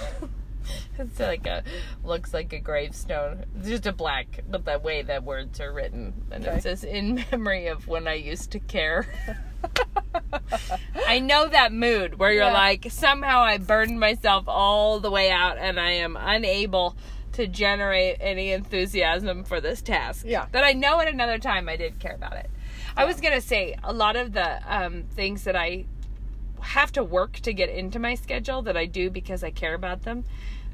It's 0.97 1.19
like 1.19 1.45
a 1.49 1.65
looks 2.05 2.33
like 2.33 2.53
a 2.53 2.61
gravestone. 2.61 3.45
It's 3.59 3.67
just 3.69 3.87
a 3.87 3.93
black, 3.93 4.45
but 4.49 4.65
the 4.65 4.79
way 4.79 5.03
the 5.03 5.21
words 5.21 5.61
are 5.61 5.73
written, 5.73 6.13
and 6.31 6.47
Okay. 6.47 6.59
it 6.59 6.63
says 6.63 6.85
"in 6.85 7.25
memory 7.33 7.67
of 7.67 7.89
when 7.89 8.07
I 8.07 8.15
used 8.15 8.53
to 8.53 8.61
care." 8.61 9.07
I 11.07 11.19
know 11.19 11.49
that 11.49 11.73
mood 11.73 12.19
where 12.21 12.31
you're 12.33 12.45
Yeah. 12.45 12.53
like, 12.53 12.87
somehow 12.91 13.41
I 13.41 13.59
burned 13.59 13.99
myself 13.99 14.45
all 14.47 15.01
the 15.01 15.11
way 15.11 15.33
out, 15.33 15.59
and 15.59 15.81
I 15.81 15.91
am 15.95 16.17
unable 16.17 16.95
to 17.33 17.49
generate 17.49 18.19
any 18.21 18.53
enthusiasm 18.53 19.43
for 19.43 19.61
this 19.61 19.83
task. 19.83 20.25
Yeah. 20.29 20.47
But 20.53 20.63
I 20.63 20.75
know 20.75 21.01
at 21.01 21.09
another 21.09 21.39
time 21.39 21.69
I 21.69 21.75
did 21.77 21.99
care 21.99 22.15
about 22.15 22.35
it. 22.35 22.51
I 22.97 23.05
was 23.05 23.21
gonna 23.21 23.41
say 23.41 23.77
a 23.83 23.93
lot 23.93 24.17
of 24.17 24.33
the 24.33 24.61
um, 24.67 25.05
things 25.15 25.45
that 25.45 25.57
I 25.57 25.87
have 26.61 26.93
to 26.93 27.03
work 27.03 27.33
to 27.41 27.53
get 27.53 27.69
into 27.69 27.99
my 27.99 28.15
schedule 28.15 28.63
that 28.63 28.77
I 28.77 28.87
do 28.87 29.11
because 29.11 29.43
I 29.43 29.51
care 29.51 29.75
about 29.75 30.03
them. 30.03 30.25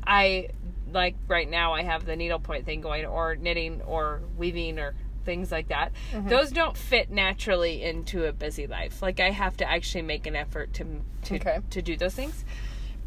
I 0.06 0.48
like 0.92 1.16
right 1.28 1.48
now 1.48 1.72
I 1.74 1.82
have 1.82 2.04
the 2.06 2.16
needlepoint 2.16 2.64
thing 2.64 2.80
going 2.80 3.04
or 3.06 3.36
knitting 3.36 3.82
or 3.82 4.20
weaving 4.36 4.78
or 4.78 4.94
things 5.24 5.52
like 5.52 5.68
that. 5.68 5.92
Those 6.26 6.50
don't 6.50 6.76
fit 6.76 7.10
naturally 7.10 7.82
into 7.82 8.24
a 8.24 8.32
busy 8.32 8.66
life. 8.66 9.02
Like 9.02 9.20
I 9.20 9.30
have 9.30 9.56
to 9.58 9.70
actually 9.70 10.02
make 10.02 10.26
an 10.26 10.34
effort 10.36 10.72
to 10.74 10.84
to 11.24 11.34
Okay. 11.36 11.58
to 11.70 11.82
do 11.82 11.96
those 11.96 12.14
things. 12.14 12.44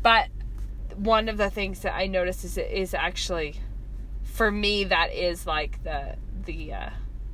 But 0.03 0.27
one 0.95 1.29
of 1.29 1.37
the 1.37 1.49
things 1.49 1.79
that 1.81 1.95
I 1.95 2.07
notice 2.07 2.43
is 2.43 2.57
is 2.57 2.93
actually 2.93 3.55
for 4.23 4.51
me 4.51 4.83
that 4.85 5.13
is 5.13 5.45
like 5.47 5.83
the 5.83 6.15
the 6.45 6.73
uh 6.73 6.89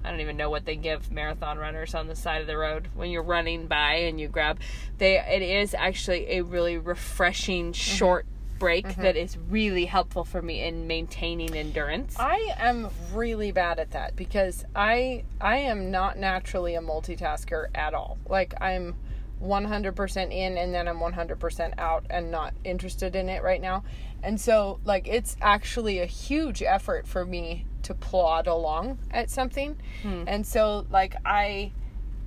I 0.07 0.11
don't 0.11 0.21
even 0.21 0.37
know 0.37 0.49
what 0.49 0.65
they 0.65 0.77
give 0.77 1.11
marathon 1.11 1.57
runners 1.57 1.93
on 1.93 2.07
the 2.07 2.15
side 2.15 2.39
of 2.39 2.47
the 2.47 2.57
road 2.57 2.87
when 2.95 3.09
you're 3.09 3.23
running 3.23 3.67
by 3.67 3.95
and 3.95 4.19
you 4.19 4.29
grab 4.29 4.59
they 4.99 5.19
it 5.19 5.41
is 5.41 5.73
actually 5.73 6.37
a 6.37 6.43
really 6.43 6.77
refreshing 6.77 7.67
mm-hmm. 7.67 7.73
short 7.73 8.25
break 8.57 8.87
mm-hmm. 8.87 9.01
that 9.01 9.15
is 9.15 9.37
really 9.49 9.85
helpful 9.85 10.23
for 10.23 10.41
me 10.41 10.63
in 10.63 10.87
maintaining 10.87 11.55
endurance. 11.55 12.15
I 12.17 12.55
am 12.57 12.89
really 13.13 13.51
bad 13.51 13.79
at 13.79 13.91
that 13.91 14.15
because 14.15 14.65
I 14.75 15.25
I 15.39 15.57
am 15.57 15.91
not 15.91 16.17
naturally 16.17 16.75
a 16.75 16.81
multitasker 16.81 17.67
at 17.75 17.93
all. 17.93 18.17
Like 18.27 18.53
I'm 18.61 18.95
100% 19.41 20.31
in 20.31 20.57
and 20.57 20.73
then 20.73 20.87
I'm 20.87 20.99
100% 20.99 21.73
out 21.77 22.05
and 22.09 22.31
not 22.31 22.53
interested 22.63 23.15
in 23.15 23.29
it 23.29 23.43
right 23.43 23.61
now. 23.61 23.83
And 24.23 24.39
so 24.41 24.79
like 24.83 25.07
it's 25.07 25.37
actually 25.41 25.99
a 25.99 26.05
huge 26.05 26.63
effort 26.63 27.07
for 27.07 27.25
me 27.25 27.65
to 27.83 27.93
plod 27.93 28.47
along 28.47 28.97
at 29.11 29.29
something. 29.29 29.77
And 30.03 30.45
so 30.45 30.85
like 30.89 31.15
I 31.25 31.71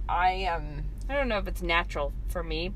I 0.09 0.45
um 0.45 0.85
I 1.09 1.15
don't 1.15 1.29
know 1.29 1.39
if 1.39 1.49
it's 1.49 1.63
natural 1.63 2.13
for 2.29 2.43
me. 2.43 2.73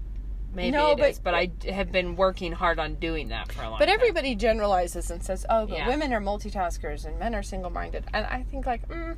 Maybe 0.52 0.70
No, 0.70 0.92
it 0.92 0.98
but- 0.98 1.10
is, 1.10 1.18
but 1.18 1.34
I 1.34 1.50
have 1.72 1.90
been 1.90 2.14
working 2.16 2.52
hard 2.52 2.78
on 2.78 2.94
doing 2.96 3.28
that 3.28 3.50
for 3.50 3.62
a 3.64 3.70
long 3.70 3.78
But 3.78 3.86
time. 3.86 3.94
everybody 3.94 4.34
generalizes 4.36 5.10
and 5.10 5.20
says, 5.22 5.44
"Oh, 5.50 5.66
but 5.66 5.78
Yeah. 5.78 5.88
women 5.88 6.12
are 6.12 6.20
multitaskers 6.20 7.04
and 7.04 7.18
men 7.18 7.34
are 7.34 7.42
single-minded." 7.42 8.04
And 8.14 8.24
I 8.26 8.44
think 8.50 8.64
like, 8.64 8.86
mm, 8.88 9.16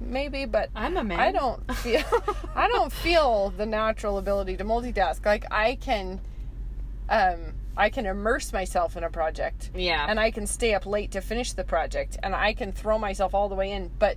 maybe, 0.00 0.44
but 0.44 0.70
I'm 0.74 0.96
a 0.96 1.04
man. 1.04 1.18
I 1.20 1.32
don't 1.32 1.70
feel 1.76 2.02
I 2.54 2.68
don't 2.68 2.92
feel 2.92 3.50
the 3.56 3.66
natural 3.66 4.18
ability 4.18 4.56
to 4.58 4.64
multitask. 4.64 5.24
Like 5.24 5.44
I 5.50 5.76
can 5.76 6.20
um 7.08 7.54
I 7.76 7.90
can 7.90 8.06
immerse 8.06 8.52
myself 8.52 8.96
in 8.96 9.04
a 9.04 9.10
project. 9.10 9.70
Yeah. 9.74 10.06
And 10.08 10.18
I 10.18 10.30
can 10.30 10.46
stay 10.46 10.74
up 10.74 10.86
late 10.86 11.10
to 11.12 11.20
finish 11.20 11.52
the 11.52 11.64
project 11.64 12.16
and 12.22 12.34
I 12.34 12.54
can 12.54 12.72
throw 12.72 12.98
myself 12.98 13.34
all 13.34 13.48
the 13.48 13.54
way 13.54 13.70
in, 13.72 13.90
but 13.98 14.16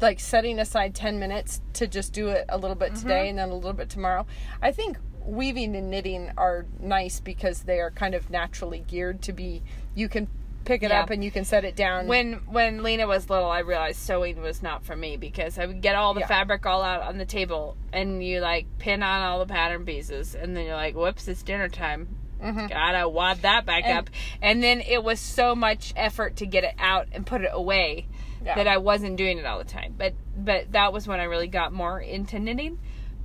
like 0.00 0.20
setting 0.20 0.58
aside 0.60 0.94
10 0.94 1.18
minutes 1.18 1.60
to 1.72 1.86
just 1.88 2.12
do 2.12 2.28
it 2.28 2.44
a 2.48 2.58
little 2.58 2.76
bit 2.76 2.92
Mm-hmm. 2.92 3.02
today 3.02 3.28
and 3.30 3.38
then 3.38 3.48
a 3.48 3.54
little 3.54 3.72
bit 3.72 3.88
tomorrow. 3.88 4.26
I 4.62 4.72
think 4.72 4.98
weaving 5.24 5.74
and 5.74 5.90
knitting 5.90 6.30
are 6.36 6.66
nice 6.80 7.18
because 7.20 7.62
they 7.62 7.80
are 7.80 7.90
kind 7.90 8.14
of 8.14 8.30
naturally 8.30 8.84
geared 8.86 9.20
to 9.22 9.32
be 9.32 9.62
you 9.94 10.08
can 10.08 10.28
pick 10.64 10.82
it 10.82 10.90
Yeah. 10.90 11.00
up 11.02 11.10
and 11.10 11.24
you 11.24 11.30
can 11.30 11.44
set 11.44 11.64
it 11.64 11.74
down. 11.76 12.06
when 12.06 12.34
when 12.46 12.82
Lena 12.82 13.06
was 13.06 13.30
little, 13.30 13.50
I 13.50 13.60
realized 13.60 13.98
sewing 14.00 14.40
was 14.40 14.62
not 14.62 14.84
for 14.84 14.94
me 14.96 15.16
because 15.16 15.58
I 15.58 15.66
would 15.66 15.80
get 15.80 15.94
all 15.96 16.14
the 16.14 16.20
Yeah. 16.20 16.26
fabric 16.26 16.66
all 16.66 16.82
out 16.82 17.02
on 17.02 17.18
the 17.18 17.24
table, 17.24 17.76
and 17.92 18.22
you 18.22 18.40
like 18.40 18.66
pin 18.78 19.02
on 19.02 19.22
all 19.22 19.38
the 19.38 19.46
pattern 19.46 19.84
pieces, 19.84 20.34
and 20.34 20.56
then 20.56 20.66
you're 20.66 20.74
like, 20.76 20.94
"Whoops, 20.94 21.26
it's 21.28 21.42
dinner 21.42 21.68
time." 21.68 22.08
Mm-hmm. 22.42 22.66
Gotta 22.68 23.08
wad 23.08 23.38
that 23.42 23.66
back 23.66 23.82
And- 23.84 23.98
up. 23.98 24.10
And 24.40 24.62
then 24.62 24.80
it 24.80 25.02
was 25.02 25.18
so 25.18 25.56
much 25.56 25.92
effort 25.96 26.36
to 26.36 26.46
get 26.46 26.62
it 26.62 26.74
out 26.78 27.08
and 27.10 27.26
put 27.26 27.40
it 27.42 27.50
away 27.52 28.06
Yeah. 28.44 28.54
that 28.54 28.68
I 28.68 28.76
wasn't 28.76 29.16
doing 29.16 29.38
it 29.38 29.44
all 29.46 29.58
the 29.58 29.64
time. 29.64 29.94
But 29.98 30.14
but 30.36 30.70
that 30.70 30.92
was 30.92 31.08
when 31.08 31.18
I 31.18 31.24
really 31.24 31.48
got 31.48 31.72
more 31.72 31.98
into 32.00 32.38
knitting. 32.38 32.78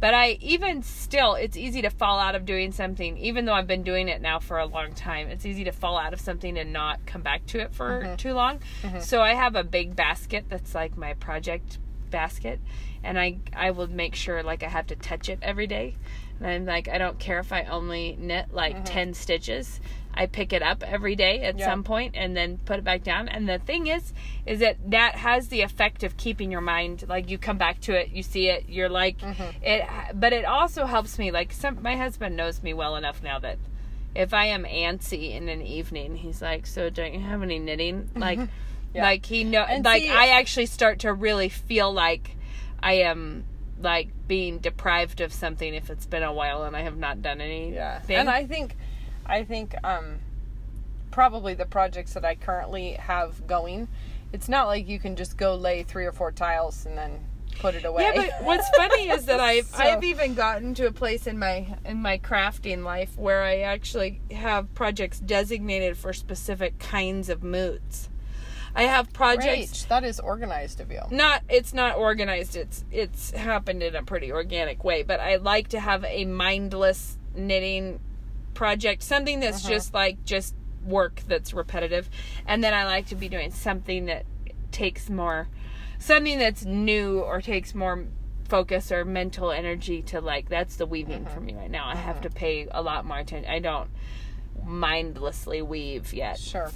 But 0.04 0.14
I 0.14 0.38
even 0.42 0.84
still, 0.84 1.36
it's 1.36 1.56
easy 1.56 1.82
to 1.84 1.90
fall 1.90 2.20
out 2.20 2.36
of 2.36 2.44
doing 2.44 2.74
something, 2.74 3.18
even 3.20 3.46
though 3.46 3.54
I've 3.54 3.68
been 3.68 3.84
doing 3.84 4.10
it 4.10 4.22
now 4.22 4.38
for 4.38 4.60
a 4.60 4.66
long 4.66 4.92
time. 4.92 5.30
It's 5.30 5.46
easy 5.46 5.64
to 5.64 5.72
fall 5.72 5.98
out 5.98 6.12
of 6.12 6.20
something 6.20 6.58
and 6.58 6.74
not 6.74 7.06
come 7.06 7.22
back 7.22 7.46
to 7.46 7.60
it 7.60 7.74
for 7.74 8.02
mm-hmm. 8.04 8.16
too 8.18 8.34
long. 8.34 8.60
Mm-hmm. 8.82 9.00
So 9.00 9.22
I 9.22 9.34
have 9.34 9.56
a 9.56 9.64
big 9.64 9.96
basket 9.96 10.44
that's 10.50 10.76
like 10.76 10.98
my 10.98 11.14
project 11.14 11.78
basket, 12.10 12.60
and 13.02 13.18
I 13.18 13.38
I 13.56 13.72
will 13.72 13.88
make 13.88 14.14
sure 14.14 14.44
like 14.44 14.62
I 14.62 14.68
have 14.68 14.88
to 14.88 14.98
touch 14.98 15.30
it 15.30 15.40
every 15.42 15.68
day. 15.68 15.96
And 16.42 16.48
I'm 16.50 16.66
like, 16.66 16.90
I 16.90 16.98
don't 16.98 17.18
care 17.18 17.40
if 17.40 17.54
I 17.54 17.64
only 17.64 18.18
knit 18.20 18.54
like 18.54 18.76
mm-hmm. 18.76 18.84
ten 18.84 19.14
stitches. 19.14 19.80
I 20.14 20.28
pick 20.28 20.54
it 20.54 20.62
up 20.62 20.84
every 20.84 21.16
day 21.16 21.42
at 21.42 21.58
Yeah. 21.58 21.66
some 21.66 21.84
point 21.84 22.16
and 22.16 22.36
then 22.36 22.60
put 22.60 22.78
it 22.78 22.84
back 22.84 23.04
down. 23.04 23.28
And 23.28 23.48
the 23.50 23.60
thing 23.60 23.88
is, 23.88 24.14
is 24.46 24.60
that 24.60 24.78
that 24.92 25.16
has 25.16 25.48
the 25.48 25.62
effect 25.62 26.04
of 26.04 26.18
keeping 26.18 26.52
your 26.52 26.62
mind 26.62 27.06
like 27.08 27.30
you 27.30 27.38
come 27.38 27.58
back 27.58 27.80
to 27.82 27.94
it, 27.94 28.10
you 28.10 28.24
see 28.24 28.50
it, 28.50 28.66
you're 28.70 28.90
like 28.90 29.20
mm-hmm. 29.20 29.64
it. 29.64 29.86
But 30.14 30.34
it 30.34 30.46
also 30.46 30.86
helps 30.86 31.18
me. 31.18 31.32
Like 31.32 31.52
some, 31.52 31.82
my 31.82 31.96
husband 31.96 32.36
knows 32.38 32.62
me 32.62 32.74
well 32.74 32.96
enough 32.96 33.24
now 33.24 33.40
that 33.40 33.58
if 34.16 34.34
I 34.34 34.46
am 34.46 34.64
antsy 34.64 35.34
in 35.34 35.50
an 35.50 35.62
evening, 35.62 36.18
he's 36.18 36.42
like, 36.42 36.68
"So 36.68 36.90
don't 36.90 37.14
you 37.14 37.20
have 37.22 37.42
any 37.42 37.60
knitting?" 37.60 38.10
Like, 38.16 38.40
Yeah. 38.94 39.04
like 39.04 39.26
he 39.26 39.44
know, 39.44 39.64
And 39.64 39.84
like 39.84 40.04
see- 40.04 40.10
I 40.10 40.28
actually 40.28 40.68
start 40.68 41.00
to 41.00 41.14
really 41.14 41.50
feel 41.50 41.92
like 41.92 42.36
I 42.82 42.94
am 42.94 43.46
like 43.82 44.10
being 44.28 44.60
deprived 44.60 45.20
of 45.20 45.34
something 45.34 45.74
if 45.74 45.90
it's 45.90 46.06
been 46.06 46.24
a 46.24 46.32
while 46.32 46.64
and 46.64 46.76
I 46.76 46.82
have 46.82 46.98
not 46.98 47.22
done 47.22 47.42
anything. 47.42 47.74
Yeah. 47.74 48.02
And 48.10 48.30
I 48.30 48.46
think 48.46 48.76
I 49.26 49.44
think 49.44 49.76
um 49.84 50.20
probably 51.12 51.54
the 51.54 51.66
projects 51.66 52.14
that 52.14 52.26
I 52.26 52.36
currently 52.36 52.94
have 52.94 53.46
going, 53.48 53.88
it's 54.32 54.50
not 54.50 54.68
like 54.68 54.88
you 54.88 55.00
can 55.00 55.16
just 55.16 55.38
go 55.38 55.56
lay 55.56 55.84
three 55.84 56.06
or 56.06 56.12
four 56.12 56.32
tiles 56.32 56.86
and 56.86 56.98
then 56.98 57.20
put 57.60 57.76
it 57.76 57.86
away. 57.86 58.04
Yeah, 58.04 58.14
but 58.40 58.44
what's 58.46 58.68
funny 58.76 59.10
is 59.10 59.26
that 59.26 59.40
I've 59.52 59.68
So- 59.68 59.78
I've 59.84 60.04
even 60.04 60.34
gotten 60.34 60.74
to 60.76 60.88
a 60.88 60.92
place 60.92 61.28
in 61.28 61.38
my 61.38 61.78
in 61.86 62.02
my 62.02 62.18
crafting 62.18 62.84
life 62.84 63.18
where 63.18 63.44
I 63.44 63.60
actually 63.60 64.22
have 64.32 64.74
projects 64.74 65.20
designated 65.20 65.98
for 65.98 66.14
specific 66.14 66.80
kinds 66.80 67.30
of 67.30 67.44
moods. 67.44 68.10
I 68.76 68.84
have 68.84 69.14
projects. 69.14 69.86
That 69.86 70.04
is 70.04 70.20
organized 70.20 70.80
of 70.82 70.90
you. 70.92 71.02
not 71.12 71.44
it's 71.48 71.76
not 71.76 71.96
organized 71.96 72.56
it's 72.56 72.84
it's 72.92 73.30
happened 73.30 73.84
in 73.84 73.96
a 73.96 74.02
pretty 74.02 74.32
organic 74.32 74.84
way 74.84 75.04
but 75.04 75.20
i 75.20 75.36
like 75.36 75.68
to 75.68 75.80
have 75.80 76.04
a 76.06 76.26
mindless 76.26 77.20
knitting 77.36 78.00
project 78.54 79.04
something 79.04 79.40
that's 79.40 79.62
mm-hmm. 79.62 79.74
just 79.74 79.94
like 79.94 80.24
just 80.26 80.56
work 80.86 81.22
that's 81.28 81.54
repetitive 81.54 82.10
and 82.46 82.64
then 82.64 82.74
i 82.74 82.86
like 82.86 83.08
to 83.08 83.16
be 83.16 83.30
doing 83.30 83.52
something 83.52 84.06
that 84.06 84.26
takes 84.72 85.10
more 85.10 85.48
something 86.00 86.38
that's 86.38 86.66
new 86.66 87.20
or 87.20 87.42
takes 87.42 87.74
more 87.74 88.06
focus 88.50 88.92
or 88.92 89.06
mental 89.06 89.52
energy 89.52 90.02
to 90.02 90.20
like 90.20 90.50
that's 90.50 90.76
the 90.76 90.86
weaving 90.86 91.26
for 91.26 91.38
mm-hmm. 91.38 91.46
me 91.46 91.56
right 91.56 91.72
now 91.72 91.88
i 91.88 91.96
have 91.96 92.22
to 92.22 92.30
mm-hmm. 92.30 92.38
pay 92.38 92.68
a 92.72 92.82
lot 92.82 93.06
more 93.06 93.18
attention 93.20 93.50
i 93.50 93.60
don't 93.60 93.90
mindlessly 94.66 95.62
weave 95.62 96.14
yet 96.14 96.38
Sure. 96.38 96.70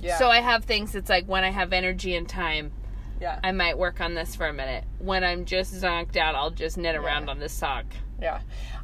Yeah. 0.00 0.18
so 0.18 0.28
i 0.28 0.40
have 0.40 0.64
things 0.64 0.92
that's 0.92 1.10
like 1.10 1.26
when 1.26 1.42
i 1.42 1.50
have 1.50 1.72
energy 1.72 2.14
and 2.14 2.28
time 2.28 2.72
yeah. 3.20 3.40
I 3.42 3.52
might 3.52 3.76
work 3.76 4.00
on 4.00 4.14
this 4.14 4.36
for 4.36 4.46
a 4.46 4.52
minute. 4.52 4.84
When 4.98 5.24
I'm 5.24 5.44
just 5.44 5.74
zonked 5.74 6.16
out, 6.16 6.34
I'll 6.34 6.50
just 6.50 6.78
knit 6.78 6.96
around 6.96 7.28
on 7.28 7.38
this 7.38 7.52
sock. 7.52 7.84
Yeah. 8.20 8.40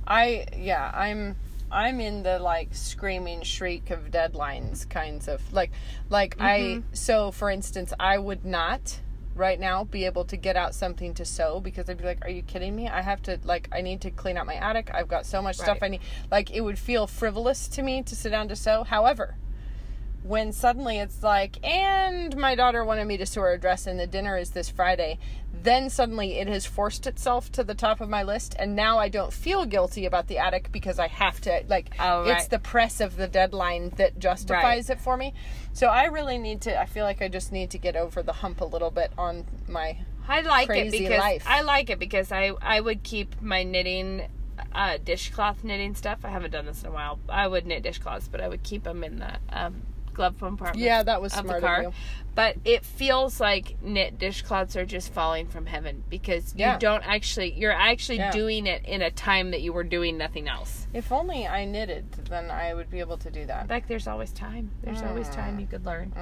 I 0.06 0.46
yeah, 0.56 0.90
I'm 0.94 1.36
I'm 1.74 2.00
in 2.00 2.22
the 2.22 2.38
like 2.38 2.74
screaming 2.74 3.42
shriek 3.42 3.90
of 3.90 4.10
deadlines 4.10 4.88
kinds 4.88 5.28
of 5.28 5.40
like 5.52 5.72
like 6.08 6.40
I 6.40 6.60
Mm-hmm. 6.60 6.94
so 6.94 7.30
for 7.32 7.50
instance, 7.50 7.92
I 7.98 8.16
would 8.18 8.44
not 8.44 9.00
right 9.34 9.58
now 9.58 9.82
be 9.82 10.04
able 10.04 10.24
to 10.26 10.36
get 10.36 10.56
out 10.56 10.72
something 10.76 11.12
to 11.14 11.24
sew 11.24 11.58
because 11.58 11.90
I'd 11.90 11.98
be 11.98 12.04
like, 12.04 12.24
Are 12.24 12.30
you 12.30 12.42
kidding 12.42 12.76
me? 12.76 12.88
I 12.88 13.02
have 13.02 13.20
to 13.22 13.40
like 13.42 13.68
I 13.72 13.80
need 13.80 14.00
to 14.02 14.10
clean 14.10 14.36
out 14.36 14.46
my 14.46 14.54
attic. 14.54 14.90
I've 14.94 15.08
got 15.08 15.26
so 15.26 15.42
much 15.42 15.56
stuff 15.56 15.78
I 15.82 15.88
need 15.88 16.00
like 16.30 16.50
it 16.52 16.60
would 16.60 16.78
feel 16.78 17.06
frivolous 17.08 17.66
to 17.68 17.82
me 17.82 18.02
to 18.04 18.14
sit 18.14 18.30
down 18.30 18.46
to 18.48 18.56
sew. 18.56 18.84
However, 18.84 19.36
when 20.24 20.52
suddenly 20.52 20.98
it's 20.98 21.22
like, 21.22 21.64
and 21.64 22.34
my 22.36 22.54
daughter 22.54 22.82
wanted 22.82 23.04
me 23.04 23.18
to 23.18 23.26
sew 23.26 23.42
her 23.42 23.52
a 23.52 23.58
dress, 23.58 23.86
and 23.86 24.00
the 24.00 24.06
dinner 24.06 24.38
is 24.38 24.50
this 24.50 24.70
Friday, 24.70 25.18
then 25.52 25.90
suddenly 25.90 26.38
it 26.38 26.48
has 26.48 26.64
forced 26.64 27.06
itself 27.06 27.52
to 27.52 27.62
the 27.62 27.74
top 27.74 28.00
of 28.00 28.08
my 28.08 28.22
list, 28.22 28.56
and 28.58 28.74
now 28.74 28.98
I 28.98 29.10
don't 29.10 29.32
feel 29.32 29.66
guilty 29.66 30.06
about 30.06 30.26
the 30.26 30.38
attic 30.38 30.72
because 30.72 30.98
I 30.98 31.08
have 31.08 31.42
to. 31.42 31.62
Like, 31.68 31.94
Oh, 32.00 32.24
it's 32.24 32.48
the 32.48 32.58
press 32.58 33.00
of 33.00 33.16
the 33.16 33.28
deadline 33.28 33.90
that 33.96 34.18
justifies 34.18 34.88
it 34.88 34.98
for 34.98 35.16
me. 35.16 35.34
So 35.74 35.88
I 35.88 36.04
really 36.04 36.38
need 36.38 36.62
to. 36.62 36.80
I 36.80 36.86
feel 36.86 37.04
like 37.04 37.20
I 37.20 37.28
just 37.28 37.52
need 37.52 37.70
to 37.72 37.78
get 37.78 37.94
over 37.94 38.22
the 38.22 38.32
hump 38.32 38.62
a 38.62 38.66
little 38.66 38.90
bit 38.90 39.12
on 39.18 39.44
my. 39.68 39.98
I 40.26 40.40
like 40.40 40.70
it 40.70 40.90
because 40.90 41.18
life. 41.18 41.44
I 41.46 41.60
like 41.60 41.90
it 41.90 41.98
because 41.98 42.32
I 42.32 42.52
I 42.62 42.80
would 42.80 43.02
keep 43.02 43.42
my 43.42 43.62
knitting 43.62 44.22
uh, 44.74 44.96
dishcloth 45.04 45.64
knitting 45.64 45.94
stuff. 45.94 46.20
I 46.24 46.30
haven't 46.30 46.52
done 46.52 46.64
this 46.64 46.82
in 46.82 46.88
a 46.88 46.92
while. 46.92 47.18
I 47.28 47.46
would 47.46 47.66
knit 47.66 47.82
dishcloths, 47.82 48.28
but 48.28 48.40
I 48.40 48.48
would 48.48 48.62
keep 48.62 48.84
them 48.84 49.04
in 49.04 49.18
the 49.18 49.36
um, 49.50 49.82
glove 50.14 50.38
compartment. 50.38 50.78
Yeah, 50.84 51.02
that 51.02 51.20
was 51.20 51.32
of 51.34 51.40
smart 51.40 51.60
the 51.60 51.66
of 51.66 51.70
car. 51.72 51.82
you. 51.82 51.92
But 52.34 52.56
it 52.64 52.84
feels 52.84 53.38
like 53.38 53.76
knit 53.80 54.18
dishcloths 54.18 54.74
are 54.76 54.84
just 54.84 55.12
falling 55.12 55.46
from 55.46 55.66
heaven 55.66 56.02
because 56.10 56.52
Yeah. 56.56 56.72
you 56.74 56.78
don't 56.80 57.06
actually 57.06 57.52
you're 57.52 57.70
actually 57.72 58.18
Yeah. 58.18 58.32
doing 58.32 58.66
it 58.66 58.84
in 58.86 59.02
a 59.02 59.10
time 59.10 59.52
that 59.52 59.60
you 59.62 59.72
were 59.72 59.84
doing 59.84 60.18
nothing 60.18 60.48
else. 60.48 60.88
If 60.92 61.12
only 61.12 61.46
I 61.46 61.64
knitted, 61.64 62.10
then 62.28 62.50
I 62.50 62.74
would 62.74 62.90
be 62.90 62.98
able 63.00 63.18
to 63.18 63.30
do 63.30 63.46
that. 63.46 63.68
Fact, 63.68 63.86
there's 63.88 64.08
always 64.08 64.32
time. 64.32 64.70
There's 64.82 65.02
always 65.02 65.28
Mm. 65.28 65.34
time 65.34 65.60
you 65.60 65.66
could 65.66 65.84
learn. 65.86 66.12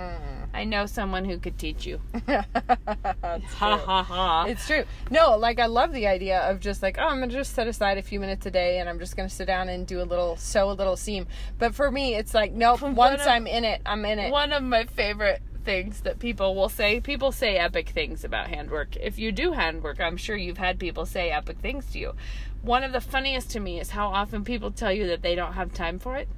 I 0.53 0.65
know 0.65 0.85
someone 0.87 1.25
who 1.25 1.39
could 1.39 1.59
teach 1.59 1.87
you. 1.87 2.01
Ha 2.85 3.77
ha 3.79 4.03
ha. 4.03 4.45
It's 4.49 4.67
true. 4.67 4.85
No, 5.11 5.37
like 5.37 5.59
I 5.59 5.67
love 5.67 5.93
the 5.93 6.07
idea 6.07 6.41
of 6.41 6.61
just 6.61 6.83
like, 6.83 6.97
oh, 6.99 7.07
I'm 7.07 7.21
gonna 7.21 7.33
just 7.33 7.55
set 7.55 7.67
aside 7.67 7.99
a 7.99 8.03
few 8.03 8.21
minutes 8.21 8.47
a 8.47 8.51
day 8.51 8.79
and 8.79 8.89
I'm 8.89 8.99
just 8.99 9.17
gonna 9.17 9.29
sit 9.29 9.47
down 9.47 9.69
and 9.69 9.87
do 9.87 10.01
a 10.01 10.05
little 10.05 10.37
sew 10.37 10.71
a 10.71 10.73
little 10.73 10.97
seam. 10.97 11.27
But 11.59 11.75
for 11.75 11.91
me, 11.91 12.15
it's 12.15 12.35
like, 12.35 12.53
nope. 12.53 12.83
Once 12.83 13.27
I'm 13.27 13.47
in 13.47 13.65
it, 13.65 13.82
I'm 13.85 14.05
in 14.05 14.19
it. 14.19 14.31
One 14.33 14.53
of 14.53 14.63
my 14.63 14.85
favorite 14.85 15.43
things 15.65 16.01
that 16.01 16.19
people 16.19 16.55
will 16.55 16.69
say 16.69 17.01
people 17.01 17.33
say 17.33 17.57
epic 17.57 17.91
things 17.91 18.25
about 18.25 18.49
handwork. 18.49 18.97
If 18.97 19.19
you 19.19 19.33
do 19.33 19.53
handwork, 19.53 20.01
I'm 20.01 20.17
sure 20.17 20.37
you've 20.37 20.59
had 20.59 20.79
people 20.79 21.07
say 21.07 21.31
epic 21.31 21.59
things 21.59 21.87
to 21.93 21.99
you. 21.99 22.15
One 22.63 22.85
of 22.85 22.93
the 22.93 23.01
funniest 23.01 23.51
to 23.53 23.61
me 23.61 23.81
is 23.81 23.91
how 23.91 24.09
often 24.09 24.45
people 24.45 24.71
tell 24.71 24.93
you 24.93 25.07
that 25.09 25.23
they 25.23 25.35
don't 25.35 25.55
have 25.55 25.73
time 25.73 25.99
for 25.99 26.17
it. 26.17 26.29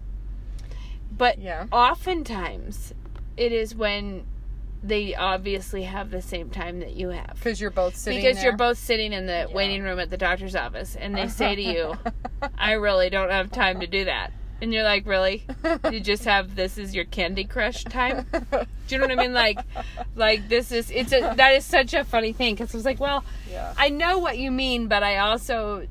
But 1.16 1.38
Yeah. 1.38 1.66
oftentimes 1.70 2.92
it 3.36 3.52
is 3.52 3.74
when 3.74 4.26
they 4.82 5.14
obviously 5.14 5.84
have 5.84 6.10
the 6.10 6.20
same 6.20 6.50
time 6.50 6.80
that 6.80 6.94
you 6.94 7.08
have. 7.08 7.34
Because 7.34 7.60
you're 7.60 7.70
both 7.70 7.96
sitting 7.96 8.20
because 8.20 8.42
you're 8.42 8.56
both 8.56 8.76
sitting 8.78 9.12
in 9.12 9.26
the 9.26 9.48
waiting 9.50 9.82
room 9.82 9.98
at 9.98 10.10
the 10.10 10.18
doctor's 10.18 10.54
office 10.54 10.94
and 10.94 11.16
they 11.16 11.28
say 11.28 11.54
to 11.54 11.62
you, 11.62 11.96
I 12.58 12.72
really 12.72 13.08
don't 13.08 13.30
have 13.30 13.50
time 13.50 13.80
to 13.80 13.86
do 13.86 14.04
that. 14.04 14.32
And 14.60 14.72
you're 14.72 14.84
like, 14.84 15.06
really? 15.06 15.44
You 15.90 16.00
just 16.00 16.24
have 16.24 16.54
this 16.54 16.78
is 16.78 16.94
your 16.94 17.04
Candy 17.04 17.44
Crush 17.44 17.84
time? 17.84 18.26
Do 18.50 18.66
you 18.88 18.98
know 18.98 19.06
what 19.06 19.18
I 19.18 19.22
mean? 19.22 19.32
Like, 19.32 19.58
like 20.14 20.48
this 20.48 20.72
is 20.72 20.90
it's 20.90 21.12
a 21.12 21.34
that 21.36 21.50
is 21.54 21.64
such 21.64 21.94
a 21.94 22.04
funny 22.04 22.32
thing 22.32 22.54
because 22.54 22.74
I 22.74 22.78
was 22.78 22.84
like, 22.84 23.00
well, 23.00 23.24
Yeah. 23.50 23.74
I 23.76 23.88
know 23.90 24.18
what 24.18 24.38
you 24.38 24.50
mean, 24.50 24.88
but 24.88 25.02
I 25.02 25.18
also, 25.18 25.86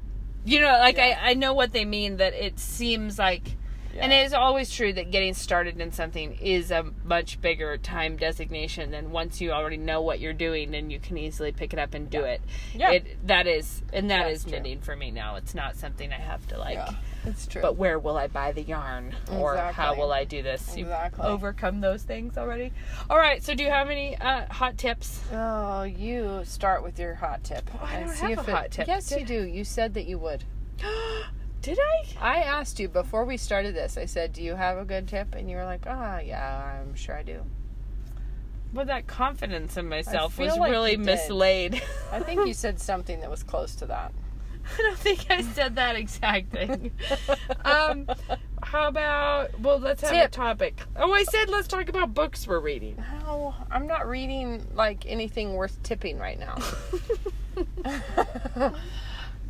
you 0.45 0.59
know, 0.59 0.71
like 0.71 0.97
Yeah. 0.97 1.19
I 1.23 1.31
I 1.31 1.33
know 1.33 1.53
what 1.53 1.71
they 1.73 1.85
mean 1.85 2.17
that 2.17 2.33
it 2.33 2.59
seems 2.59 3.19
like. 3.19 3.55
And 3.95 4.11
it 4.11 4.25
is 4.25 4.33
always 4.33 4.71
true 4.71 4.91
that 4.93 5.11
getting 5.11 5.35
started 5.35 5.79
in 5.79 5.91
something 5.91 6.33
is 6.41 6.71
a 6.71 6.83
much 7.03 7.39
bigger 7.39 7.77
time 7.77 8.17
designation 8.17 8.89
than 8.89 9.11
once 9.11 9.39
you 9.39 9.51
already 9.51 9.77
know 9.77 10.01
what 10.01 10.19
you're 10.19 10.33
doing, 10.33 10.71
then 10.71 10.89
you 10.89 10.99
can 10.99 11.15
easily 11.15 11.51
pick 11.51 11.73
it 11.73 11.79
up 11.79 11.93
and 11.93 12.09
do 12.09 12.23
it. 12.23 12.41
Yeah. 12.73 12.89
It 12.93 13.27
that 13.27 13.45
is 13.45 13.83
and 13.93 14.09
that 14.09 14.23
That's 14.23 14.45
is 14.45 14.47
knitting 14.47 14.79
for 14.81 14.95
me 14.95 15.11
now. 15.11 15.35
It's 15.35 15.53
not 15.53 15.75
something 15.75 16.11
I 16.11 16.17
have 16.17 16.47
to 16.47 16.57
like 16.57 16.73
Yeah, 16.77 16.93
it's 17.25 17.47
true. 17.47 17.61
but 17.61 17.75
where 17.77 17.97
will 17.99 18.17
I 18.17 18.27
buy 18.27 18.51
the 18.51 18.61
yarn? 18.63 19.15
Or 19.31 19.57
how 19.57 19.95
will 19.95 20.11
I 20.11 20.23
do 20.25 20.41
this? 20.43 20.75
You've 20.77 20.87
Exactly. 20.87 21.25
overcome 21.25 21.81
those 21.81 22.03
things 22.03 22.37
already. 22.37 22.71
All 23.09 23.17
right, 23.17 23.43
so 23.43 23.53
do 23.55 23.63
you 23.63 23.69
have 23.69 23.89
any 23.89 24.15
uh, 24.17 24.45
hot 24.51 24.77
tips? 24.77 25.21
oh, 25.31 25.83
you 25.83 26.41
start 26.45 26.83
with 26.83 26.99
your 26.99 27.15
hot 27.15 27.43
tip. 27.43 27.69
I 27.81 27.99
don't 28.01 28.09
have 28.17 28.37
a 28.37 28.41
it- 28.41 28.49
hot 28.49 28.71
tip. 28.71 28.87
Yes, 28.87 29.09
Did- 29.09 29.21
you 29.21 29.25
do. 29.25 29.43
You 29.47 29.63
said 29.63 29.93
that 29.95 30.05
you 30.05 30.17
would. 30.19 30.43
Did 31.61 31.79
I? 31.79 32.05
I 32.19 32.37
asked 32.41 32.77
you 32.79 32.89
before 32.89 33.23
we 33.23 33.37
started 33.37 33.73
this. 33.73 33.97
I 33.97 34.03
said, 34.05 34.33
"Do 34.33 34.43
you 34.43 34.55
have 34.55 34.77
a 34.77 34.83
good 34.83 35.07
tip?" 35.07 35.33
And 35.33 35.49
you 35.49 35.55
were 35.55 35.63
like, 35.63 35.85
"Ah, 35.87 36.19
yeah, 36.19 36.77
I'm 36.81 36.93
sure 36.93 37.15
I 37.15 37.23
do." 37.23 37.41
Well, 38.73 38.85
that 38.87 39.07
confidence 39.07 39.77
in 39.77 39.87
myself 39.87 40.37
was 40.37 40.57
like 40.57 40.71
really 40.71 40.97
mislaid. 40.97 41.81
I 42.11 42.19
think 42.19 42.45
you 42.47 42.53
said 42.53 42.81
something 42.81 43.21
that 43.21 43.29
was 43.29 43.43
close 43.43 43.75
to 43.75 43.85
that. 43.85 44.11
I 44.79 44.81
don't 44.81 44.97
think 44.97 45.25
I 45.29 45.41
said 45.41 45.75
that 45.75 45.95
exact 45.95 46.51
thing. 46.51 46.91
um, 47.65 48.07
how 48.63 48.87
about 48.87 49.59
well, 49.59 49.79
let's 49.79 50.01
have 50.01 50.11
Tip. 50.11 50.27
a 50.27 50.31
topic. 50.31 50.81
Oh, 50.95 51.11
I 51.11 51.23
said 51.23 51.49
let's 51.49 51.67
talk 51.67 51.89
about 51.89 52.13
books 52.13 52.47
we're 52.47 52.59
reading. 52.59 52.95
No, 53.25 53.53
I'm 53.69 53.87
not 53.87 54.07
reading 54.07 54.65
like 54.73 55.05
anything 55.05 55.53
worth 55.53 55.81
tipping 55.83 56.17
right 56.17 56.39
now. 56.39 56.55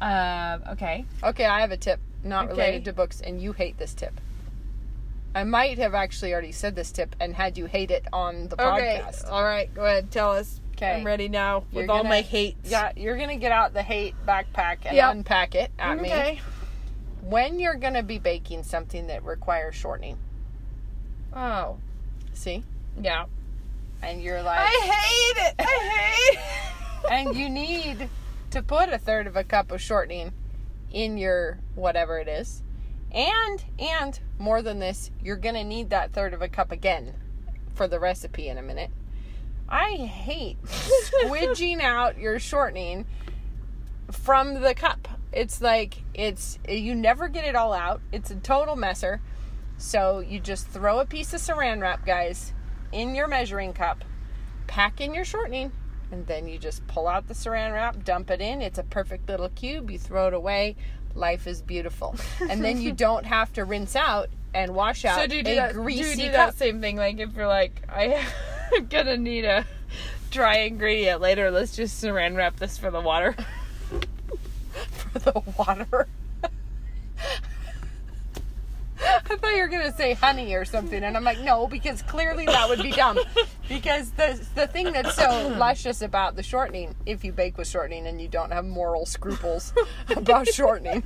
Um, 0.01 0.63
okay. 0.71 1.05
okay, 1.23 1.45
I 1.45 1.61
have 1.61 1.71
a 1.71 1.77
tip 1.77 1.97
not 2.25 2.45
Okay. 2.45 2.51
related 2.55 2.85
to 2.85 2.93
books, 2.93 3.21
and 3.21 3.41
you 3.41 3.53
hate 3.53 3.77
this 3.77 3.93
tip. 3.93 4.19
I 5.33 5.45
might 5.45 5.77
have 5.77 5.93
actually 5.93 6.33
already 6.33 6.51
said 6.51 6.75
this 6.75 6.91
tip 6.91 7.15
and 7.21 7.33
had 7.33 7.57
you 7.57 7.67
hate 7.67 7.89
it 7.89 8.05
on 8.11 8.49
the 8.49 8.61
Okay. 8.61 8.99
podcast. 9.01 9.29
All 9.31 9.43
right. 9.43 9.73
Go 9.73 9.85
ahead. 9.85 10.11
Tell 10.11 10.33
us. 10.33 10.59
'Kay. 10.75 10.95
I'm 10.95 11.05
ready 11.05 11.29
now 11.29 11.63
You're 11.71 11.83
with 11.83 11.89
all 11.89 11.97
gonna- 11.99 12.09
my 12.09 12.21
hate. 12.21 12.57
Yeah, 12.63 12.91
you're 12.95 13.17
gonna 13.17 13.37
get 13.37 13.51
out 13.51 13.73
the 13.73 13.83
hate 13.83 14.15
backpack 14.25 14.79
and 14.85 14.95
Yep. 14.95 15.11
unpack 15.11 15.55
it 15.55 15.71
at 15.79 15.99
me. 15.99 16.11
Okay. 16.11 16.41
When 17.21 17.59
you're 17.59 17.75
gonna 17.75 18.03
be 18.03 18.19
baking 18.19 18.63
something 18.63 19.07
that 19.07 19.23
requires 19.23 19.75
shortening, 19.75 20.17
Oh. 21.33 21.77
see, 22.33 22.63
Yeah. 22.99 23.25
and 24.01 24.21
you're 24.21 24.41
like, 24.41 24.59
I 24.61 24.91
hate 24.93 25.47
it. 25.47 25.55
I 25.59 25.63
hate 25.63 26.39
it. 26.39 27.11
and 27.11 27.35
you 27.35 27.49
need 27.49 28.09
to 28.51 28.61
put 28.63 28.89
a 28.89 28.97
third 28.97 29.27
of 29.27 29.35
a 29.35 29.43
cup 29.43 29.71
of 29.71 29.81
shortening 29.81 30.31
in 30.91 31.17
your 31.17 31.59
whatever 31.75 32.19
it 32.19 32.27
is. 32.27 32.61
And 33.11 33.63
and 33.79 34.19
more 34.39 34.61
than 34.61 34.79
this, 34.79 35.11
you're 35.21 35.35
going 35.37 35.55
to 35.55 35.63
need 35.63 35.89
that 35.91 36.13
third 36.13 36.33
of 36.33 36.41
a 36.41 36.47
cup 36.47 36.71
again 36.71 37.13
for 37.75 37.87
the 37.87 37.99
recipe 37.99 38.47
in 38.47 38.57
a 38.57 38.61
minute. 38.61 38.89
I 39.69 39.91
hate 39.95 40.61
squidging 40.63 41.79
out 41.81 42.17
your 42.17 42.39
shortening 42.39 43.05
from 44.11 44.61
the 44.61 44.73
cup. 44.75 45.07
It's 45.31 45.61
like 45.61 46.03
it's 46.13 46.59
you 46.67 46.93
never 46.93 47.27
get 47.27 47.45
it 47.45 47.55
all 47.55 47.73
out. 47.73 48.01
It's 48.11 48.29
a 48.31 48.35
total 48.35 48.75
messer. 48.75 49.21
So 49.77 50.19
you 50.19 50.39
just 50.39 50.67
throw 50.67 50.99
a 50.99 51.05
piece 51.05 51.33
of 51.33 51.41
saran 51.41 51.81
wrap, 51.81 52.05
guys, 52.05 52.53
in 52.91 53.15
your 53.15 53.27
measuring 53.27 53.73
cup, 53.73 54.03
pack 54.67 55.01
in 55.01 55.13
your 55.13 55.25
shortening, 55.25 55.71
and 56.11 56.27
then 56.27 56.47
you 56.47 56.59
just 56.59 56.85
pull 56.87 57.07
out 57.07 57.27
the 57.27 57.33
saran 57.33 57.73
wrap, 57.73 58.03
dump 58.05 58.29
it 58.29 58.39
in. 58.39 58.61
It's 58.61 58.77
a 58.77 58.83
perfect 58.83 59.27
little 59.27 59.49
cube. 59.49 59.89
You 59.89 59.97
throw 59.97 60.27
it 60.27 60.33
away. 60.33 60.75
Life 61.15 61.47
is 61.47 61.61
beautiful. 61.61 62.15
and 62.49 62.63
then 62.63 62.79
you 62.79 62.91
don't 63.05 63.25
have 63.25 63.51
to 63.53 63.65
rinse 63.65 63.95
out 63.95 64.29
and 64.53 64.75
wash 64.75 65.03
out 65.03 65.19
So 65.19 65.27
do 65.27 65.37
you 65.37 65.43
do 65.43 65.51
a 65.51 65.55
that? 65.55 65.73
Do 65.73 65.81
greasy 65.81 66.09
you 66.09 66.15
do 66.15 66.23
cup. 66.25 66.51
that 66.51 66.57
same 66.57 66.79
thing? 66.79 66.95
Like 66.95 67.19
if 67.19 67.35
you're 67.35 67.47
like, 67.47 67.81
I'm 68.75 68.87
gonna 68.87 69.17
need 69.17 69.45
a 69.45 69.65
dry 70.31 70.57
ingredient 70.57 71.21
later. 71.21 71.51
Let's 71.51 71.75
just 71.75 72.03
saran 72.03 72.35
wrap 72.35 72.57
this 72.57 72.77
for 72.77 72.91
the 72.91 73.01
water. 73.01 73.35
for 74.91 75.19
the 75.19 75.41
water. 75.57 76.07
I 79.05 79.35
thought 79.35 79.53
you 79.53 79.61
were 79.61 79.67
gonna 79.67 79.95
say 79.95 80.13
honey 80.13 80.53
or 80.53 80.65
something, 80.65 81.03
and 81.03 81.17
I'm 81.17 81.23
like, 81.23 81.39
no, 81.41 81.67
because 81.67 82.01
clearly 82.01 82.45
that 82.45 82.69
would 82.69 82.81
be 82.81 82.91
dumb. 82.91 83.19
Because 83.67 84.11
the 84.11 84.39
the 84.55 84.67
thing 84.67 84.91
that's 84.91 85.15
so 85.15 85.47
luscious 85.57 86.01
about 86.01 86.35
the 86.35 86.43
shortening, 86.43 86.95
if 87.05 87.23
you 87.23 87.31
bake 87.31 87.57
with 87.57 87.67
shortening 87.67 88.07
and 88.07 88.21
you 88.21 88.27
don't 88.27 88.51
have 88.51 88.65
moral 88.65 89.05
scruples 89.05 89.73
about 90.15 90.47
shortening, 90.47 91.03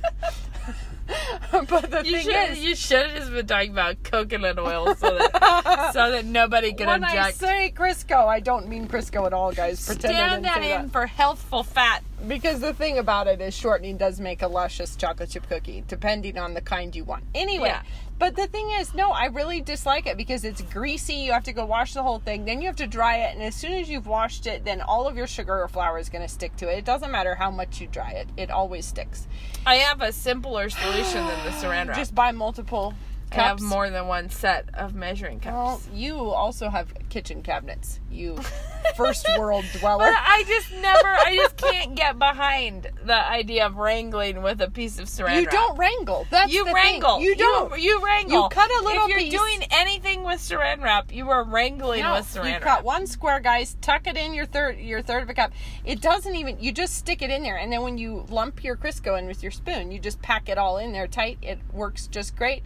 but 1.52 1.90
the 1.90 2.02
You 2.04 2.12
thing 2.12 2.22
should 2.24 2.50
is, 2.50 2.58
you 2.58 2.76
should 2.76 3.06
have 3.10 3.16
just 3.16 3.32
been 3.32 3.46
talking 3.46 3.70
about 3.70 4.02
coconut 4.02 4.58
oil 4.58 4.94
so 4.94 5.16
that 5.16 5.90
so 5.92 6.10
that 6.10 6.24
nobody 6.24 6.72
can 6.72 6.86
when 6.86 7.04
I 7.04 7.30
say 7.30 7.72
Crisco, 7.74 8.26
I 8.26 8.40
don't 8.40 8.68
mean 8.68 8.86
Crisco 8.88 9.26
at 9.26 9.32
all, 9.32 9.52
guys. 9.52 9.84
Pretend 9.86 10.14
Stand 10.14 10.44
that 10.44 10.62
in 10.62 10.90
for 10.90 11.06
healthful 11.06 11.62
fat. 11.62 12.02
Because 12.26 12.60
the 12.60 12.74
thing 12.74 12.98
about 12.98 13.28
it 13.28 13.40
is 13.40 13.54
shortening 13.54 13.96
does 13.96 14.20
make 14.20 14.42
a 14.42 14.48
luscious 14.48 14.96
chocolate 14.96 15.30
chip 15.30 15.48
cookie, 15.48 15.84
depending 15.86 16.36
on 16.36 16.54
the 16.54 16.60
kind 16.60 16.94
you 16.94 17.04
want. 17.04 17.24
Anyway, 17.34 17.68
Yeah. 17.68 17.82
But 18.18 18.36
the 18.36 18.46
thing 18.46 18.70
is, 18.72 18.94
no, 18.94 19.10
I 19.10 19.26
really 19.26 19.60
dislike 19.60 20.06
it 20.06 20.16
because 20.16 20.44
it's 20.44 20.60
greasy. 20.62 21.14
You 21.14 21.32
have 21.32 21.44
to 21.44 21.52
go 21.52 21.64
wash 21.64 21.94
the 21.94 22.02
whole 22.02 22.18
thing, 22.18 22.44
then 22.44 22.60
you 22.60 22.66
have 22.66 22.76
to 22.76 22.86
dry 22.86 23.18
it, 23.18 23.34
and 23.34 23.42
as 23.42 23.54
soon 23.54 23.72
as 23.72 23.88
you've 23.88 24.06
washed 24.06 24.46
it, 24.46 24.64
then 24.64 24.80
all 24.80 25.06
of 25.06 25.16
your 25.16 25.26
sugar 25.26 25.62
or 25.62 25.68
flour 25.68 25.98
is 25.98 26.08
going 26.08 26.22
to 26.22 26.28
stick 26.28 26.56
to 26.56 26.68
it. 26.68 26.78
It 26.78 26.84
doesn't 26.84 27.10
matter 27.10 27.34
how 27.34 27.50
much 27.50 27.80
you 27.80 27.86
dry 27.86 28.10
it; 28.12 28.28
it 28.36 28.50
always 28.50 28.86
sticks. 28.86 29.26
I 29.66 29.76
have 29.76 30.00
a 30.00 30.12
simpler 30.12 30.70
solution 30.70 31.26
than 31.26 31.44
the 31.44 31.50
saran 31.50 31.88
wrap. 31.88 31.96
Just 31.96 32.14
buy 32.14 32.32
multiple 32.32 32.94
I 33.32 33.34
have 33.34 33.60
more 33.60 33.90
than 33.90 34.06
one 34.06 34.30
set 34.30 34.68
of 34.74 34.94
measuring 34.94 35.40
cups. 35.40 35.54
Well, 35.54 35.80
you 35.94 36.16
also 36.18 36.68
have 36.70 36.92
kitchen 37.10 37.42
cabinets. 37.42 38.00
You 38.10 38.38
first 38.96 39.26
world 39.38 39.64
dweller. 39.78 40.06
But 40.06 40.14
I 40.16 40.44
just 40.46 40.72
never, 40.80 41.08
I 41.08 41.36
just 41.36 41.56
can't 41.56 41.94
get 41.94 42.18
behind 42.18 42.88
the 43.04 43.14
idea 43.28 43.66
of 43.66 43.76
wrangling 43.76 44.42
with 44.42 44.60
a 44.60 44.70
piece 44.70 44.98
of 44.98 45.06
saran 45.06 45.36
You 45.36 45.42
wrap. 45.42 45.50
don't 45.50 45.76
wrangle. 45.78 46.26
That's 46.30 46.52
You 46.52 46.64
the 46.64 46.72
wrangle. 46.72 47.16
Thing. 47.18 47.26
You 47.26 47.36
don't. 47.36 47.78
You, 47.80 47.98
you 47.98 48.04
wrangle. 48.04 48.42
You 48.44 48.48
cut 48.48 48.70
a 48.70 48.84
little 48.84 49.06
piece. 49.06 49.16
If 49.16 49.22
you're 49.22 49.30
piece. 49.30 49.58
doing 49.58 49.68
anything 49.72 50.22
with 50.24 50.40
saran 50.40 50.82
wrap, 50.82 51.12
you 51.12 51.28
are 51.30 51.44
wrangling 51.44 52.00
No, 52.02 52.14
with 52.14 52.26
saran 52.26 52.54
you 52.54 52.60
cut 52.60 52.82
one 52.84 53.06
square, 53.06 53.40
guys. 53.40 53.76
Tuck 53.80 54.06
it 54.06 54.16
in 54.16 54.32
your 54.34 54.46
third, 54.46 54.78
your 54.78 55.02
third 55.02 55.22
of 55.22 55.28
a 55.30 55.34
cup. 55.34 55.52
It 55.84 56.00
doesn't 56.00 56.34
even. 56.34 56.58
You 56.60 56.72
just 56.72 56.94
stick 56.94 57.20
it 57.22 57.30
in 57.30 57.42
there, 57.42 57.56
and 57.58 57.70
then 57.72 57.82
when 57.82 57.98
you 57.98 58.24
lump 58.30 58.64
your 58.64 58.76
Crisco 58.76 59.18
in 59.18 59.26
with 59.26 59.42
your 59.42 59.52
spoon, 59.52 59.90
you 59.90 59.98
just 59.98 60.22
pack 60.22 60.48
it 60.48 60.56
all 60.58 60.78
in 60.78 60.92
there 60.92 61.06
tight. 61.06 61.38
It 61.42 61.58
works 61.72 62.06
just 62.06 62.34
great. 62.36 62.62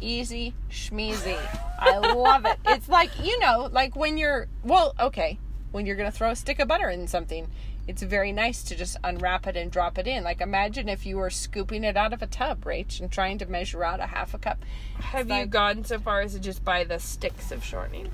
Easy 0.00 0.54
schmeezy. 0.70 1.38
I 1.78 1.98
love 1.98 2.44
it. 2.46 2.58
It's 2.66 2.88
like 2.88 3.10
you 3.22 3.38
know, 3.38 3.68
like 3.70 3.94
when 3.96 4.16
you're 4.18 4.48
well, 4.64 4.94
okay, 4.98 5.38
when 5.72 5.86
you're 5.86 5.96
gonna 5.96 6.10
throw 6.10 6.30
a 6.30 6.36
stick 6.36 6.58
of 6.58 6.68
butter 6.68 6.88
in 6.90 7.06
something. 7.08 7.48
It's 7.88 8.02
very 8.02 8.30
nice 8.30 8.62
to 8.64 8.76
just 8.76 8.98
unwrap 9.02 9.46
it 9.48 9.56
and 9.56 9.70
drop 9.70 9.98
it 9.98 10.06
in. 10.06 10.22
Like 10.22 10.40
imagine 10.40 10.88
if 10.88 11.04
you 11.06 11.16
were 11.16 11.30
scooping 11.30 11.82
it 11.82 11.96
out 11.96 12.12
of 12.12 12.22
a 12.22 12.26
tub, 12.26 12.64
Rach, 12.64 13.00
and 13.00 13.10
trying 13.10 13.38
to 13.38 13.46
measure 13.46 13.82
out 13.82 13.98
a 14.00 14.06
half 14.06 14.32
a 14.32 14.38
cup. 14.38 14.64
Have 15.00 15.26
you 15.28 15.34
like- 15.34 15.50
gone 15.50 15.84
so 15.84 15.98
far 15.98 16.20
as 16.20 16.34
to 16.34 16.40
just 16.40 16.64
buy 16.64 16.84
the 16.84 16.98
sticks 17.00 17.50
of 17.50 17.64
shortening? 17.64 18.12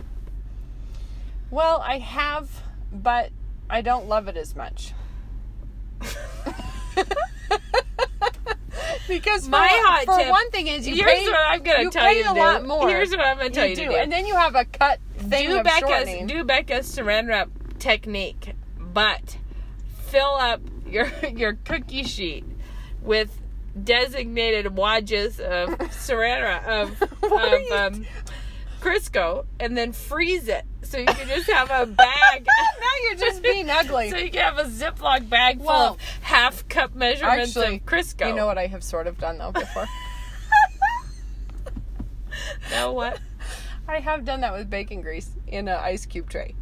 Well, 1.50 1.80
I 1.80 1.98
have, 1.98 2.62
but 2.92 3.30
I 3.68 3.82
don't 3.82 4.08
love 4.08 4.28
it 4.28 4.36
as 4.36 4.56
much. 4.56 4.92
because 9.08 9.44
for, 9.44 9.50
My 9.50 9.68
hot 9.70 10.04
for 10.06 10.16
tip- 10.18 10.30
one 10.30 10.50
thing 10.50 10.66
is 10.66 10.86
you 10.86 10.94
Here's 10.96 11.10
pay, 11.20 11.26
what 11.28 11.40
I'm 11.48 11.62
gonna 11.62 11.82
you 11.82 11.90
tell 11.90 12.04
pay 12.06 12.18
you 12.18 12.30
a 12.30 12.34
do. 12.34 12.40
lot 12.40 12.66
more. 12.66 12.88
Here's 12.88 13.10
what 13.10 13.20
I'm 13.20 13.36
gonna 13.38 13.50
tell 13.50 13.66
you, 13.66 13.76
do. 13.76 13.82
to 13.84 13.88
do. 13.90 13.96
and 13.96 14.10
then 14.12 14.26
you 14.26 14.34
have 14.34 14.54
a 14.54 14.64
cut 14.64 14.98
thing 15.18 15.48
do 15.48 15.58
of 15.58 15.64
Becca's 15.64 15.88
shortening. 15.88 16.26
do 16.26 16.44
Becca's 16.44 16.86
saran 16.94 17.28
wrap 17.28 17.48
technique, 17.78 18.54
but 18.78 19.38
fill 20.06 20.34
up 20.36 20.60
your 20.88 21.10
your 21.34 21.54
cookie 21.64 22.04
sheet 22.04 22.44
with 23.02 23.30
designated 23.82 24.66
wadges 24.66 25.38
of 25.40 25.70
saran 25.90 26.42
wrap 26.42 26.66
of, 26.66 27.02
of 27.02 27.72
um, 27.72 28.06
Crisco, 28.80 29.46
and 29.60 29.76
then 29.76 29.92
freeze 29.92 30.48
it 30.48 30.64
so 30.86 30.98
you 30.98 31.06
can 31.06 31.28
just 31.28 31.50
have 31.50 31.70
a 31.70 31.86
bag. 31.86 32.46
now 32.80 32.86
you're 33.04 33.14
just 33.18 33.42
being 33.42 33.68
ugly. 33.70 34.10
So 34.10 34.16
you 34.16 34.30
can 34.30 34.42
have 34.42 34.58
a 34.58 34.68
Ziploc 34.68 35.28
bag 35.28 35.58
full 35.58 35.66
Well, 35.66 35.92
of 35.94 36.00
half 36.22 36.68
cup 36.68 36.94
measurements 36.94 37.56
Actually, 37.56 37.76
of 37.76 37.86
Crisco. 37.86 38.28
you 38.28 38.34
know 38.34 38.46
what 38.46 38.58
I 38.58 38.66
have 38.66 38.82
sort 38.84 39.06
of 39.06 39.18
done 39.18 39.38
though 39.38 39.52
before. 39.52 39.86
Now 42.70 42.92
what? 42.92 43.18
I 43.88 44.00
have 44.00 44.24
done 44.24 44.40
that 44.40 44.52
with 44.52 44.68
bacon 44.68 45.00
grease 45.00 45.30
in 45.46 45.68
an 45.68 45.78
ice 45.80 46.06
cube 46.06 46.28
tray. 46.28 46.54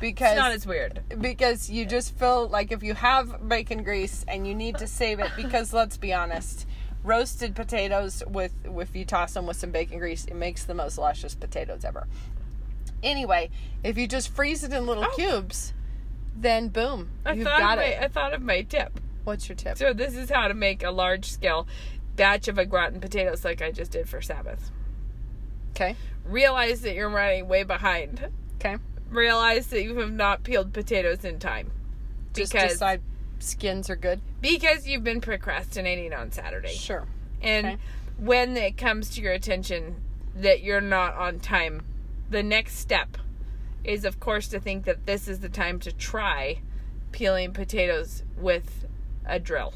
Because 0.00 0.32
It's 0.32 0.38
not 0.38 0.52
as 0.52 0.66
weird. 0.66 1.00
because 1.20 1.68
you 1.70 1.84
just 1.86 2.16
feel 2.18 2.48
like 2.48 2.72
if 2.72 2.82
you 2.82 2.94
have 2.94 3.48
bacon 3.48 3.82
grease 3.82 4.24
and 4.26 4.46
you 4.46 4.54
need 4.54 4.78
to 4.78 4.86
save 4.86 5.20
it 5.20 5.30
because 5.36 5.72
let's 5.80 5.96
be 5.96 6.12
honest 6.12 6.66
roasted 7.04 7.54
potatoes 7.56 8.22
with 8.28 8.52
if 8.64 8.94
you 8.96 9.04
toss 9.04 9.34
them 9.34 9.46
with 9.46 9.56
some 9.56 9.70
bacon 9.72 9.98
grease 9.98 10.24
it 10.24 10.34
makes 10.34 10.64
the 10.64 10.74
most 10.74 10.98
luscious 10.98 11.34
potatoes 11.34 11.84
ever 11.84 12.06
anyway 13.02 13.50
if 13.82 13.96
you 13.98 14.06
just 14.06 14.28
freeze 14.34 14.62
it 14.64 14.72
in 14.72 14.86
little 14.86 15.04
Oh. 15.04 15.12
cubes 15.16 15.72
then 16.36 16.68
boom 16.68 17.10
I 17.26 17.32
you've 17.34 17.44
thought 17.46 17.58
got 17.58 17.78
my, 17.78 17.84
it 17.84 18.02
I 18.02 18.08
thought 18.08 18.32
of 18.34 18.42
my 18.42 18.62
tip. 18.62 18.98
what's 19.24 19.48
your 19.48 19.56
tip 19.56 19.76
So 19.76 19.92
this 19.92 20.16
is 20.16 20.30
how 20.30 20.48
to 20.48 20.54
make 20.54 20.82
a 20.82 20.90
large 20.90 21.26
scale 21.26 21.66
batch 22.16 22.48
of 22.48 22.58
a 22.58 22.64
gratin 22.66 23.00
potatoes 23.00 23.44
like 23.44 23.60
I 23.62 23.70
just 23.70 23.90
did 23.92 24.08
for 24.08 24.20
Sabbath. 24.22 24.70
okay 25.72 25.96
Realize 26.24 26.82
that 26.82 26.94
you're 26.94 27.10
running 27.10 27.48
way 27.48 27.64
behind. 27.64 28.28
okay 28.56 28.76
Realize 29.10 29.66
that 29.68 29.82
you 29.82 29.98
have 29.98 30.12
not 30.12 30.42
peeled 30.44 30.72
potatoes 30.72 31.24
in 31.24 31.38
time. 31.38 31.70
just 32.34 32.52
Because 32.52 32.72
decide 32.72 33.02
skins 33.40 33.90
are 33.90 33.96
good 33.96 34.20
because 34.40 34.86
you've 34.86 35.02
been 35.04 35.20
procrastinating 35.20 36.12
on 36.14 36.30
Saturday. 36.30 36.72
sure 36.74 37.06
And 37.42 37.66
Okay. 37.66 37.76
when 38.18 38.56
it 38.56 38.76
comes 38.78 39.10
to 39.10 39.20
your 39.20 39.32
attention 39.32 39.96
that 40.36 40.62
you're 40.62 40.80
not 40.80 41.14
on 41.14 41.40
time, 41.40 41.82
the 42.32 42.42
next 42.42 42.76
step 42.78 43.16
is, 43.84 44.04
of 44.04 44.18
course, 44.18 44.48
to 44.48 44.58
think 44.58 44.84
that 44.86 45.06
this 45.06 45.28
is 45.28 45.40
the 45.40 45.48
time 45.48 45.78
to 45.80 45.92
try 45.92 46.60
peeling 47.12 47.52
potatoes 47.52 48.22
with 48.38 48.86
a 49.26 49.38
drill. 49.38 49.74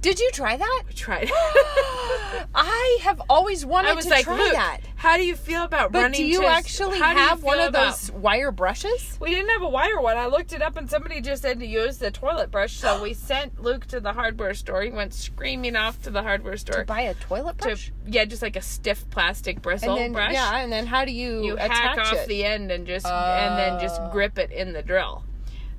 did 0.00 0.18
you 0.20 0.30
try 0.32 0.56
that 0.56 0.82
We 0.86 0.94
tried. 0.94 1.28
i 2.54 2.98
have 3.02 3.20
always 3.28 3.66
wanted 3.66 3.90
I 3.90 3.94
was 3.94 4.04
to 4.06 4.10
like, 4.10 4.24
try 4.24 4.36
Luke, 4.38 4.52
that 4.52 4.80
how 5.02 5.16
do 5.16 5.24
you 5.24 5.34
feel 5.34 5.64
about 5.64 5.90
but 5.90 6.02
running? 6.02 6.20
do 6.20 6.24
you 6.26 6.42
to- 6.42 6.46
actually 6.46 6.92
do 6.92 6.96
you 6.98 7.02
have 7.02 7.42
one 7.42 7.58
of 7.58 7.70
about- 7.70 7.90
those 7.98 8.12
wire 8.12 8.52
brushes 8.52 9.16
We 9.20 9.30
didn't 9.30 9.50
have 9.50 9.62
a 9.62 9.68
wire 9.68 10.00
one. 10.00 10.16
I 10.16 10.26
looked 10.26 10.52
it 10.52 10.62
up 10.62 10.76
and 10.76 10.88
somebody 10.88 11.20
just 11.20 11.42
said 11.42 11.58
to 11.60 11.66
use 11.66 11.98
the 11.98 12.10
toilet 12.12 12.50
brush. 12.52 12.74
So 12.74 13.02
we 13.02 13.12
sent 13.30 13.60
Luke 13.60 13.86
to 13.86 13.98
the 14.00 14.12
hardware 14.12 14.54
store. 14.54 14.82
He 14.82 14.90
went 14.90 15.12
screaming 15.12 15.74
off 15.76 16.00
to 16.02 16.10
the 16.10 16.22
hardware 16.22 16.56
store 16.56 16.76
to 16.80 16.84
buy 16.84 17.00
a 17.02 17.14
toilet 17.14 17.58
to 17.58 17.64
brush 17.64 17.92
yeah, 18.06 18.24
just 18.24 18.42
like 18.42 18.56
a 18.56 18.62
stiff 18.62 19.08
plastic 19.10 19.60
bristle 19.60 19.92
and 19.94 20.00
then 20.00 20.12
brush. 20.12 20.32
yeah, 20.32 20.58
and 20.60 20.72
then 20.72 20.86
how 20.86 21.04
do 21.04 21.12
you, 21.12 21.42
you 21.44 21.54
attach 21.54 21.70
hack 21.72 21.98
off 21.98 22.12
it? 22.14 22.28
the 22.28 22.44
end 22.44 22.70
and 22.70 22.86
just 22.86 23.04
and 23.06 23.58
then 23.58 23.80
just 23.80 24.00
Oh. 24.00 24.08
grip 24.12 24.38
it 24.38 24.50
in 24.52 24.72
the 24.72 24.82
drill. 24.82 25.24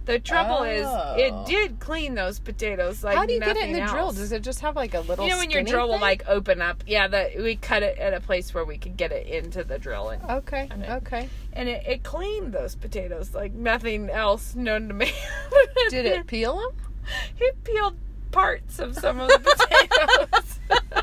The 0.05 0.19
trouble 0.19 0.63
is, 0.63 0.85
Oh. 0.85 1.15
it 1.17 1.45
did 1.47 1.79
clean 1.79 2.13
those 2.15 2.37
potatoes 2.39 3.03
like 3.05 3.15
How 3.15 3.25
do 3.25 3.33
you 3.33 3.39
get 3.39 3.55
it 3.55 3.63
in 3.63 3.71
the 3.73 3.79
nothing 3.79 3.93
drill? 3.95 4.11
Does 4.11 4.31
it 4.33 4.41
just 4.43 4.59
have 4.59 4.75
like 4.75 4.93
a 4.93 4.99
little? 4.99 5.23
you 5.25 5.31
know 5.31 5.37
when 5.37 5.49
your 5.49 5.63
drill 5.63 5.87
will 5.87 5.99
like 5.99 6.23
open 6.27 6.61
up? 6.61 6.83
Yeah, 6.85 7.07
that 7.07 7.37
we 7.37 7.55
cut 7.55 7.83
it 7.83 7.97
at 7.97 8.13
a 8.13 8.19
place 8.19 8.53
where 8.53 8.65
we 8.65 8.77
could 8.77 8.97
get 8.97 9.11
it 9.13 9.27
into 9.27 9.63
the 9.63 9.79
drill, 9.79 10.09
and, 10.09 10.21
Okay. 10.29 10.69
it- 10.69 10.89
Okay. 10.89 11.29
and 11.53 11.69
it, 11.69 11.83
it 11.87 12.03
cleaned 12.03 12.51
those 12.51 12.75
potatoes 12.75 13.33
like 13.33 13.53
nothing 13.53 14.09
else 14.09 14.55
known 14.55 14.89
to 14.89 14.93
man. 14.93 15.07
Did 15.89 16.05
it 16.05 16.27
peel 16.27 16.57
them? 16.57 16.71
It 17.39 17.63
peeled 17.63 17.95
parts 18.31 18.79
of 18.79 18.97
some 18.97 19.19
of 19.21 19.29
the 19.29 19.39
potatoes. 19.39 20.59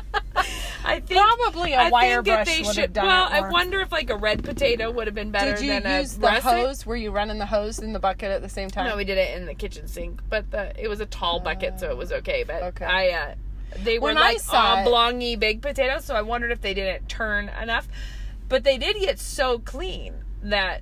I 0.83 0.99
think 0.99 1.19
Probably 1.21 1.73
a 1.73 1.79
I 1.81 1.89
wire 1.89 2.21
brush 2.23 2.47
they 2.47 2.61
would 2.63 2.73
should. 2.75 2.81
have 2.83 2.93
done 2.93 3.05
well, 3.05 3.27
I 3.29 3.49
wonder 3.49 3.81
if 3.81 3.91
like 3.91 4.09
a 4.09 4.17
red 4.17 4.43
potato 4.43 4.89
would 4.91 5.07
have 5.07 5.15
been 5.15 5.31
better 5.31 5.51
Did 5.53 5.61
you 5.61 5.79
than 5.79 6.01
use 6.01 6.15
a 6.17 6.19
the 6.19 6.27
russet. 6.27 6.43
hose? 6.43 6.85
Were 6.85 6.95
you 6.95 7.11
running 7.11 7.37
the 7.37 7.45
hose 7.45 7.79
in 7.79 7.93
the 7.93 7.99
bucket 7.99 8.31
at 8.31 8.41
the 8.41 8.49
same 8.49 8.69
time? 8.69 8.87
No, 8.87 8.97
we 8.97 9.05
did 9.05 9.17
it 9.17 9.37
in 9.37 9.45
the 9.45 9.53
kitchen 9.53 9.87
sink, 9.87 10.21
but 10.29 10.49
the 10.51 10.73
it 10.81 10.87
was 10.87 10.99
a 10.99 11.05
tall 11.05 11.39
bucket, 11.39 11.79
so 11.79 11.89
it 11.91 11.97
was 11.97 12.11
okay. 12.11 12.43
But 12.43 12.63
Okay. 12.63 12.85
I, 12.85 13.09
uh, 13.09 13.35
they 13.83 13.99
were 13.99 14.05
When 14.07 14.15
like 14.15 14.37
oblongy 14.41 15.39
baked 15.39 15.61
potatoes, 15.61 16.05
so 16.05 16.15
I 16.15 16.21
wondered 16.23 16.51
if 16.51 16.61
they 16.61 16.73
didn't 16.73 17.07
turn 17.07 17.49
enough. 17.49 17.87
But 18.49 18.63
they 18.63 18.77
did 18.77 18.97
get 18.99 19.19
so 19.19 19.59
clean 19.59 20.15
that 20.43 20.81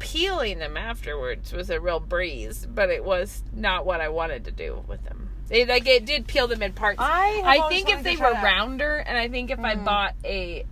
peeling 0.00 0.58
them 0.58 0.76
afterwards 0.76 1.52
was 1.52 1.70
a 1.70 1.80
real 1.80 2.00
breeze. 2.00 2.66
But 2.68 2.90
it 2.90 3.04
was 3.04 3.42
not 3.54 3.86
what 3.86 4.00
I 4.00 4.08
wanted 4.08 4.44
to 4.46 4.50
do 4.50 4.84
with 4.86 5.04
them. 5.04 5.23
They 5.54 5.64
like 5.64 5.86
it 5.86 6.04
did 6.04 6.26
peel 6.26 6.48
them 6.48 6.64
in 6.64 6.72
parts. 6.72 6.98
I 7.00 7.40
I 7.44 7.68
think 7.68 7.88
if 7.88 8.02
they 8.02 8.16
were 8.16 8.32
rounder, 8.32 8.96
and 8.96 9.16
I 9.16 9.28
think 9.28 9.52
if 9.52 9.60
I 9.60 9.76
bought 9.76 10.14
a 10.24 10.66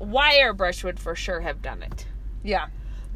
wire 0.00 0.52
brush 0.52 0.82
would 0.82 0.98
for 0.98 1.14
sure 1.14 1.38
have 1.38 1.62
done 1.62 1.84
it 1.84 2.04
Yeah. 2.42 2.66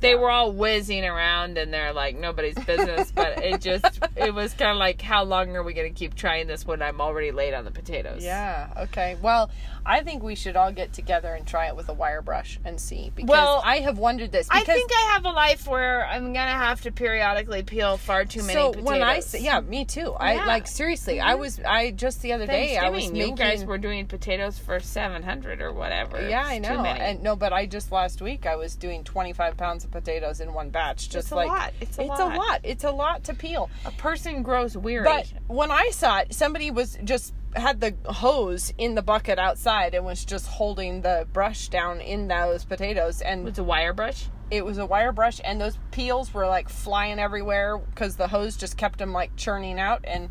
They 0.01 0.15
were 0.15 0.31
all 0.31 0.53
whizzing 0.53 1.05
around 1.05 1.59
and 1.59 1.73
they're 1.73 1.93
like 1.93 2.17
nobody's 2.17 2.55
business 2.65 3.11
but 3.13 3.39
it 3.45 3.61
just 3.69 4.01
it 4.17 4.33
was 4.35 4.53
kind 4.55 4.73
of 4.73 4.77
like 4.77 5.01
how 5.03 5.25
long 5.25 5.55
are 5.57 5.63
we 5.63 5.73
going 5.73 5.93
to 5.93 5.99
keep 5.99 6.15
trying 6.15 6.47
this 6.47 6.67
when 6.67 6.83
i'm 6.83 7.01
already 7.01 7.31
late 7.31 7.55
on 7.55 7.65
the 7.65 7.71
potatoes 7.71 8.23
Yeah. 8.23 8.69
Okay. 8.77 9.17
Well, 9.21 9.51
I 9.85 10.03
think 10.03 10.23
we 10.23 10.35
should 10.35 10.57
all 10.57 10.73
get 10.73 10.93
together 10.93 11.35
and 11.35 11.47
try 11.47 11.67
it 11.69 11.77
with 11.77 11.89
a 11.89 11.93
wire 11.95 12.21
brush 12.21 12.61
and 12.65 12.79
see. 12.79 13.11
Because 13.15 13.31
Well, 13.31 13.63
I 13.65 13.79
have 13.79 13.97
wondered 13.99 14.33
this. 14.33 14.49
i 14.51 14.63
think 14.63 14.91
i 14.95 15.13
have 15.13 15.25
a 15.25 15.31
life 15.31 15.67
where 15.67 16.07
i'm 16.07 16.25
going 16.25 16.35
to 16.35 16.41
have 16.41 16.83
to 16.83 16.93
periodically 16.93 17.63
peel 17.63 17.97
far 17.97 18.25
too 18.25 18.41
many 18.43 18.53
so 18.53 18.71
potatoes 18.71 18.89
when 18.89 19.03
I 19.03 19.21
say, 19.21 19.41
yeah, 19.41 19.61
me 19.61 19.85
too. 19.85 20.13
I 20.13 20.35
Yeah. 20.35 20.47
like 20.47 20.67
seriously. 20.67 21.21
I 21.21 21.33
mm-hmm. 21.33 21.41
was 21.41 21.61
I 21.61 21.91
just 21.91 22.23
the 22.23 22.33
other 22.33 22.47
day 22.47 22.77
I 22.77 22.91
was 22.91 23.11
making. 23.11 23.31
you 23.31 23.37
guys 23.37 23.65
were 23.65 23.79
doing 23.79 24.07
potatoes 24.07 24.59
for 24.59 24.79
700 24.81 25.61
or 25.61 25.73
whatever 25.73 26.29
yeah, 26.29 26.45
I 26.45 26.59
know. 26.59 26.85
And 26.85 27.23
no, 27.23 27.37
but 27.37 27.53
I 27.53 27.67
just 27.67 27.91
last 27.93 28.21
week 28.21 28.47
I 28.47 28.57
was 28.57 28.75
doing 28.75 29.05
25 29.05 29.57
pounds 29.57 29.85
of 29.89 29.93
potatoes 29.93 30.41
in 30.41 30.53
one 30.53 30.71
batch. 30.71 31.09
Just 31.09 31.31
a 31.31 31.37
like 31.37 31.49
lot. 31.49 31.73
It's 31.81 31.99
a 31.99 32.03
it's 32.03 32.09
lot. 32.11 32.21
a 32.21 32.37
lot. 32.37 32.61
It's 32.63 32.85
a 32.85 32.91
lot 32.91 33.25
to 33.25 33.35
peel. 33.35 33.71
a 33.85 33.91
person 33.93 34.43
grows 34.43 34.77
weary 34.77 35.05
But 35.05 35.33
when 35.47 35.71
I 35.71 35.91
saw 35.91 36.19
it, 36.19 36.35
somebody 36.35 36.71
was 36.71 36.99
just 37.05 37.35
had 37.55 37.81
the 37.81 37.95
hose 38.05 38.73
in 38.79 38.95
the 38.95 39.03
bucket 39.03 39.39
outside 39.39 39.95
and 39.95 40.05
was 40.05 40.25
just 40.25 40.47
holding 40.47 41.01
the 41.01 41.27
brush 41.33 41.69
down 41.69 42.01
in 42.01 42.29
those 42.29 42.65
potatoes 42.65 43.23
and 43.23 43.49
it's 43.49 43.59
a 43.59 43.65
wire 43.65 43.95
brush 43.95 44.27
it 44.51 44.65
was 44.65 44.77
a 44.77 44.85
wire 44.85 45.13
brush 45.13 45.41
and 45.43 45.59
those 45.59 45.79
peels 45.91 46.33
were 46.35 46.47
like 46.47 46.69
flying 46.69 47.19
everywhere 47.19 47.79
because 47.79 48.17
the 48.17 48.29
hose 48.29 48.55
just 48.55 48.77
kept 48.77 48.99
them 48.99 49.13
like 49.15 49.35
churning 49.37 49.81
out 49.81 50.05
and 50.05 50.29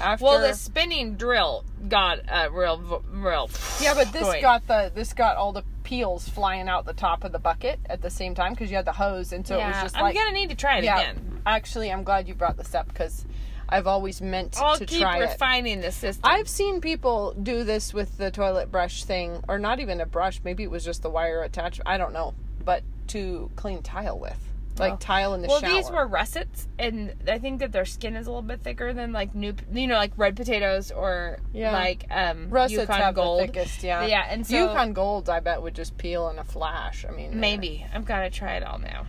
after 0.00 0.24
well 0.24 0.40
the 0.40 0.54
spinning 0.54 1.14
drill 1.16 1.64
got 1.88 2.18
a 2.28 2.50
real 2.50 3.02
real 3.10 3.50
yeah 3.80 3.94
but 3.94 4.12
this 4.12 4.22
going. 4.22 4.42
got 4.42 4.66
the 4.66 4.90
this 4.94 5.12
got 5.12 5.36
all 5.36 5.52
the 5.52 5.64
peels 5.84 6.28
flying 6.28 6.68
out 6.68 6.84
the 6.84 6.92
top 6.92 7.24
of 7.24 7.32
the 7.32 7.38
bucket 7.38 7.78
at 7.86 8.02
the 8.02 8.10
same 8.10 8.34
time 8.34 8.52
because 8.52 8.70
you 8.70 8.76
had 8.76 8.84
the 8.84 8.92
hose 8.92 9.32
and 9.32 9.46
so 9.46 9.54
it 9.54 9.58
was 9.58 9.74
yeah 9.74 9.82
just 9.82 9.96
i'm 9.96 10.14
gonna 10.14 10.32
need 10.32 10.50
to 10.50 10.54
try 10.54 10.78
it 10.78 10.84
yeah 10.84 11.00
again 11.00 11.40
actually 11.46 11.90
i'm 11.90 12.04
glad 12.04 12.28
you 12.28 12.34
brought 12.34 12.56
this 12.56 12.74
up 12.74 12.86
because 12.88 13.24
i've 13.68 13.86
always 13.86 14.20
meant 14.20 14.60
i'll 14.60 14.76
to 14.76 14.86
keep 14.86 15.00
try 15.00 15.18
it 15.18 15.20
refining 15.20 15.80
the 15.80 15.90
system 15.92 16.28
I've 16.30 16.48
seen 16.48 16.80
people 16.80 17.34
do 17.42 17.64
this 17.64 17.94
with 17.94 18.18
the 18.18 18.30
toilet 18.30 18.70
brush 18.70 19.04
thing, 19.04 19.42
or 19.48 19.58
not 19.58 19.80
even 19.80 20.00
a 20.00 20.06
brush. 20.06 20.40
Maybe 20.44 20.62
it 20.62 20.70
was 20.70 20.84
just 20.84 21.02
the 21.02 21.10
wire 21.10 21.42
attachment. 21.42 21.88
I 21.88 21.98
don't 21.98 22.12
know, 22.12 22.34
but 22.64 22.82
to 23.08 23.50
clean 23.56 23.82
tile 23.82 24.18
with, 24.18 24.38
like 24.78 24.94
Oh. 24.94 24.96
tile 24.96 25.34
in 25.34 25.42
the 25.42 25.48
well, 25.48 25.60
shower. 25.60 25.70
these 25.74 25.90
were 25.90 26.06
russets, 26.06 26.68
and 26.78 27.14
I 27.28 27.38
think 27.38 27.60
that 27.60 27.72
their 27.72 27.84
skin 27.84 28.16
is 28.16 28.26
a 28.26 28.30
little 28.30 28.42
bit 28.42 28.60
thicker 28.62 28.92
than 28.92 29.12
like 29.12 29.34
new, 29.34 29.54
you 29.72 29.86
know, 29.86 29.96
like 29.96 30.12
red 30.16 30.36
potatoes 30.36 30.90
or 30.90 31.38
Yeah. 31.52 31.72
like 31.72 32.04
um 32.10 32.50
russets 32.50 32.80
Yukon 32.82 32.96
have 33.00 33.14
Gold. 33.14 33.40
the 33.40 33.46
thickest. 33.46 33.82
Yeah, 33.82 34.04
Yeah, 34.06 34.26
and 34.28 34.46
so- 34.46 34.56
Yukon 34.56 34.92
Gold, 34.92 35.28
I 35.28 35.40
bet 35.40 35.62
would 35.62 35.74
just 35.74 35.96
peel 35.98 36.28
in 36.28 36.38
a 36.38 36.44
flash. 36.44 37.04
I 37.08 37.12
mean, 37.12 37.38
Maybe 37.38 37.84
I'm 37.94 38.04
gonna 38.04 38.30
try 38.30 38.54
it 38.54 38.62
all 38.62 38.78
now. 38.78 39.06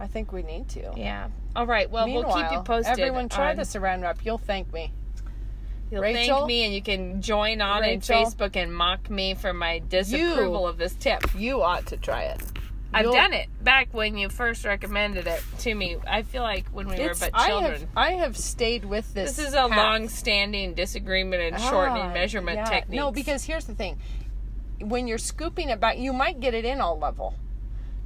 I 0.00 0.06
think 0.06 0.32
we 0.32 0.42
need 0.42 0.68
to. 0.70 0.92
Yeah. 0.96 1.28
All 1.56 1.66
right. 1.66 1.90
Well, 1.90 2.06
Meanwhile, 2.06 2.34
we'll 2.34 2.42
keep 2.44 2.52
you 2.52 2.60
posted. 2.62 2.98
everyone 3.00 3.28
try 3.28 3.50
on- 3.50 3.56
the 3.56 3.62
saran 3.62 4.00
wrap. 4.02 4.24
You'll 4.24 4.38
thank 4.38 4.72
me. 4.72 4.92
You'll 5.90 6.02
Rachel? 6.02 6.36
thank 6.40 6.46
me, 6.48 6.64
and 6.66 6.74
you 6.74 6.82
can 6.82 7.22
join 7.22 7.60
on 7.62 7.80
Rachel? 7.80 8.18
in 8.18 8.24
Facebook 8.26 8.54
and 8.56 8.72
mock 8.72 9.08
me 9.08 9.34
for 9.34 9.52
my 9.54 9.78
disapproval 9.80 10.68
of 10.68 10.76
this 10.76 10.94
tip. 10.94 11.22
You 11.34 11.62
ought 11.62 11.86
to 11.86 11.96
try 11.96 12.24
it. 12.24 12.42
I've 12.92 13.04
You'll- 13.04 13.12
done 13.12 13.34
it 13.34 13.48
back 13.62 13.88
when 13.92 14.16
you 14.16 14.28
first 14.30 14.64
recommended 14.64 15.26
it 15.26 15.42
to 15.58 15.74
me. 15.74 15.96
I 16.06 16.22
feel 16.22 16.42
like 16.42 16.66
when 16.68 16.88
we 16.88 16.98
were 16.98 17.14
but 17.20 17.30
I 17.34 17.48
children. 17.48 17.72
have 17.80 17.88
I 17.96 18.10
have 18.12 18.36
stayed 18.36 18.84
with 18.86 19.12
this. 19.12 19.36
this 19.36 19.48
is 19.48 19.54
a 19.54 19.66
long-standing 19.66 20.72
disagreement 20.74 21.42
and 21.42 21.62
shortening 21.62 22.02
Ah, 22.04 22.12
measurement 22.14 22.56
yeah. 22.58 22.64
techniques. 22.64 22.96
No, 22.98 23.10
because 23.10 23.44
here's 23.44 23.66
the 23.66 23.74
thing: 23.74 23.98
when 24.80 25.06
you're 25.06 25.18
scooping 25.18 25.68
it 25.68 25.80
back, 25.80 25.98
you 25.98 26.12
might 26.14 26.40
get 26.40 26.54
it 26.54 26.64
in 26.64 26.80
all 26.80 26.98
level, 26.98 27.34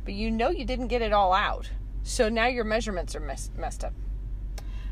but 0.04 0.14
you 0.14 0.30
know 0.32 0.50
you 0.50 0.64
didn't 0.64 0.88
get 0.88 1.00
it 1.00 1.12
all 1.12 1.32
out. 1.32 1.70
So 2.02 2.28
now 2.28 2.46
your 2.48 2.64
measurements 2.64 3.14
are 3.14 3.20
mess- 3.20 3.50
messed 3.56 3.84
up. 3.84 3.92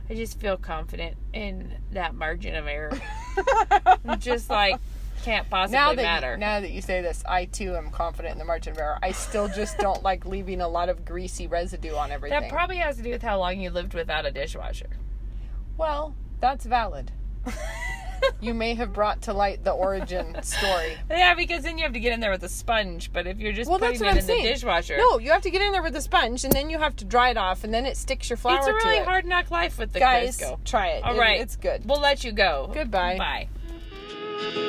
I 0.08 0.14
just 0.14 0.38
feel 0.40 0.56
confident 0.56 1.16
in 1.32 1.72
that 1.92 2.14
margin 2.14 2.54
of 2.54 2.66
error. 2.68 2.92
just 4.18 4.50
like 4.50 4.76
can't 5.24 5.48
possibly 5.50 5.78
Now 5.78 5.94
that 5.94 6.02
matter. 6.02 6.32
you, 6.32 6.36
now 6.38 6.60
that 6.60 6.70
you 6.70 6.80
say 6.82 7.00
this, 7.02 7.22
I 7.28 7.44
too 7.46 7.76
am 7.76 7.90
confident 7.90 8.32
in 8.32 8.38
the 8.38 8.44
margin 8.44 8.72
of 8.72 8.78
error. 8.78 8.98
I 9.02 9.12
still 9.12 9.48
just 9.48 9.78
don't 9.78 10.02
like 10.02 10.24
leaving 10.26 10.60
a 10.60 10.68
lot 10.68 10.88
of 10.88 11.04
greasy 11.04 11.46
residue 11.46 11.94
on 11.94 12.10
everything. 12.10 12.40
that 12.40 12.50
probably 12.50 12.76
has 12.78 12.96
to 12.96 13.02
do 13.02 13.10
with 13.10 13.22
how 13.22 13.38
long 13.38 13.60
you 13.60 13.70
lived 13.70 13.94
without 13.94 14.26
a 14.26 14.30
dishwasher. 14.30 14.88
well, 15.76 16.14
that's 16.40 16.64
valid. 16.64 17.12
you 18.40 18.52
may 18.54 18.74
have 18.74 18.92
brought 18.92 19.22
to 19.22 19.32
light 19.32 19.62
the 19.64 19.70
origin 19.72 20.42
story. 20.42 20.96
Yeah, 21.10 21.34
because 21.34 21.62
then 21.64 21.76
you 21.78 21.84
have 21.84 21.92
to 21.92 22.00
get 22.00 22.12
in 22.12 22.20
there 22.20 22.30
with 22.30 22.42
a 22.44 22.48
sponge. 22.48 23.12
But 23.12 23.26
if 23.26 23.38
you're 23.38 23.52
just 23.52 23.68
Well, 23.68 23.78
putting 23.78 23.98
that's 23.98 24.00
it 24.02 24.04
what 24.04 24.10
I'm 24.12 24.18
in 24.18 24.24
saying. 24.24 24.42
the 24.44 24.48
dishwasher, 24.50 24.96
No, 24.98 25.18
you 25.18 25.30
have 25.32 25.42
to 25.42 25.50
get 25.50 25.60
in 25.62 25.72
there 25.72 25.82
with 25.82 25.96
a 25.96 26.00
sponge, 26.02 26.44
and 26.44 26.52
then 26.52 26.70
you 26.70 26.78
have 26.78 26.96
to 26.96 27.04
dry 27.04 27.30
it 27.30 27.36
off, 27.36 27.64
and 27.64 27.72
then 27.74 27.84
it 27.86 27.96
sticks 27.96 28.30
your 28.30 28.36
flour 28.38 28.58
it's 28.58 28.66
a 28.68 28.72
really 28.72 28.98
it. 28.98 29.04
hard 29.04 29.24
knock 29.26 29.50
life 29.50 29.78
with 29.78 29.92
the 29.92 29.98
Guys, 30.00 30.38
Crisco. 30.38 30.62
try 30.64 30.88
it. 30.88 31.04
All 31.04 31.14
It- 31.14 31.18
right, 31.18 31.40
it's 31.40 31.56
good. 31.56 31.86
We'll 31.86 32.00
let 32.00 32.24
you 32.24 32.32
go. 32.32 32.70
Goodbye. 32.72 33.16
Bye. 33.18 34.66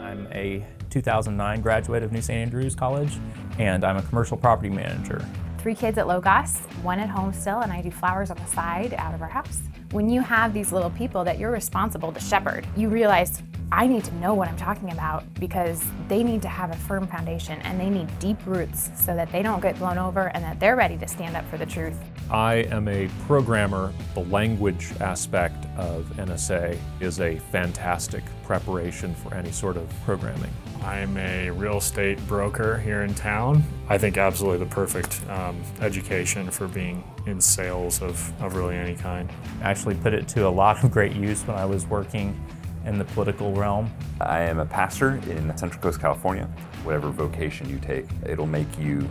I'm 0.00 0.26
a 0.32 0.64
2009 0.90 1.60
graduate 1.60 2.02
of 2.02 2.12
New 2.12 2.20
St. 2.20 2.38
Andrews 2.38 2.74
College, 2.74 3.18
and 3.58 3.84
I'm 3.84 3.96
a 3.96 4.02
commercial 4.02 4.36
property 4.36 4.70
manager. 4.70 5.24
three 5.58 5.74
kids 5.74 5.96
at 5.96 6.06
Logos, 6.06 6.58
one 6.82 6.98
at 6.98 7.08
home 7.08 7.32
still, 7.32 7.60
and 7.60 7.72
I 7.72 7.80
do 7.80 7.90
flowers 7.90 8.30
on 8.30 8.36
the 8.36 8.46
side 8.46 8.94
out 8.98 9.14
of 9.14 9.22
our 9.22 9.28
house. 9.28 9.60
When 9.94 10.08
you 10.08 10.22
have 10.22 10.52
these 10.52 10.72
little 10.72 10.90
people 10.90 11.22
that 11.22 11.38
you're 11.38 11.52
responsible 11.52 12.10
to 12.10 12.18
shepherd, 12.18 12.66
you 12.74 12.88
realize 12.88 13.40
I 13.70 13.86
need 13.86 14.02
to 14.02 14.14
know 14.16 14.34
what 14.34 14.48
I'm 14.48 14.56
talking 14.56 14.90
about 14.90 15.22
because 15.34 15.84
they 16.08 16.24
need 16.24 16.42
to 16.42 16.48
have 16.48 16.72
a 16.72 16.76
firm 16.76 17.06
foundation 17.06 17.60
and 17.60 17.78
they 17.78 17.88
need 17.88 18.08
deep 18.18 18.38
roots 18.44 18.90
so 18.96 19.14
that 19.14 19.30
they 19.30 19.40
don't 19.40 19.60
get 19.60 19.78
blown 19.78 19.96
over 19.96 20.32
and 20.34 20.42
that 20.42 20.58
they're 20.58 20.74
ready 20.74 20.96
to 20.98 21.06
stand 21.06 21.36
up 21.36 21.48
for 21.48 21.58
the 21.58 21.66
truth. 21.66 21.96
I 22.28 22.54
am 22.72 22.88
a 22.88 23.08
programmer. 23.28 23.92
The 24.14 24.24
language 24.24 24.90
aspect 24.98 25.64
of 25.76 26.06
NSA 26.16 26.76
is 26.98 27.20
a 27.20 27.38
fantastic 27.52 28.24
preparation 28.42 29.14
for 29.14 29.32
any 29.32 29.52
sort 29.52 29.76
of 29.76 29.88
programming. 30.04 30.50
I'm 30.82 31.16
a 31.18 31.50
real 31.50 31.76
estate 31.76 32.18
broker 32.26 32.78
here 32.78 33.04
in 33.04 33.14
town. 33.14 33.62
I 33.88 33.98
think 33.98 34.18
absolutely 34.18 34.58
the 34.58 34.74
perfect 34.74 35.20
um, 35.28 35.62
education 35.80 36.50
for 36.50 36.66
being 36.66 37.04
in 37.26 37.40
sales 37.40 38.02
of, 38.02 38.32
of 38.42 38.54
really 38.54 38.76
any 38.76 38.94
kind. 38.94 39.30
I 39.60 39.70
actually 39.70 39.94
put 39.96 40.14
it 40.14 40.28
to 40.28 40.46
a 40.46 40.50
lot 40.50 40.82
of 40.82 40.90
great 40.90 41.12
use 41.12 41.42
when 41.42 41.56
I 41.56 41.64
was 41.64 41.86
working 41.86 42.38
in 42.84 42.98
the 42.98 43.04
political 43.04 43.52
realm. 43.52 43.90
I 44.20 44.40
am 44.40 44.58
a 44.58 44.66
pastor 44.66 45.20
in 45.28 45.56
Central 45.56 45.82
Coast, 45.82 46.00
California. 46.00 46.44
Whatever 46.82 47.10
vocation 47.10 47.68
you 47.68 47.78
take, 47.78 48.06
it'll 48.26 48.46
make 48.46 48.78
you 48.78 49.08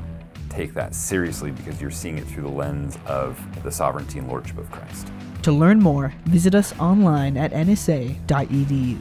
take 0.50 0.74
that 0.76 0.94
seriously 0.94 1.52
because 1.52 1.82
you're 1.82 1.92
seeing 1.92 2.20
it 2.20 2.26
through 2.26 2.44
the 2.44 2.50
lens 2.50 2.98
of 3.08 3.40
the 3.64 3.72
sovereignty 3.72 4.20
and 4.20 4.28
lordship 4.28 4.60
of 4.60 4.70
Christ. 4.72 5.12
To 5.44 5.52
learn 5.52 5.80
more, 5.80 6.14
visit 6.26 6.56
us 6.56 6.78
online 6.80 7.36
at 7.38 7.52
nsa.edu. 7.52 9.00